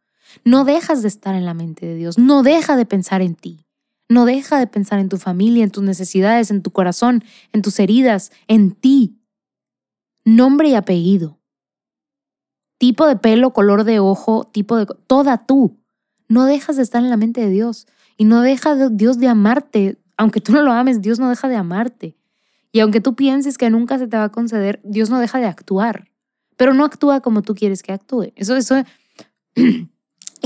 no 0.44 0.66
dejas 0.66 1.02
de 1.02 1.08
estar 1.08 1.36
en 1.36 1.46
la 1.46 1.54
mente 1.54 1.86
de 1.86 1.96
Dios, 1.96 2.18
no 2.18 2.44
deja 2.44 2.76
de 2.76 2.86
pensar 2.86 3.22
en 3.22 3.36
ti, 3.36 3.66
no 4.10 4.26
deja 4.26 4.60
de 4.60 4.68
pensar 4.68 5.00
en 5.00 5.10
tu 5.10 5.18
familia, 5.18 5.64
en 5.64 5.72
tus 5.72 5.84
necesidades, 5.84 6.52
en 6.52 6.62
tu 6.62 6.72
corazón, 6.72 7.24
en 7.54 7.62
tus 7.62 7.80
heridas, 7.80 8.32
en 8.48 8.72
ti. 8.72 9.20
Nombre 10.26 10.70
y 10.70 10.76
apellido. 10.76 11.40
Tipo 12.78 13.08
de 13.08 13.16
pelo, 13.16 13.54
color 13.54 13.84
de 13.84 14.00
ojo, 14.00 14.44
tipo 14.52 14.76
de... 14.78 14.86
Toda 15.08 15.46
tú. 15.46 15.80
No 16.28 16.46
dejas 16.46 16.76
de 16.76 16.84
estar 16.84 17.04
en 17.04 17.10
la 17.10 17.18
mente 17.18 17.42
de 17.42 17.50
Dios 17.50 17.88
y 18.18 18.26
no 18.26 18.42
deja 18.42 18.76
de 18.76 18.90
Dios 18.92 19.18
de 19.20 19.28
amarte. 19.28 19.98
Aunque 20.18 20.42
tú 20.42 20.52
no 20.52 20.62
lo 20.62 20.72
ames, 20.72 21.02
Dios 21.02 21.20
no 21.20 21.30
deja 21.30 21.48
de 21.48 21.56
amarte. 21.56 22.18
Y 22.72 22.82
aunque 22.82 23.02
tú 23.02 23.16
pienses 23.16 23.58
que 23.58 23.70
nunca 23.70 23.98
se 23.98 24.08
te 24.08 24.18
va 24.18 24.26
a 24.26 24.32
conceder, 24.32 24.82
Dios 24.84 25.10
no 25.10 25.20
deja 25.20 25.40
de 25.40 25.46
actuar. 25.46 26.10
Pero 26.58 26.74
no 26.74 26.86
actúa 26.86 27.22
como 27.22 27.42
tú 27.42 27.56
quieres 27.56 27.82
que 27.84 27.94
actúe. 27.94 28.34
Eso, 28.36 28.56
eso 28.56 28.76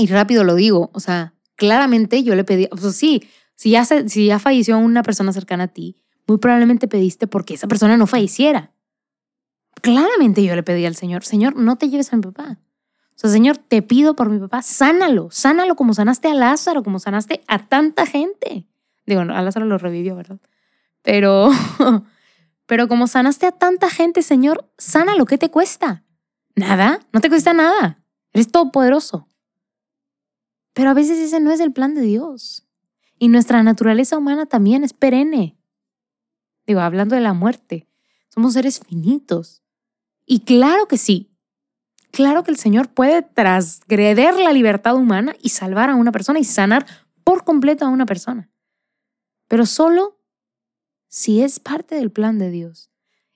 Y 0.00 0.06
rápido 0.06 0.44
lo 0.44 0.54
digo, 0.54 0.90
o 0.94 1.00
sea, 1.00 1.34
claramente 1.56 2.22
yo 2.22 2.34
le 2.34 2.42
pedí, 2.42 2.68
o 2.70 2.76
sea, 2.78 2.90
sí, 2.90 3.22
si 3.54 3.68
ya, 3.68 3.84
si 3.84 4.24
ya 4.24 4.38
falleció 4.38 4.78
una 4.78 5.02
persona 5.02 5.30
cercana 5.30 5.64
a 5.64 5.68
ti, 5.68 6.02
muy 6.26 6.38
probablemente 6.38 6.88
pediste 6.88 7.26
porque 7.26 7.52
esa 7.52 7.68
persona 7.68 7.98
no 7.98 8.06
falleciera. 8.06 8.72
Claramente 9.82 10.42
yo 10.42 10.56
le 10.56 10.62
pedí 10.62 10.86
al 10.86 10.96
Señor, 10.96 11.22
Señor, 11.22 11.56
no 11.56 11.76
te 11.76 11.90
lleves 11.90 12.14
a 12.14 12.16
mi 12.16 12.22
papá. 12.22 12.58
O 13.10 13.18
sea, 13.18 13.28
Señor, 13.28 13.58
te 13.58 13.82
pido 13.82 14.16
por 14.16 14.30
mi 14.30 14.38
papá, 14.38 14.62
sánalo, 14.62 15.28
sánalo 15.30 15.76
como 15.76 15.92
sanaste 15.92 16.28
a 16.28 16.34
Lázaro, 16.34 16.82
como 16.82 16.98
sanaste 16.98 17.42
a 17.46 17.58
tanta 17.58 18.06
gente. 18.06 18.66
Digo, 19.04 19.20
a 19.20 19.42
Lázaro 19.42 19.66
lo 19.66 19.76
revivió, 19.76 20.16
¿verdad? 20.16 20.40
Pero, 21.02 21.50
pero 22.66 22.88
como 22.88 23.06
sanaste 23.06 23.44
a 23.44 23.52
tanta 23.52 23.90
gente, 23.90 24.22
Señor, 24.22 24.70
sánalo, 24.78 25.26
¿qué 25.26 25.36
te 25.36 25.50
cuesta? 25.50 26.04
Nada, 26.56 27.00
no 27.12 27.20
te 27.20 27.28
cuesta 27.28 27.52
nada. 27.52 28.02
Eres 28.32 28.50
todopoderoso. 28.50 29.26
Pero 30.80 30.92
a 30.92 30.94
veces 30.94 31.18
ese 31.18 31.40
no 31.40 31.50
es 31.50 31.60
el 31.60 31.74
plan 31.74 31.94
de 31.94 32.00
Dios. 32.00 32.66
Y 33.18 33.28
nuestra 33.28 33.62
naturaleza 33.62 34.16
humana 34.16 34.46
también 34.46 34.82
es 34.82 34.94
perenne. 34.94 35.58
Digo, 36.66 36.80
hablando 36.80 37.14
de 37.14 37.20
la 37.20 37.34
muerte, 37.34 37.86
somos 38.30 38.54
seres 38.54 38.80
finitos. 38.80 39.62
Y 40.24 40.40
claro 40.40 40.88
que 40.88 40.96
sí, 40.96 41.36
claro 42.12 42.44
que 42.44 42.50
el 42.50 42.56
Señor 42.56 42.88
puede 42.88 43.20
transgreder 43.20 44.38
la 44.38 44.54
libertad 44.54 44.94
humana 44.96 45.36
y 45.42 45.50
salvar 45.50 45.90
a 45.90 45.96
una 45.96 46.12
persona 46.12 46.38
y 46.38 46.44
sanar 46.44 46.86
por 47.24 47.44
completo 47.44 47.84
a 47.84 47.90
una 47.90 48.06
persona. 48.06 48.48
Pero 49.48 49.66
solo 49.66 50.18
si 51.08 51.42
es 51.42 51.60
parte 51.60 51.94
del 51.96 52.10
plan 52.10 52.38
de 52.38 52.50
Dios. 52.50 52.90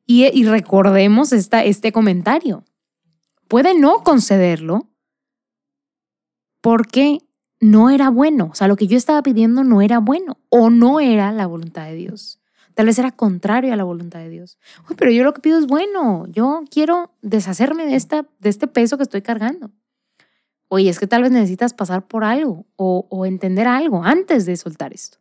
Y, 0.07 0.47
recordemos 0.47 1.31
esta, 1.35 1.63
este 1.63 1.93
comentario. 1.93 2.65
Puede 3.49 3.79
no 3.79 4.03
concederlo 4.03 4.89
porque 6.63 7.19
no 7.65 7.89
era 7.89 8.11
bueno. 8.11 8.51
O 8.53 8.55
sea, 8.55 8.69
lo 8.69 8.77
que 8.77 8.87
yo 8.87 8.99
estaba 8.99 9.23
pidiendo 9.23 9.65
no 9.65 9.81
era 9.81 9.99
bueno 9.99 10.37
o 10.51 10.69
no 10.69 11.01
era 11.01 11.33
la 11.33 11.47
voluntad 11.47 11.87
de 11.87 11.95
Dios. 11.95 12.39
Tal 12.75 12.85
vez 12.85 12.99
era 12.99 13.11
contrario 13.11 13.73
a 13.73 13.77
la 13.77 13.85
voluntad 13.85 14.19
de 14.19 14.29
Dios. 14.29 14.59
Uy, 14.91 14.97
pero 14.97 15.11
yo 15.11 15.25
lo 15.25 15.33
que 15.33 15.41
pido 15.41 15.59
es 15.59 15.67
bueno. 15.67 16.27
Yo 16.29 16.65
quiero 16.71 17.15
deshacerme 17.23 17.87
de, 17.87 17.97
esta, 17.97 18.27
de 18.39 18.51
este 18.51 18.67
peso 18.67 18.99
que 18.99 19.05
estoy 19.05 19.23
cargando. 19.23 19.71
Oye, 20.69 20.91
es 20.91 20.99
que 20.99 21.07
tal 21.07 21.23
vez 21.23 21.31
necesitas 21.31 21.73
pasar 21.73 22.07
por 22.07 22.23
algo 22.23 22.67
o, 22.77 23.07
o 23.09 23.25
entender 23.25 23.67
algo 23.67 24.05
antes 24.05 24.45
de 24.45 24.59
soltar 24.59 24.93
esto. 24.93 25.19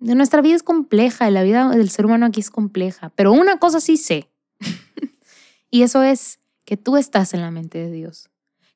Nuestra 0.00 0.42
vida 0.42 0.56
es 0.56 0.62
compleja 0.62 1.30
y 1.30 1.32
la 1.32 1.42
vida 1.44 1.70
del 1.70 1.88
ser 1.88 2.04
humano 2.04 2.26
aquí 2.26 2.40
es 2.40 2.50
compleja, 2.50 3.10
pero 3.16 3.32
una 3.32 3.58
cosa 3.58 3.80
sí 3.80 3.96
sé. 3.96 4.28
y 5.70 5.82
eso 5.82 6.02
es 6.02 6.40
que 6.66 6.76
tú 6.76 6.98
estás 6.98 7.32
en 7.32 7.40
la 7.40 7.50
mente 7.50 7.78
de 7.78 7.90
Dios, 7.90 8.28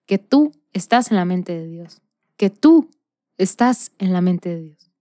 que 0.07 0.17
tú 0.17 0.53
estás 0.73 1.11
en 1.11 1.17
la 1.17 1.25
mente 1.25 1.53
de 1.53 1.67
Dios, 1.67 2.01
que 2.37 2.51
tú 2.51 2.91
estás 3.39 3.93
en 3.99 4.12
la 4.12 4.20
mente 4.20 4.49
de 4.49 4.61
Dios 4.62 4.93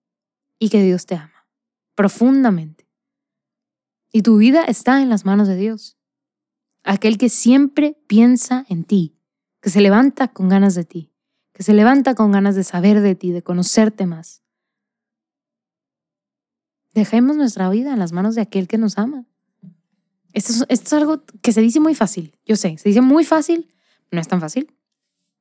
y 0.59 0.69
que 0.69 0.81
Dios 0.81 1.05
te 1.05 1.15
ama 1.15 1.35
profundamente. 1.95 2.87
Y 4.11 4.21
tu 4.21 4.37
vida 4.37 4.63
está 4.65 5.01
en 5.01 5.09
las 5.09 5.25
manos 5.25 5.47
de 5.47 5.55
Dios, 5.55 5.97
aquel 6.83 7.17
que 7.17 7.29
siempre 7.29 7.97
piensa 8.07 8.65
en 8.69 8.83
ti, 8.83 9.17
que 9.61 9.69
se 9.69 9.81
levanta 9.81 10.27
con 10.27 10.47
ganas 10.47 10.75
de 10.75 10.85
ti, 10.85 11.11
que 11.53 11.63
se 11.63 11.73
levanta 11.73 12.13
con 12.13 12.31
ganas 12.31 12.55
de 12.55 12.63
saber 12.63 13.01
de 13.01 13.15
ti, 13.15 13.31
de 13.31 13.41
conocerte 13.41 14.05
más. 14.05 14.43
Dejemos 16.93 17.35
nuestra 17.35 17.69
vida 17.69 17.91
en 17.93 17.99
las 17.99 18.13
manos 18.13 18.35
de 18.35 18.41
aquel 18.41 18.67
que 18.67 18.77
nos 18.77 18.97
ama. 18.97 19.25
Esto 20.31 20.51
es, 20.51 20.65
esto 20.69 20.85
es 20.87 20.93
algo 20.93 21.23
que 21.41 21.51
se 21.51 21.61
dice 21.61 21.79
muy 21.79 21.95
fácil, 21.95 22.37
yo 22.45 22.55
sé, 22.55 22.77
se 22.77 22.89
dice 22.89 23.01
muy 23.01 23.23
fácil, 23.23 23.73
no 24.11 24.19
es 24.19 24.27
tan 24.27 24.41
fácil, 24.41 24.74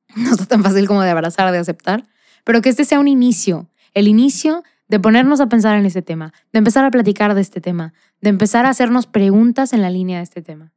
no 0.15 0.31
está 0.31 0.45
tan 0.45 0.63
fácil 0.63 0.87
como 0.87 1.01
de 1.01 1.09
abrazar, 1.09 1.51
de 1.51 1.57
aceptar, 1.57 2.05
pero 2.43 2.61
que 2.61 2.69
este 2.69 2.85
sea 2.85 2.99
un 2.99 3.07
inicio, 3.07 3.69
el 3.93 4.07
inicio 4.07 4.63
de 4.87 4.99
ponernos 4.99 5.39
a 5.41 5.49
pensar 5.49 5.77
en 5.77 5.85
este 5.85 6.01
tema, 6.01 6.33
de 6.53 6.59
empezar 6.59 6.85
a 6.85 6.91
platicar 6.91 7.33
de 7.33 7.41
este 7.41 7.61
tema, 7.61 7.93
de 8.21 8.29
empezar 8.29 8.65
a 8.65 8.69
hacernos 8.69 9.07
preguntas 9.07 9.73
en 9.73 9.81
la 9.81 9.89
línea 9.89 10.19
de 10.19 10.23
este 10.23 10.41
tema. 10.41 10.71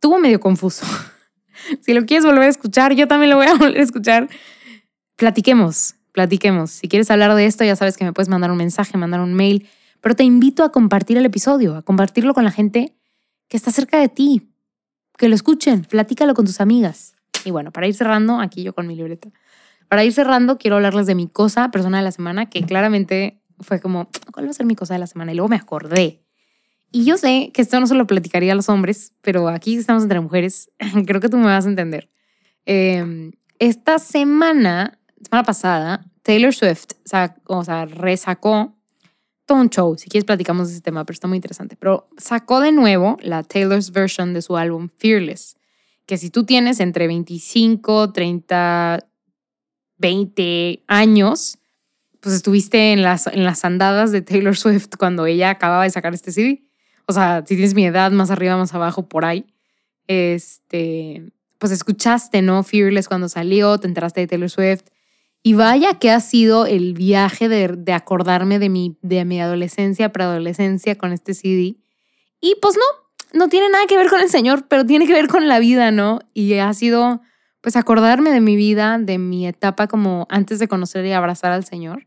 Tuvo 0.00 0.18
medio 0.18 0.40
confuso. 0.40 0.86
si 1.82 1.92
lo 1.92 2.06
quieres 2.06 2.24
volver 2.24 2.44
a 2.44 2.48
escuchar, 2.48 2.94
yo 2.94 3.06
también 3.06 3.30
lo 3.30 3.36
voy 3.36 3.46
a 3.46 3.54
volver 3.54 3.80
a 3.80 3.82
escuchar. 3.82 4.28
Platiquemos, 5.16 5.96
platiquemos. 6.12 6.70
Si 6.70 6.88
quieres 6.88 7.10
hablar 7.10 7.34
de 7.34 7.46
esto, 7.46 7.64
ya 7.64 7.76
sabes 7.76 7.96
que 7.96 8.04
me 8.04 8.12
puedes 8.12 8.28
mandar 8.28 8.50
un 8.50 8.56
mensaje, 8.56 8.96
mandar 8.96 9.20
un 9.20 9.34
mail, 9.34 9.68
pero 10.00 10.14
te 10.14 10.24
invito 10.24 10.64
a 10.64 10.72
compartir 10.72 11.16
el 11.16 11.26
episodio, 11.26 11.76
a 11.76 11.82
compartirlo 11.82 12.34
con 12.34 12.44
la 12.44 12.50
gente 12.50 12.94
que 13.48 13.56
está 13.56 13.70
cerca 13.70 13.98
de 13.98 14.08
ti, 14.08 14.50
que 15.16 15.28
lo 15.28 15.34
escuchen, 15.34 15.84
platícalo 15.84 16.34
con 16.34 16.46
tus 16.46 16.60
amigas. 16.60 17.13
Y 17.44 17.50
bueno, 17.50 17.72
para 17.72 17.86
ir 17.86 17.94
cerrando, 17.94 18.40
aquí 18.40 18.62
yo 18.62 18.74
con 18.74 18.86
mi 18.86 18.96
libreta, 18.96 19.30
para 19.88 20.04
ir 20.04 20.12
cerrando, 20.12 20.58
quiero 20.58 20.76
hablarles 20.76 21.06
de 21.06 21.14
mi 21.14 21.28
cosa 21.28 21.70
persona 21.70 21.98
de 21.98 22.04
la 22.04 22.12
semana, 22.12 22.46
que 22.48 22.64
claramente 22.64 23.40
fue 23.60 23.80
como, 23.80 24.08
¿cuál 24.32 24.46
va 24.46 24.50
a 24.50 24.54
ser 24.54 24.66
mi 24.66 24.74
cosa 24.74 24.94
de 24.94 25.00
la 25.00 25.06
semana? 25.06 25.32
Y 25.32 25.36
luego 25.36 25.48
me 25.48 25.56
acordé. 25.56 26.24
Y 26.90 27.04
yo 27.04 27.16
sé 27.16 27.50
que 27.52 27.62
esto 27.62 27.78
no 27.80 27.86
se 27.86 27.94
lo 27.94 28.06
platicaría 28.06 28.52
a 28.52 28.54
los 28.54 28.68
hombres, 28.68 29.12
pero 29.20 29.48
aquí 29.48 29.76
estamos 29.76 30.02
entre 30.04 30.20
mujeres, 30.20 30.70
creo 31.06 31.20
que 31.20 31.28
tú 31.28 31.36
me 31.36 31.46
vas 31.46 31.66
a 31.66 31.68
entender. 31.68 32.10
Em, 32.66 33.32
esta 33.58 33.98
semana, 33.98 34.98
semana 35.22 35.44
pasada, 35.44 36.04
Taylor 36.22 36.54
Swift 36.54 36.92
o 37.46 37.64
sea, 37.64 37.84
resacó 37.86 38.76
todo 39.44 39.58
un 39.58 39.68
show. 39.68 39.96
Si 39.98 40.08
quieres, 40.08 40.24
platicamos 40.24 40.68
de 40.68 40.74
ese 40.74 40.82
tema, 40.82 41.04
pero 41.04 41.14
está 41.14 41.28
muy 41.28 41.36
interesante. 41.36 41.76
Pero 41.76 42.08
sacó 42.16 42.60
de 42.60 42.72
nuevo 42.72 43.18
la 43.20 43.42
Taylor's 43.42 43.90
version 43.92 44.32
de 44.32 44.40
su 44.40 44.56
álbum 44.56 44.88
Fearless 44.88 45.56
que 46.06 46.18
si 46.18 46.30
tú 46.30 46.44
tienes 46.44 46.80
entre 46.80 47.06
25, 47.06 48.12
30, 48.12 49.06
20 49.98 50.84
años, 50.86 51.58
pues 52.20 52.34
estuviste 52.34 52.92
en 52.92 53.02
las, 53.02 53.26
en 53.26 53.44
las 53.44 53.64
andadas 53.64 54.12
de 54.12 54.22
Taylor 54.22 54.56
Swift 54.56 54.88
cuando 54.98 55.26
ella 55.26 55.50
acababa 55.50 55.84
de 55.84 55.90
sacar 55.90 56.14
este 56.14 56.32
CD. 56.32 56.64
O 57.06 57.12
sea, 57.12 57.44
si 57.46 57.54
tienes 57.54 57.74
mi 57.74 57.84
edad, 57.84 58.10
más 58.12 58.30
arriba, 58.30 58.56
más 58.56 58.74
abajo, 58.74 59.08
por 59.08 59.24
ahí, 59.24 59.46
este, 60.06 61.32
pues 61.58 61.72
escuchaste, 61.72 62.42
¿no? 62.42 62.62
Fearless 62.62 63.08
cuando 63.08 63.28
salió, 63.28 63.78
te 63.78 63.86
enteraste 63.86 64.20
de 64.20 64.26
Taylor 64.26 64.50
Swift. 64.50 64.84
Y 65.42 65.52
vaya 65.52 65.98
que 65.98 66.10
ha 66.10 66.20
sido 66.20 66.64
el 66.64 66.94
viaje 66.94 67.50
de, 67.50 67.92
acordarme 67.92 68.58
de 68.58 68.70
mi, 68.70 68.96
de 69.02 69.26
mi 69.26 69.40
adolescencia, 69.42 70.10
preadolescencia 70.10 70.96
con 70.96 71.12
este 71.12 71.34
CD. 71.34 71.76
Y 72.40 72.56
pues 72.62 72.76
no, 72.76 73.03
no 73.34 73.48
tiene 73.48 73.68
nada 73.68 73.84
que 73.86 73.96
ver 73.96 74.08
con 74.08 74.20
el 74.20 74.30
Señor, 74.30 74.66
pero 74.68 74.86
tiene 74.86 75.06
que 75.06 75.12
ver 75.12 75.28
con 75.28 75.48
la 75.48 75.58
vida, 75.58 75.90
¿no? 75.90 76.20
Y 76.32 76.54
ha 76.54 76.72
sido, 76.72 77.20
pues, 77.60 77.76
acordarme 77.76 78.30
de 78.30 78.40
mi 78.40 78.56
vida, 78.56 78.98
de 78.98 79.18
mi 79.18 79.46
etapa 79.46 79.88
como 79.88 80.26
antes 80.30 80.58
de 80.58 80.68
conocer 80.68 81.04
y 81.04 81.12
abrazar 81.12 81.52
al 81.52 81.64
Señor. 81.64 82.06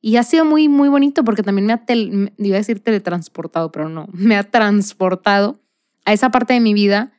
Y 0.00 0.16
ha 0.16 0.22
sido 0.22 0.44
muy, 0.44 0.68
muy 0.68 0.88
bonito 0.88 1.24
porque 1.24 1.42
también 1.42 1.66
me 1.66 1.72
ha, 1.72 1.82
iba 1.88 2.56
a 2.56 2.58
decir 2.58 2.80
teletransportado, 2.80 3.72
pero 3.72 3.88
no, 3.88 4.08
me 4.12 4.36
ha 4.36 4.44
transportado 4.44 5.60
a 6.04 6.12
esa 6.12 6.30
parte 6.30 6.52
de 6.52 6.60
mi 6.60 6.74
vida 6.74 7.12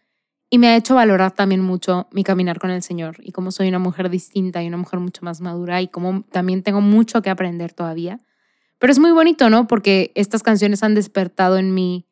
y 0.49 0.59
me 0.59 0.69
ha 0.69 0.75
hecho 0.75 0.95
valorar 0.95 1.31
también 1.31 1.61
mucho 1.61 2.07
mi 2.11 2.23
caminar 2.23 2.59
con 2.59 2.69
el 2.69 2.81
Señor 2.81 3.17
y 3.21 3.31
cómo 3.31 3.51
soy 3.51 3.67
una 3.67 3.79
mujer 3.79 4.09
distinta 4.09 4.63
y 4.63 4.67
una 4.67 4.77
mujer 4.77 4.99
mucho 4.99 5.25
más 5.25 5.41
madura 5.41 5.81
y 5.81 5.89
cómo 5.89 6.23
también 6.31 6.63
tengo 6.63 6.79
mucho 6.79 7.21
que 7.21 7.29
aprender 7.29 7.73
todavía. 7.73 8.19
Pero 8.79 8.91
es 8.91 8.99
muy 8.99 9.11
bonito, 9.11 9.49
¿no? 9.49 9.67
Porque 9.67 10.11
estas 10.15 10.43
canciones 10.43 10.83
han 10.83 10.95
despertado 10.95 11.57
en 11.57 11.73
mí, 11.73 12.07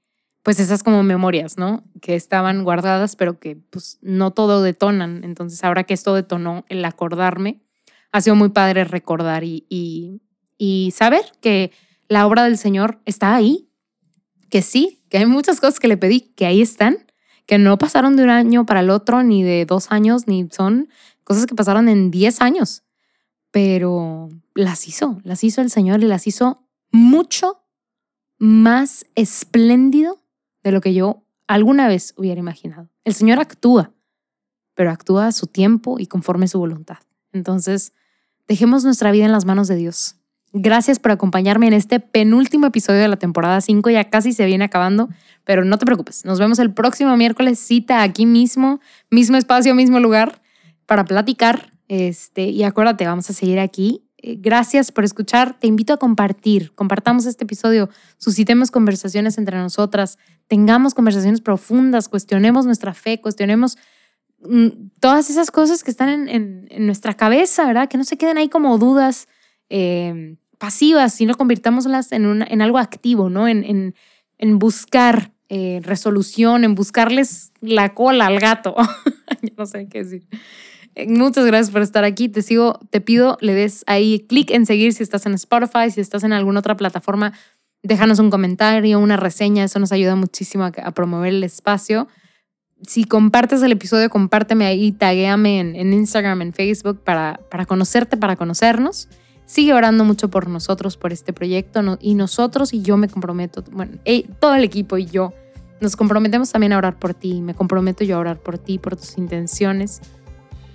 pues 0.46 0.62
esas 0.62 0.84
como 0.84 1.04
memorias, 1.04 1.58
¿no? 1.58 1.84
Que 2.02 2.16
estaban 2.16 2.64
guardadas, 2.64 3.18
pero 3.18 3.40
que 3.40 3.58
pues 3.58 3.98
no 4.02 4.32
todo 4.32 4.62
detonan. 4.62 5.24
Entonces 5.26 5.64
ahora 5.64 5.84
que 5.84 5.94
esto 5.94 6.14
detonó, 6.14 6.64
el 6.70 6.86
acordarme, 6.86 7.64
ha 8.12 8.22
sido 8.22 8.38
muy 8.38 8.50
padre 8.50 8.86
recordar 8.86 9.44
y, 9.44 9.66
y, 9.68 10.22
y 10.58 10.94
saber 10.96 11.24
que 11.42 11.72
la 12.08 12.28
obra 12.28 12.44
del 12.44 12.58
Señor 12.58 13.02
está 13.06 13.36
ahí, 13.36 13.68
que 14.50 14.62
sí, 14.62 15.04
que 15.10 15.18
hay 15.18 15.26
muchas 15.26 15.60
cosas 15.60 15.80
que 15.80 15.88
le 15.88 15.98
pedí, 15.98 16.22
que 16.22 16.46
ahí 16.46 16.62
están 16.62 17.00
que 17.46 17.58
no 17.58 17.78
pasaron 17.78 18.16
de 18.16 18.24
un 18.24 18.30
año 18.30 18.66
para 18.66 18.80
el 18.80 18.90
otro, 18.90 19.24
ni 19.24 19.44
de 19.44 19.66
dos 19.66 19.92
años, 19.92 20.28
ni 20.28 20.48
son 20.52 20.90
cosas 21.24 21.46
que 21.46 21.56
pasaron 21.56 21.90
en 21.90 22.12
diez 22.12 22.42
años, 22.42 22.84
pero 23.52 24.30
las 24.54 24.88
hizo, 24.88 25.20
las 25.24 25.44
hizo 25.44 25.62
el 25.62 25.70
Señor 25.70 26.04
y 26.04 26.08
las 26.08 26.28
hizo 26.28 26.68
mucho 26.92 27.64
más 28.38 29.06
espléndido 29.16 30.25
de 30.66 30.72
lo 30.72 30.82
que 30.82 30.94
yo 30.94 31.24
alguna 31.48 31.88
vez 31.88 32.14
hubiera 32.18 32.40
imaginado. 32.40 32.90
El 33.06 33.14
Señor 33.14 33.40
actúa, 33.40 33.92
pero 34.74 34.90
actúa 34.90 35.28
a 35.28 35.32
su 35.32 35.46
tiempo 35.46 36.00
y 36.00 36.08
conforme 36.08 36.48
su 36.48 36.58
voluntad. 36.58 36.98
Entonces, 37.32 37.94
dejemos 38.48 38.84
nuestra 38.84 39.12
vida 39.12 39.26
en 39.26 39.32
las 39.32 39.46
manos 39.46 39.68
de 39.68 39.76
Dios. 39.76 40.16
Gracias 40.54 40.98
por 40.98 41.12
acompañarme 41.12 41.68
en 41.68 41.74
este 41.74 42.00
penúltimo 42.00 42.66
episodio 42.66 43.00
de 43.00 43.08
la 43.08 43.18
temporada 43.18 43.62
5. 43.62 43.92
Ya 43.92 44.10
casi 44.10 44.34
se 44.34 44.46
viene 44.46 44.66
acabando, 44.66 45.08
pero 45.44 45.64
no 45.66 45.78
te 45.78 45.86
preocupes. 45.86 46.26
Nos 46.26 46.40
vemos 46.40 46.58
el 46.58 46.74
próximo 46.74 47.16
miércoles, 47.16 47.60
cita 47.60 48.02
aquí 48.02 48.26
mismo, 48.26 48.80
mismo 49.12 49.38
espacio, 49.38 49.76
mismo 49.76 50.00
lugar, 50.00 50.42
para 50.88 51.06
platicar. 51.06 51.74
Este, 51.88 52.46
y 52.46 52.64
acuérdate, 52.64 53.06
vamos 53.06 53.30
a 53.30 53.34
seguir 53.34 53.60
aquí. 53.60 54.05
Eh, 54.28 54.38
gracias 54.40 54.92
por 54.92 55.04
escuchar. 55.04 55.60
Te 55.60 55.68
invito 55.68 55.94
a 55.94 55.98
compartir. 55.98 56.74
Compartamos 56.74 57.28
este 57.28 57.44
episodio. 57.44 57.90
Suscitemos 58.18 58.72
conversaciones 58.72 59.38
entre 59.38 59.56
nosotras. 59.58 60.18
Tengamos 60.48 60.96
conversaciones 60.96 61.42
profundas. 61.42 62.10
Cuestionemos 62.10 62.66
nuestra 62.66 62.96
fe. 62.96 63.22
Cuestionemos 63.22 63.78
mm, 64.42 64.68
todas 65.00 65.30
esas 65.30 65.52
cosas 65.52 65.84
que 65.84 65.92
están 65.92 66.28
en, 66.28 66.68
nuestra 66.88 67.14
cabeza, 67.14 67.68
¿verdad? 67.68 67.88
Que 67.88 68.00
no 68.00 68.04
se 68.04 68.18
queden 68.18 68.40
ahí 68.40 68.50
como 68.50 68.80
dudas. 68.80 69.28
Eh, 69.70 70.38
pasivas, 70.58 71.14
sino 71.14 71.36
convirtámoslas 71.36 72.12
en, 72.12 72.42
en 72.42 72.62
algo 72.64 72.80
activo, 72.80 73.30
¿no? 73.30 73.48
En, 73.48 73.94
buscar 74.58 75.34
eh, 75.50 75.82
resolución, 75.84 76.64
en 76.64 76.74
buscarles 76.74 77.52
la 77.62 77.94
cola 77.94 78.26
al 78.26 78.40
gato. 78.40 78.76
No 79.58 79.66
sé 79.66 79.88
qué 79.88 80.04
decir. 80.04 80.28
Eh, 80.96 81.08
muchas 81.08 81.46
gracias 81.46 81.72
por 81.72 81.82
estar 81.82 82.04
aquí. 82.04 82.30
Te 82.30 82.42
sigo, 82.42 82.80
te 82.90 83.02
pido, 83.02 83.38
le 83.42 83.54
des 83.54 83.84
ahí 83.88 84.26
clic 84.28 84.52
en 84.52 84.66
seguir 84.66 84.94
si 84.94 85.04
estás 85.04 85.26
en 85.26 85.34
Spotify, 85.34 85.92
si 85.92 86.02
estás 86.02 86.24
en 86.24 86.34
alguna 86.34 86.60
otra 86.60 86.76
plataforma. 86.78 87.34
Déjanos 87.84 88.20
un 88.20 88.32
comentario, 88.32 88.98
una 89.00 89.18
reseña, 89.18 89.64
eso 89.64 89.78
nos 89.78 89.92
ayuda 89.92 90.16
muchísimo 90.16 90.64
a, 90.64 90.92
promover 90.92 91.34
el 91.34 91.44
espacio. 91.44 92.08
Si 92.82 93.04
compartes 93.04 93.62
el 93.62 93.72
episodio, 93.72 94.10
compárteme 94.10 94.66
ahí, 94.66 94.92
taguéame 94.92 95.60
en, 95.60 95.76
en 95.76 95.94
Instagram, 95.94 96.42
en 96.42 96.54
Facebook 96.54 97.02
para, 97.04 97.40
para 97.52 97.66
conocerte, 97.66 98.18
para 98.18 98.36
conocernos. 98.36 99.08
Sigue 99.46 99.74
orando 99.74 100.04
mucho 100.04 100.30
por 100.30 100.50
nosotros, 100.50 100.98
por 100.98 101.14
este 101.14 101.32
proyecto, 101.32 101.98
y 102.02 102.16
nosotros 102.16 102.74
y 102.74 102.82
yo 102.82 102.98
me 102.98 103.08
comprometo, 103.08 103.64
bueno, 103.72 104.00
todo 104.40 104.56
el 104.56 104.64
equipo 104.64 104.98
y 104.98 105.06
yo 105.06 105.34
nos 105.82 105.96
comprometemos 105.96 106.52
también 106.52 106.74
a 106.74 106.78
orar 106.78 106.98
por 106.98 107.14
ti, 107.14 107.42
me 107.42 107.54
comprometo 107.54 108.04
yo 108.04 108.16
a 108.16 108.20
orar 108.20 108.40
por 108.40 108.58
ti, 108.58 108.80
por 108.80 108.96
tus 108.96 109.18
intenciones, 109.20 110.02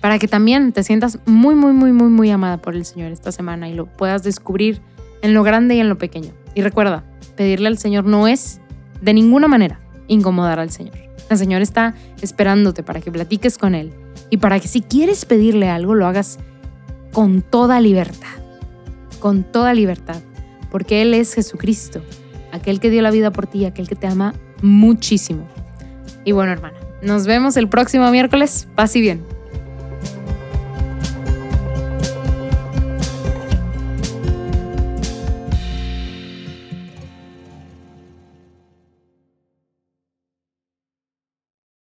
para 0.01 0.19
que 0.19 0.27
también 0.27 0.73
te 0.73 0.83
sientas 0.83 1.19
muy, 1.25 1.55
muy, 1.55 1.73
muy, 1.73 1.93
muy, 1.93 2.09
muy 2.09 2.29
amada 2.29 2.57
por 2.57 2.75
el 2.75 2.85
Señor 2.85 3.11
esta 3.11 3.31
semana 3.31 3.69
y 3.69 3.73
lo 3.73 3.85
puedas 3.85 4.23
descubrir 4.23 4.81
en 5.21 5.33
lo 5.33 5.43
grande 5.43 5.75
y 5.75 5.79
en 5.79 5.89
lo 5.89 5.97
pequeño. 5.97 6.31
Y 6.55 6.61
recuerda, 6.61 7.03
pedirle 7.35 7.67
al 7.67 7.77
Señor 7.77 8.05
no 8.05 8.27
es 8.27 8.59
de 9.01 9.13
ninguna 9.13 9.47
manera 9.47 9.79
incomodar 10.07 10.59
al 10.59 10.71
Señor. 10.71 10.95
El 11.29 11.37
Señor 11.37 11.61
está 11.61 11.95
esperándote 12.21 12.83
para 12.83 12.99
que 12.99 13.11
platiques 13.11 13.57
con 13.57 13.75
Él 13.75 13.93
y 14.29 14.37
para 14.37 14.59
que 14.59 14.67
si 14.67 14.81
quieres 14.81 15.23
pedirle 15.23 15.69
algo 15.69 15.95
lo 15.95 16.07
hagas 16.07 16.39
con 17.13 17.41
toda 17.41 17.79
libertad 17.79 18.41
con 19.21 19.43
toda 19.43 19.73
libertad, 19.73 20.21
porque 20.69 21.01
Él 21.01 21.13
es 21.13 21.33
Jesucristo, 21.33 22.01
aquel 22.51 22.81
que 22.81 22.89
dio 22.89 23.01
la 23.01 23.11
vida 23.11 23.31
por 23.31 23.47
ti, 23.47 23.63
aquel 23.63 23.87
que 23.87 23.95
te 23.95 24.07
ama 24.07 24.33
muchísimo. 24.61 25.47
Y 26.25 26.33
bueno, 26.33 26.51
hermana, 26.51 26.77
nos 27.01 27.25
vemos 27.25 27.55
el 27.55 27.69
próximo 27.69 28.11
miércoles. 28.11 28.67
Paz 28.75 28.95
y 28.97 29.01
bien. 29.01 29.30